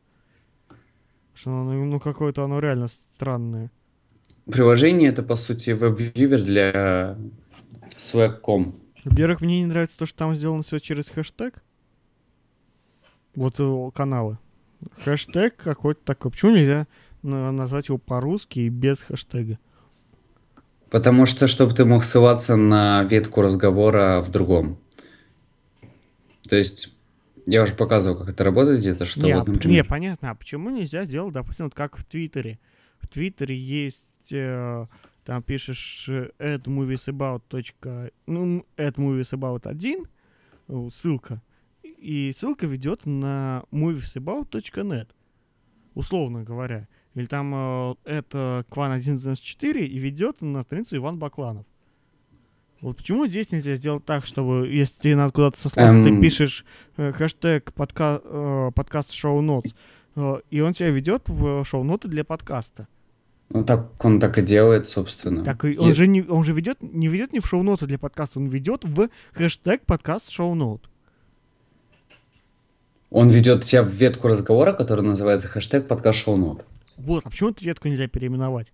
Что 1.33 1.51
оно, 1.51 1.73
ну, 1.73 1.99
какое-то 1.99 2.45
оно 2.45 2.59
реально 2.59 2.89
странное. 2.89 3.71
Приложение 4.51 5.11
это, 5.11 5.23
по 5.23 5.37
сути, 5.37 5.71
веб-вьювер 5.71 6.43
для 6.43 7.19
Swag.com. 7.97 8.75
Во-первых, 9.05 9.41
мне 9.41 9.61
не 9.61 9.67
нравится 9.67 9.99
то, 9.99 10.07
что 10.07 10.19
там 10.19 10.35
сделано 10.35 10.63
все 10.63 10.79
через 10.79 11.09
хэштег. 11.09 11.63
Вот 13.35 13.59
его 13.59 13.91
каналы. 13.91 14.39
Хэштег 15.05 15.57
какой-то 15.57 16.01
такой. 16.05 16.31
Почему 16.31 16.53
нельзя 16.53 16.87
на- 17.23 17.53
назвать 17.53 17.89
его 17.89 17.99
по-русски 17.99 18.61
и 18.61 18.69
без 18.69 19.03
хэштега? 19.03 19.59
Потому 20.91 21.27
что, 21.27 21.47
чтобы 21.49 21.75
ты 21.75 21.85
мог 21.85 22.03
ссылаться 22.03 22.57
на 22.57 23.05
ветку 23.05 23.43
разговора 23.43 24.23
в 24.23 24.31
другом. 24.31 24.79
То 26.49 26.57
есть, 26.57 26.97
я 27.47 27.63
уже 27.63 27.75
показывал, 27.75 28.17
как 28.19 28.31
это 28.31 28.45
работает 28.45 28.81
где-то, 28.81 29.05
что 29.05 29.21
не, 29.21 29.35
вот, 29.35 29.47
а- 29.49 29.53
например... 29.53 29.77
не, 29.77 29.85
понятно. 29.85 30.31
А 30.31 30.35
почему 30.35 30.71
нельзя 30.71 31.05
сделать, 31.05 31.35
допустим, 31.35 31.67
вот 31.67 31.75
как 31.75 31.99
в 31.99 32.05
Твиттере? 32.05 32.59
В 33.01 33.09
Твиттере 33.09 33.57
есть... 33.57 34.09
э, 34.33 34.87
там 35.25 35.43
пишешь 35.43 36.09
э, 36.09 36.31
add 36.39 36.63
movies 36.65 37.09
about. 37.13 37.43
точка- 37.49 38.11
Ну, 38.27 38.65
add 38.77 38.95
movies 38.97 39.33
about 39.33 39.67
1, 39.67 40.07
э, 40.69 40.89
ссылка. 40.93 41.43
И 41.83 42.33
ссылка 42.35 42.67
ведет 42.67 43.07
на 43.07 43.65
moviesabout.net. 43.73 45.09
Условно 45.95 46.45
говоря. 46.45 46.87
Или 47.15 47.27
там 47.27 47.53
э, 47.55 47.95
это 48.05 48.65
Кван 48.71 49.01
194 49.01 49.87
и 49.87 49.99
ведет 49.99 50.41
на 50.43 50.63
страницу 50.63 50.97
Иван 50.97 51.19
Бакланов. 51.19 51.67
Вот 52.81 52.97
почему 52.99 53.27
здесь 53.27 53.51
нельзя 53.51 53.75
сделать 53.75 54.05
так, 54.05 54.25
чтобы, 54.25 54.69
если 54.69 55.01
тебе 55.01 55.17
надо 55.17 55.33
куда-то 55.33 55.59
сослаться, 55.61 56.01
ты 56.05 56.11
Эм. 56.11 56.21
пишешь 56.21 56.65
э, 56.97 57.11
хэштег 57.13 57.73
подка- 57.75 58.21
э, 58.23 58.71
подкаст 58.73 59.11
шоу 59.11 59.41
нотс, 59.41 59.75
и 60.51 60.61
он 60.61 60.73
тебя 60.75 60.91
ведет 60.91 61.29
в 61.29 61.65
шоу-ноты 61.65 62.07
для 62.09 62.25
подкаста. 62.25 62.87
Ну 63.51 63.65
так 63.65 64.05
он 64.05 64.21
так 64.21 64.37
и 64.39 64.43
делает, 64.43 64.89
собственно. 64.89 65.43
Так 65.43 65.65
и 65.65 65.77
он 65.79 65.91
И- 65.91 65.95
же 65.95 66.07
не, 66.07 66.23
он 66.23 66.45
же 66.45 66.53
ведет, 66.53 66.79
не 66.83 67.09
ведет 67.09 67.33
не 67.33 67.41
в 67.41 67.47
шоу-ноты 67.47 67.87
для 67.87 67.99
подкаста, 67.99 68.39
он 68.39 68.47
ведет 68.47 68.85
в 68.85 69.09
хэштег 69.33 69.87
подкаст 69.87 70.31
шоу-нот. 70.31 70.89
Он 73.11 73.31
ведет 73.31 73.65
тебя 73.65 73.83
в 73.83 73.89
ветку 73.89 74.29
разговора, 74.29 74.75
который 74.75 75.01
называется 75.03 75.49
хэштег 75.49 75.89
подкаст 75.89 76.19
шоу-нот. 76.19 76.65
Вот, 76.99 77.25
а 77.25 77.31
почему 77.31 77.51
эту 77.51 77.65
ветку 77.65 77.89
нельзя 77.89 78.07
переименовать? 78.07 78.71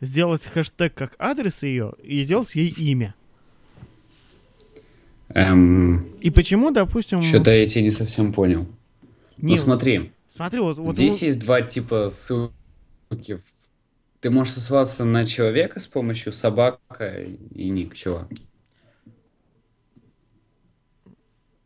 Сделать 0.00 0.44
хэштег 0.46 0.94
как 0.94 1.14
адрес 1.18 1.62
ее 1.62 1.92
и 2.02 2.22
сделать 2.24 2.54
ей 2.54 2.68
имя. 2.68 3.14
Эм, 5.28 6.06
И 6.20 6.30
почему, 6.30 6.70
допустим... 6.70 7.22
Что-то 7.22 7.50
я 7.50 7.68
тебя 7.68 7.82
не 7.82 7.90
совсем 7.90 8.32
понял. 8.32 8.66
не, 9.38 9.56
ну 9.56 9.62
смотри, 9.62 10.12
смотри, 10.28 10.60
вот, 10.60 10.78
вот 10.78 10.96
здесь 10.96 11.20
ну, 11.20 11.26
есть 11.26 11.40
два 11.40 11.60
типа 11.62 12.08
ссылки. 12.08 13.40
Ты 14.24 14.30
можешь 14.30 14.54
ссылаться 14.54 15.04
на 15.04 15.26
человека 15.26 15.78
с 15.78 15.86
помощью 15.86 16.32
собака 16.32 17.14
и 17.20 17.68
ник, 17.68 17.94
чего? 17.94 18.26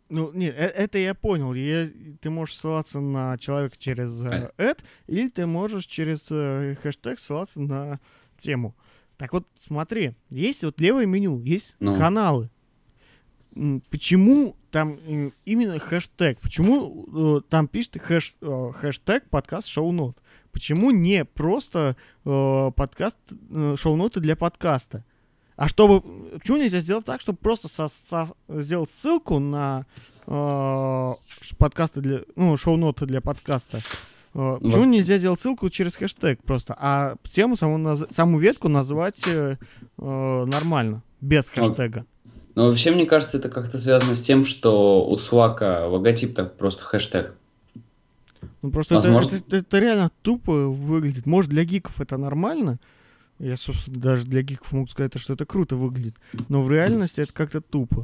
ну, 0.09 0.33
не, 0.33 0.47
э- 0.49 0.51
это 0.51 0.99
я 0.99 1.15
понял. 1.15 1.55
Я- 1.55 1.89
ты 2.21 2.31
можешь 2.31 2.57
ссылаться 2.57 2.99
на 2.99 3.39
человека 3.39 3.77
через 3.79 4.21
э, 4.25 4.51
эд, 4.57 4.83
или 5.07 5.29
ты 5.29 5.47
можешь 5.47 5.87
через 5.87 6.27
э, 6.33 6.75
хэштег 6.83 7.21
ссылаться 7.21 7.61
на 7.61 8.01
тему. 8.37 8.75
Так 9.19 9.35
вот, 9.35 9.47
смотри, 9.65 10.17
есть 10.31 10.65
вот 10.65 10.81
левое 10.81 11.07
меню, 11.07 11.41
есть 11.45 11.77
Ну. 11.79 11.95
каналы. 11.97 12.51
Почему 13.91 14.55
там 14.71 14.99
э, 15.07 15.31
именно 15.45 15.79
хэштег? 15.79 16.39
Почему 16.41 17.39
э, 17.39 17.41
там 17.49 17.67
пишет 17.67 18.01
хэш, 18.01 18.35
э, 18.41 18.71
хэштег 18.75 19.29
подкаст 19.31 19.67
шоу-нот? 19.69 20.17
Почему 20.53 20.91
не 20.91 21.25
просто 21.25 21.97
э, 22.25 22.71
подкаст 22.77 23.17
э, 23.51 23.75
шоу-ноты 23.77 24.21
для 24.21 24.37
подкаста? 24.37 25.05
А 25.57 25.67
чтобы... 25.69 26.03
Почему 26.39 26.59
нельзя 26.59 26.79
сделать 26.81 27.05
так, 27.05 27.21
чтобы 27.21 27.39
просто 27.39 27.67
со- 27.69 27.89
со- 27.89 28.33
сделать 28.49 28.91
ссылку 28.93 29.41
на 29.41 29.87
э, 30.27 31.13
подкасты 31.59 32.01
для... 32.01 32.21
Ну, 32.37 32.57
шоу-ноты 32.57 33.07
для 33.07 33.21
подкаста? 33.21 33.79
Э, 34.35 34.59
почему 34.63 34.83
Вот. 34.83 34.87
нельзя 34.87 35.19
сделать 35.19 35.41
ссылку 35.41 35.69
через 35.69 35.97
хэштег 35.97 36.43
просто, 36.45 36.77
а 36.79 37.17
тему 37.29 37.57
саму, 37.57 37.97
саму 37.97 38.39
ветку 38.39 38.69
назвать 38.69 39.27
э, 39.27 39.57
э, 39.99 40.45
нормально, 40.45 41.03
без 41.21 41.49
хэштега? 41.49 42.07
Но 42.59 42.67
вообще, 42.67 42.91
мне 42.91 43.07
кажется, 43.07 43.39
это 43.39 43.51
как-то 43.51 43.79
связано 43.79 44.17
с 44.17 44.21
тем, 44.21 44.45
что 44.45 45.09
у 45.09 45.17
Свака 45.17 45.87
логотип 45.87 46.35
так 46.35 46.57
просто 46.57 46.83
хэштег. 46.83 47.33
Ну, 48.63 48.73
просто 48.73 48.97
это, 48.97 49.07
Возможно. 49.13 49.37
это- 49.37 49.57
это 49.59 49.79
реально 49.79 50.11
тупо 50.23 50.67
выглядит. 50.67 51.25
Может, 51.25 51.53
для 51.53 51.65
гиков 51.65 52.01
это 52.01 52.17
нормально. 52.17 52.81
Я, 53.39 53.57
собственно, 53.57 54.01
даже 54.01 54.25
для 54.27 54.43
гиков 54.43 54.73
могу 54.73 54.89
сказать, 54.89 55.17
что 55.19 55.35
это 55.35 55.47
круто 55.47 55.77
выглядит. 55.77 56.17
Но 56.49 56.61
в 56.63 56.73
реальности 56.73 57.21
это 57.21 57.33
как-то 57.33 57.61
тупо. 57.61 58.03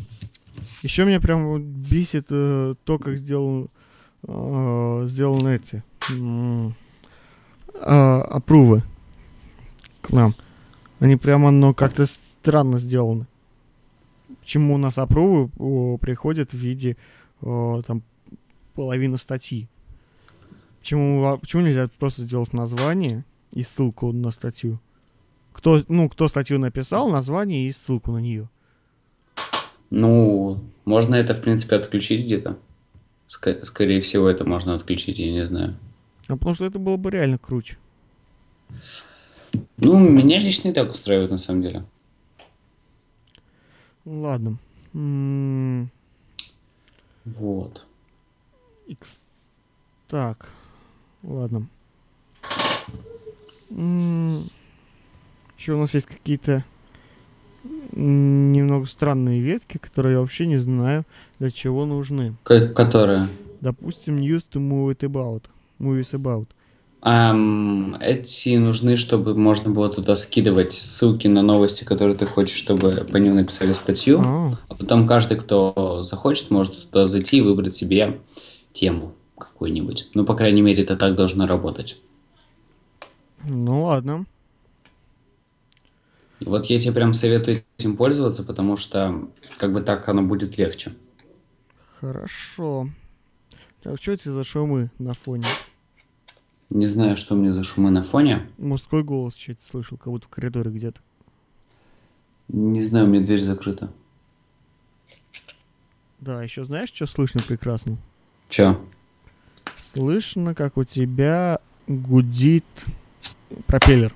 Еще 0.82 1.04
меня 1.04 1.20
прям 1.20 1.60
бесит 1.60 2.26
э, 2.30 2.74
то, 2.84 2.98
как 3.00 3.16
сделан, 3.18 3.66
э, 4.22 5.02
сделаны 5.08 5.56
эти 5.56 5.82
апрувы 7.80 8.84
к 10.00 10.10
нам. 10.12 10.36
Они 11.00 11.16
прямо, 11.16 11.50
ну, 11.50 11.74
как-то 11.74 12.06
странно 12.06 12.78
сделаны. 12.78 13.26
Почему 14.44 14.74
у 14.74 14.76
нас 14.76 14.98
апрувы 14.98 15.48
о, 15.58 15.96
приходят 15.96 16.52
в 16.52 16.56
виде 16.56 16.98
там 17.40 18.02
половины 18.74 19.16
статьи? 19.16 19.68
Почему, 20.80 21.38
почему 21.38 21.62
нельзя 21.62 21.88
просто 21.98 22.22
сделать 22.22 22.52
название 22.52 23.24
и 23.54 23.62
ссылку 23.62 24.12
на 24.12 24.30
статью? 24.30 24.80
Кто, 25.54 25.82
ну, 25.88 26.10
кто 26.10 26.28
статью 26.28 26.58
написал, 26.58 27.08
название 27.08 27.66
и 27.66 27.72
ссылку 27.72 28.12
на 28.12 28.18
нее. 28.18 28.50
Ну, 29.88 30.60
можно 30.84 31.14
это, 31.14 31.32
в 31.32 31.40
принципе, 31.40 31.76
отключить 31.76 32.26
где-то. 32.26 32.58
Ска- 33.28 33.64
скорее 33.64 34.02
всего, 34.02 34.28
это 34.28 34.44
можно 34.44 34.74
отключить, 34.74 35.20
я 35.20 35.32
не 35.32 35.46
знаю. 35.46 35.74
А 36.28 36.36
потому 36.36 36.54
что 36.54 36.66
это 36.66 36.78
было 36.78 36.98
бы 36.98 37.10
реально 37.10 37.38
круче. 37.38 37.78
Ну, 39.78 39.98
меня 39.98 40.38
лично 40.38 40.68
и 40.68 40.72
так 40.72 40.90
устраивает, 40.90 41.30
на 41.30 41.38
самом 41.38 41.62
деле. 41.62 41.84
Ладно. 44.04 44.58
М, 44.92 45.90
Вот. 47.24 47.84
Икс- 48.86 49.30
Так. 50.08 50.48
Ладно. 51.22 51.66
Еще 55.58 55.72
у 55.72 55.78
нас 55.80 55.94
есть 55.94 56.06
какие-то 56.06 56.62
м, 57.94 58.52
немного 58.52 58.84
странные 58.86 59.40
ветки, 59.40 59.78
которые 59.78 60.14
я 60.14 60.20
вообще 60.20 60.46
не 60.46 60.58
знаю, 60.58 61.04
для 61.38 61.50
чего 61.50 61.86
нужны. 61.86 62.34
К- 62.42 62.68
которая? 62.74 63.30
Допустим, 63.62 64.18
news 64.18 64.44
to 64.52 64.60
move 64.60 64.94
it 64.94 64.98
about. 65.00 65.44
Movies 65.78 66.12
about. 66.14 66.46
Ам, 67.06 67.96
эти 68.00 68.56
нужны, 68.56 68.96
чтобы 68.96 69.34
можно 69.36 69.70
было 69.70 69.90
туда 69.90 70.16
скидывать 70.16 70.72
ссылки 70.72 71.28
на 71.28 71.42
новости, 71.42 71.84
которые 71.84 72.16
ты 72.16 72.24
хочешь, 72.24 72.56
чтобы 72.56 73.04
по 73.12 73.18
ним 73.18 73.34
написали 73.34 73.74
статью. 73.74 74.22
А, 74.24 74.58
А 74.68 74.74
потом 74.74 75.06
каждый, 75.06 75.36
кто 75.36 76.02
захочет, 76.02 76.50
может 76.50 76.88
туда 76.90 77.04
зайти 77.04 77.38
и 77.38 77.40
выбрать 77.42 77.76
себе 77.76 78.20
тему 78.72 79.14
какую-нибудь. 79.36 80.08
Ну, 80.14 80.24
по 80.24 80.34
крайней 80.34 80.62
мере, 80.62 80.82
это 80.82 80.96
так 80.96 81.14
должно 81.14 81.46
работать. 81.46 81.98
ну 83.46 83.82
ладно. 83.84 84.24
И 86.40 86.46
вот 86.46 86.64
я 86.66 86.80
тебе 86.80 86.94
прям 86.94 87.12
советую 87.12 87.62
этим 87.76 87.98
пользоваться, 87.98 88.42
потому 88.44 88.78
что 88.78 89.28
как 89.58 89.74
бы 89.74 89.82
так 89.82 90.08
оно 90.08 90.22
будет 90.22 90.56
легче. 90.56 90.92
Хорошо. 92.00 92.88
Так, 93.82 94.00
что 94.00 94.12
это 94.12 94.32
за 94.32 94.42
шумы 94.42 94.90
на 94.98 95.12
фоне? 95.12 95.44
Не 96.70 96.86
знаю, 96.86 97.16
что 97.16 97.34
меня 97.34 97.52
за 97.52 97.62
шумы 97.62 97.90
на 97.90 98.02
фоне. 98.02 98.46
Мужской 98.58 99.02
голос 99.04 99.34
что-то 99.36 99.62
слышал, 99.62 99.96
как 99.98 100.12
будто 100.12 100.26
в 100.26 100.30
коридоре 100.30 100.70
где-то. 100.70 101.00
Не 102.48 102.82
знаю, 102.82 103.06
у 103.06 103.08
меня 103.08 103.24
дверь 103.24 103.40
закрыта. 103.42 103.90
Да, 106.20 106.42
еще 106.42 106.64
знаешь, 106.64 106.90
что 106.92 107.06
слышно 107.06 107.40
прекрасно? 107.46 107.98
Чё? 108.48 108.80
Слышно, 109.80 110.54
как 110.54 110.76
у 110.76 110.84
тебя 110.84 111.60
гудит 111.86 112.64
пропеллер. 113.66 114.14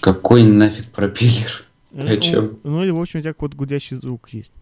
Какой 0.00 0.44
нафиг 0.44 0.86
пропеллер? 0.90 1.64
Э, 1.92 2.06
Ты 2.06 2.12
о 2.12 2.16
чём? 2.18 2.58
Ну, 2.62 2.70
ну 2.70 2.82
или, 2.84 2.90
в 2.90 3.00
общем, 3.00 3.18
у 3.18 3.22
тебя 3.22 3.32
какой-то 3.32 3.56
гудящий 3.56 3.96
звук 3.96 4.30
есть. 4.30 4.52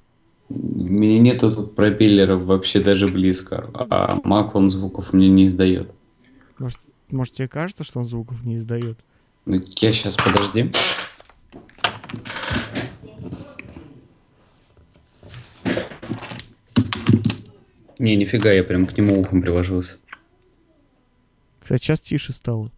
У 0.48 0.54
меня 0.54 1.20
нету 1.20 1.54
тут 1.54 1.74
пропеллеров 1.74 2.44
вообще 2.44 2.80
даже 2.80 3.06
близко. 3.06 3.68
А 3.74 4.16
Mac 4.24 4.52
он 4.54 4.70
звуков 4.70 5.12
мне 5.12 5.28
не 5.28 5.46
издает. 5.46 5.92
Может, 6.58 7.34
тебе 7.34 7.48
кажется, 7.48 7.84
что 7.84 8.00
он 8.00 8.04
звуков 8.04 8.44
не 8.44 8.56
издает? 8.56 8.98
Ну, 9.46 9.62
Я 9.80 9.92
сейчас, 9.92 10.16
подожди. 10.16 10.70
Не, 17.98 18.14
нифига, 18.16 18.52
я 18.52 18.62
прям 18.62 18.86
к 18.86 18.96
нему 18.96 19.18
ухом 19.20 19.42
приложился. 19.42 19.96
Кстати, 21.60 21.82
сейчас 21.82 22.00
тише 22.00 22.32
стало. 22.32 22.70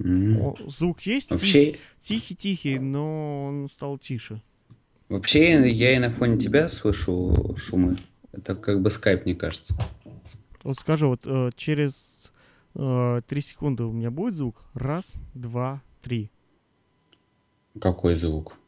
М. 0.00 0.40
О, 0.40 0.56
звук 0.66 1.00
есть? 1.02 1.30
Вообще, 1.30 1.76
Тихий-тихий, 2.02 2.78
но 2.78 3.46
он 3.46 3.68
стал 3.70 3.98
тише. 3.98 4.40
вообще 5.08 5.68
я 5.70 5.96
и 5.96 5.98
на 5.98 6.10
фоне 6.10 6.38
тебя 6.38 6.68
слышу 6.68 7.54
шумы. 7.56 7.96
Это 8.32 8.54
как 8.54 8.80
бы 8.82 8.90
скайп, 8.90 9.24
мне 9.24 9.34
кажется. 9.34 9.74
Вот 10.68 10.78
скажи, 10.78 11.06
вот 11.06 11.22
э, 11.24 11.48
через 11.56 12.30
э, 12.74 13.22
секунды 13.40 13.84
у 13.84 13.92
меня 13.92 14.10
будет 14.10 14.34
звук? 14.34 14.62
Раз, 14.74 15.14
два, 15.32 15.82
три. 16.02 16.30
Какой 17.80 18.14
звук? 18.14 18.58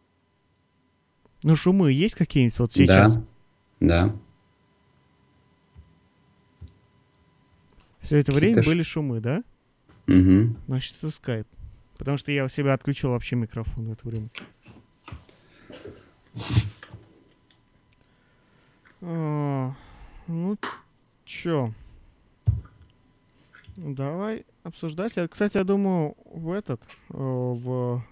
Ну, 1.42 1.56
шумы 1.56 1.92
есть 1.92 2.14
какие-нибудь 2.14 2.58
вот 2.58 2.72
сейчас? 2.72 3.16
Да. 3.16 3.22
Да. 3.80 4.16
Все 8.00 8.16
это 8.16 8.32
время 8.32 8.62
были 8.62 8.82
шумы, 8.82 9.20
да? 9.20 9.44
Угу. 10.08 10.56
Значит, 10.68 10.96
это 11.02 11.10
скайп. 11.10 11.46
Потому 11.98 12.16
что 12.16 12.32
я 12.32 12.46
у 12.46 12.48
себя 12.48 12.72
отключил 12.72 13.10
вообще 13.10 13.36
микрофон 13.36 13.90
в 13.90 13.92
это 13.92 14.08
время. 14.08 14.30
А, 19.02 19.74
ну, 20.28 20.58
чё? 21.26 21.74
Давай 23.84 24.44
обсуждать. 24.62 25.16
А, 25.16 25.26
Кстати, 25.26 25.56
я 25.56 25.64
думаю, 25.64 26.14
в 26.30 26.50
этот, 26.52 26.82
э, 27.08 27.14
в 27.16 28.02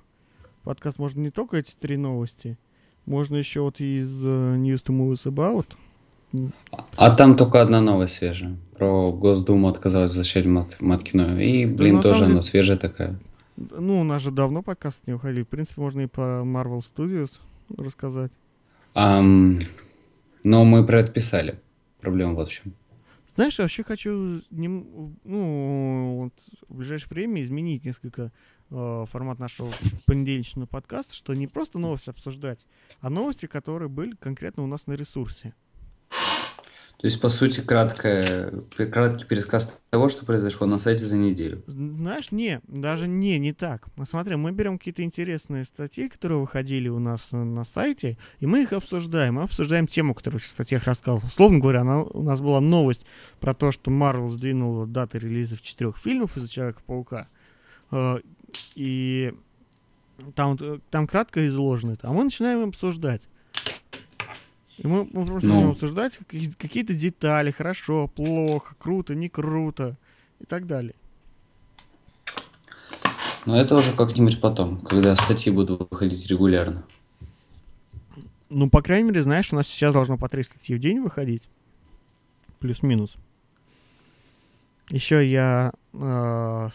подкаст 0.64 0.99
можно 0.99 1.21
не 1.21 1.31
только 1.31 1.59
эти 1.59 1.73
три 1.79 1.99
новости, 1.99 2.57
можно 3.05 3.37
еще 3.37 3.61
вот 3.61 3.79
из 3.81 4.23
э, 4.25 4.27
News 4.57 4.83
to 4.83 4.97
Movies 4.97 5.31
About. 5.31 5.66
А 6.97 7.11
там 7.11 7.37
только 7.37 7.61
одна 7.61 7.81
новость 7.83 8.14
свежая. 8.14 8.57
про 8.79 9.12
Госдуму 9.12 9.69
отказалась 9.69 10.11
возвращать 10.11 10.47
мат, 10.47 10.73
в 10.73 10.81
маткино. 10.81 11.39
И, 11.43 11.66
Да, 11.66 11.75
блин, 11.77 11.97
на 11.97 12.03
тоже 12.03 12.14
самом 12.21 12.27
она 12.33 12.41
деле- 12.41 12.51
свежая 12.51 12.77
такая. 12.79 13.19
Ну, 13.57 14.01
у 14.01 14.05
нас 14.05 14.23
же 14.23 14.31
давно 14.31 14.62
подкаст 14.62 15.03
не 15.07 15.12
уходил. 15.14 15.45
В 15.45 15.49
принципе, 15.49 15.81
можно 15.83 16.01
и 16.03 16.07
про 16.07 16.43
Marvel 16.45 16.79
Studios 16.81 17.41
рассказать. 17.77 18.31
Ам, 18.95 19.61
но 20.45 20.64
мы 20.64 20.87
про 20.87 21.01
это 21.01 21.11
писали. 21.12 21.59
Проблема 22.01 22.35
вот 22.35 22.49
в 22.49 22.53
чем. 22.53 22.73
Знаешь, 23.39 23.57
я 23.61 23.66
вообще 23.66 23.84
хочу 23.84 24.43
ну, 24.51 25.12
вот 26.24 26.32
в 26.68 26.74
ближайшее 26.74 27.11
время 27.11 27.41
изменить 27.41 27.84
несколько 27.84 28.32
э, 28.68 29.05
формат 29.09 29.39
нашего 29.39 29.72
понедельничного 30.07 30.66
подкаста, 30.66 31.14
что 31.14 31.32
не 31.34 31.47
просто 31.47 31.78
новости 31.78 32.11
обсуждать, 32.11 32.66
а 33.01 33.11
новости, 33.11 33.47
которые 33.47 33.89
были 33.89 34.16
конкретно 34.16 34.64
у 34.64 34.66
нас 34.66 34.89
на 34.89 34.95
ресурсе. 34.95 35.55
То 36.99 37.07
есть, 37.07 37.21
по 37.21 37.29
сути, 37.29 37.61
краткое, 37.61 38.53
краткий 38.77 39.25
пересказ 39.25 39.73
того, 39.91 40.09
что 40.09 40.27
произошло 40.27 40.67
на 40.67 40.79
сайте 40.79 41.05
за 41.05 41.17
неделю. 41.17 41.63
Знаешь, 41.69 42.33
не, 42.33 42.61
даже 42.67 43.07
не, 43.07 43.39
не 43.39 43.53
так. 43.53 43.87
Смотри, 44.05 44.35
мы 44.35 44.51
берем 44.51 44.79
какие-то 44.79 45.05
интересные 45.05 45.65
статьи, 45.65 46.09
которые 46.09 46.41
выходили 46.41 46.89
у 46.89 46.99
нас 46.99 47.29
на, 47.31 47.65
сайте, 47.65 48.19
и 48.41 48.47
мы 48.47 48.65
их 48.65 48.73
обсуждаем. 48.73 49.35
Мы 49.35 49.43
обсуждаем 49.43 49.87
тему, 49.87 50.13
которую 50.13 50.41
в 50.41 50.47
статьях 50.47 50.85
рассказывал. 50.85 51.25
Условно 51.25 51.61
говоря, 51.61 51.83
она- 51.83 52.03
у 52.03 52.23
нас 52.25 52.41
была 52.41 52.61
новость 52.61 53.07
про 53.39 53.55
то, 53.55 53.71
что 53.71 53.93
Marvel 53.93 54.29
сдвинула 54.29 54.85
даты 54.85 55.21
релизов 55.21 55.63
четырех 55.63 55.99
фильмов 55.99 56.37
из-за 56.37 56.49
Человека-паука. 56.51 57.29
Э, 57.93 58.19
И 58.75 59.33
там, 60.35 60.57
э, 60.61 60.79
там 60.91 61.07
кратко 61.07 61.47
изложено 61.47 61.93
это. 61.93 62.09
А 62.09 62.13
мы 62.13 62.25
начинаем 62.25 62.69
обсуждать. 62.69 63.23
И 64.79 64.87
мы, 64.87 65.09
мы 65.12 65.26
просто 65.26 65.49
Ну. 65.49 65.55
будем 65.55 65.70
обсуждать 65.70 66.16
какие- 66.18 66.51
какие-то 66.51 66.95
детали, 66.95 67.51
хорошо, 67.51 68.07
плохо, 68.07 68.74
круто, 68.79 69.14
не 69.14 69.29
круто 69.29 69.97
и 70.41 70.45
так 70.45 70.66
далее. 70.66 70.95
Но 73.45 73.61
это 73.61 73.74
уже 73.76 73.93
как-нибудь 73.93 74.41
потом, 74.41 74.81
когда 74.81 75.16
статьи 75.16 75.53
будут 75.53 75.91
выходить 75.91 76.26
регулярно. 76.29 76.85
Ну, 78.51 78.70
по 78.70 78.83
крайней 78.83 79.09
мере, 79.09 79.22
знаешь, 79.22 79.53
у 79.53 79.57
нас 79.57 79.66
сейчас 79.66 79.93
должно 79.95 80.16
по 80.16 80.29
три 80.29 80.43
статьи 80.43 80.76
в 80.76 80.79
день 80.79 81.01
выходить. 81.01 81.49
Плюс-минус. 82.61 83.16
Еще 84.91 85.29
я 85.29 85.72
э, 85.93 86.68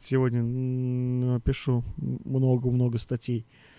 сегодня 0.00 0.42
напишу 0.42 1.84
много-много 1.96 2.98
статей 2.98 3.44
э, 3.44 3.71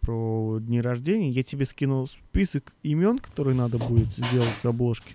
про 0.00 0.58
дни 0.60 0.80
рождения. 0.80 1.30
Я 1.30 1.42
тебе 1.42 1.64
скинул 1.66 2.06
список 2.06 2.72
имен, 2.82 3.18
которые 3.18 3.56
надо 3.56 3.78
будет 3.78 4.12
сделать 4.12 4.56
с 4.56 4.64
обложки. 4.64 5.14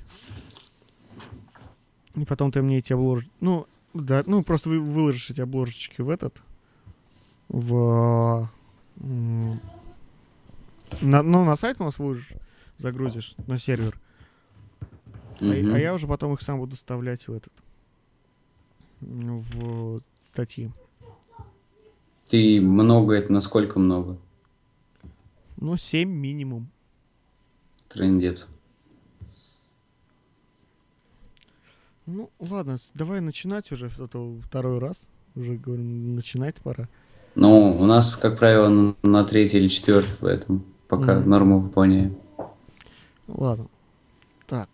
И 2.16 2.26
потом 2.26 2.52
ты 2.52 2.62
мне 2.62 2.78
эти 2.78 2.94
обложки... 2.94 3.30
Ну, 3.40 3.68
да, 3.94 4.24
ну, 4.26 4.44
просто 4.44 4.70
вы 4.70 4.80
выложишь 4.80 5.30
эти 5.32 5.42
обложечки 5.42 6.02
в 6.02 6.10
этот... 6.10 6.42
В... 7.48 8.50
на, 8.96 9.60
ну, 11.02 11.46
на 11.46 11.56
сайт 11.56 11.78
у 11.80 11.84
нас 11.84 12.00
выложишь, 12.00 12.34
загрузишь 12.78 13.36
на 13.48 13.58
сервер. 13.58 14.00
А, 15.40 15.46
Мгм. 15.46 15.74
а 15.74 15.80
я 15.80 15.94
уже 15.94 16.08
потом 16.08 16.34
их 16.34 16.42
сам 16.42 16.60
буду 16.60 16.76
вставлять 16.76 17.28
в 17.28 17.34
этот 17.34 17.52
в 19.02 20.02
статьи. 20.22 20.72
Ты 22.30 22.62
много, 22.62 23.16
это 23.16 23.32
насколько 23.34 23.80
много? 23.80 24.18
Ну, 25.62 25.78
7 25.78 26.10
минимум. 26.10 26.68
Трендец. 27.88 28.48
Ну, 32.08 32.32
ладно, 32.40 32.78
давай 32.96 33.22
начинать 33.22 33.72
уже 33.72 33.90
а 34.00 34.08
то 34.08 34.36
второй 34.44 34.80
раз. 34.80 35.08
Уже 35.36 35.56
говорю, 35.56 35.84
начинать 35.84 36.56
пора. 36.56 36.90
Ну, 37.36 37.78
у 37.80 37.86
нас, 37.86 38.18
как 38.18 38.40
правило, 38.40 38.96
на, 39.04 39.24
третий 39.24 39.60
или 39.60 39.68
четвертый, 39.68 40.16
поэтому 40.20 40.62
пока 40.90 41.20
Мгм. 41.20 41.30
норму 41.30 41.60
выполняем. 41.60 42.18
Ладно. 43.28 43.68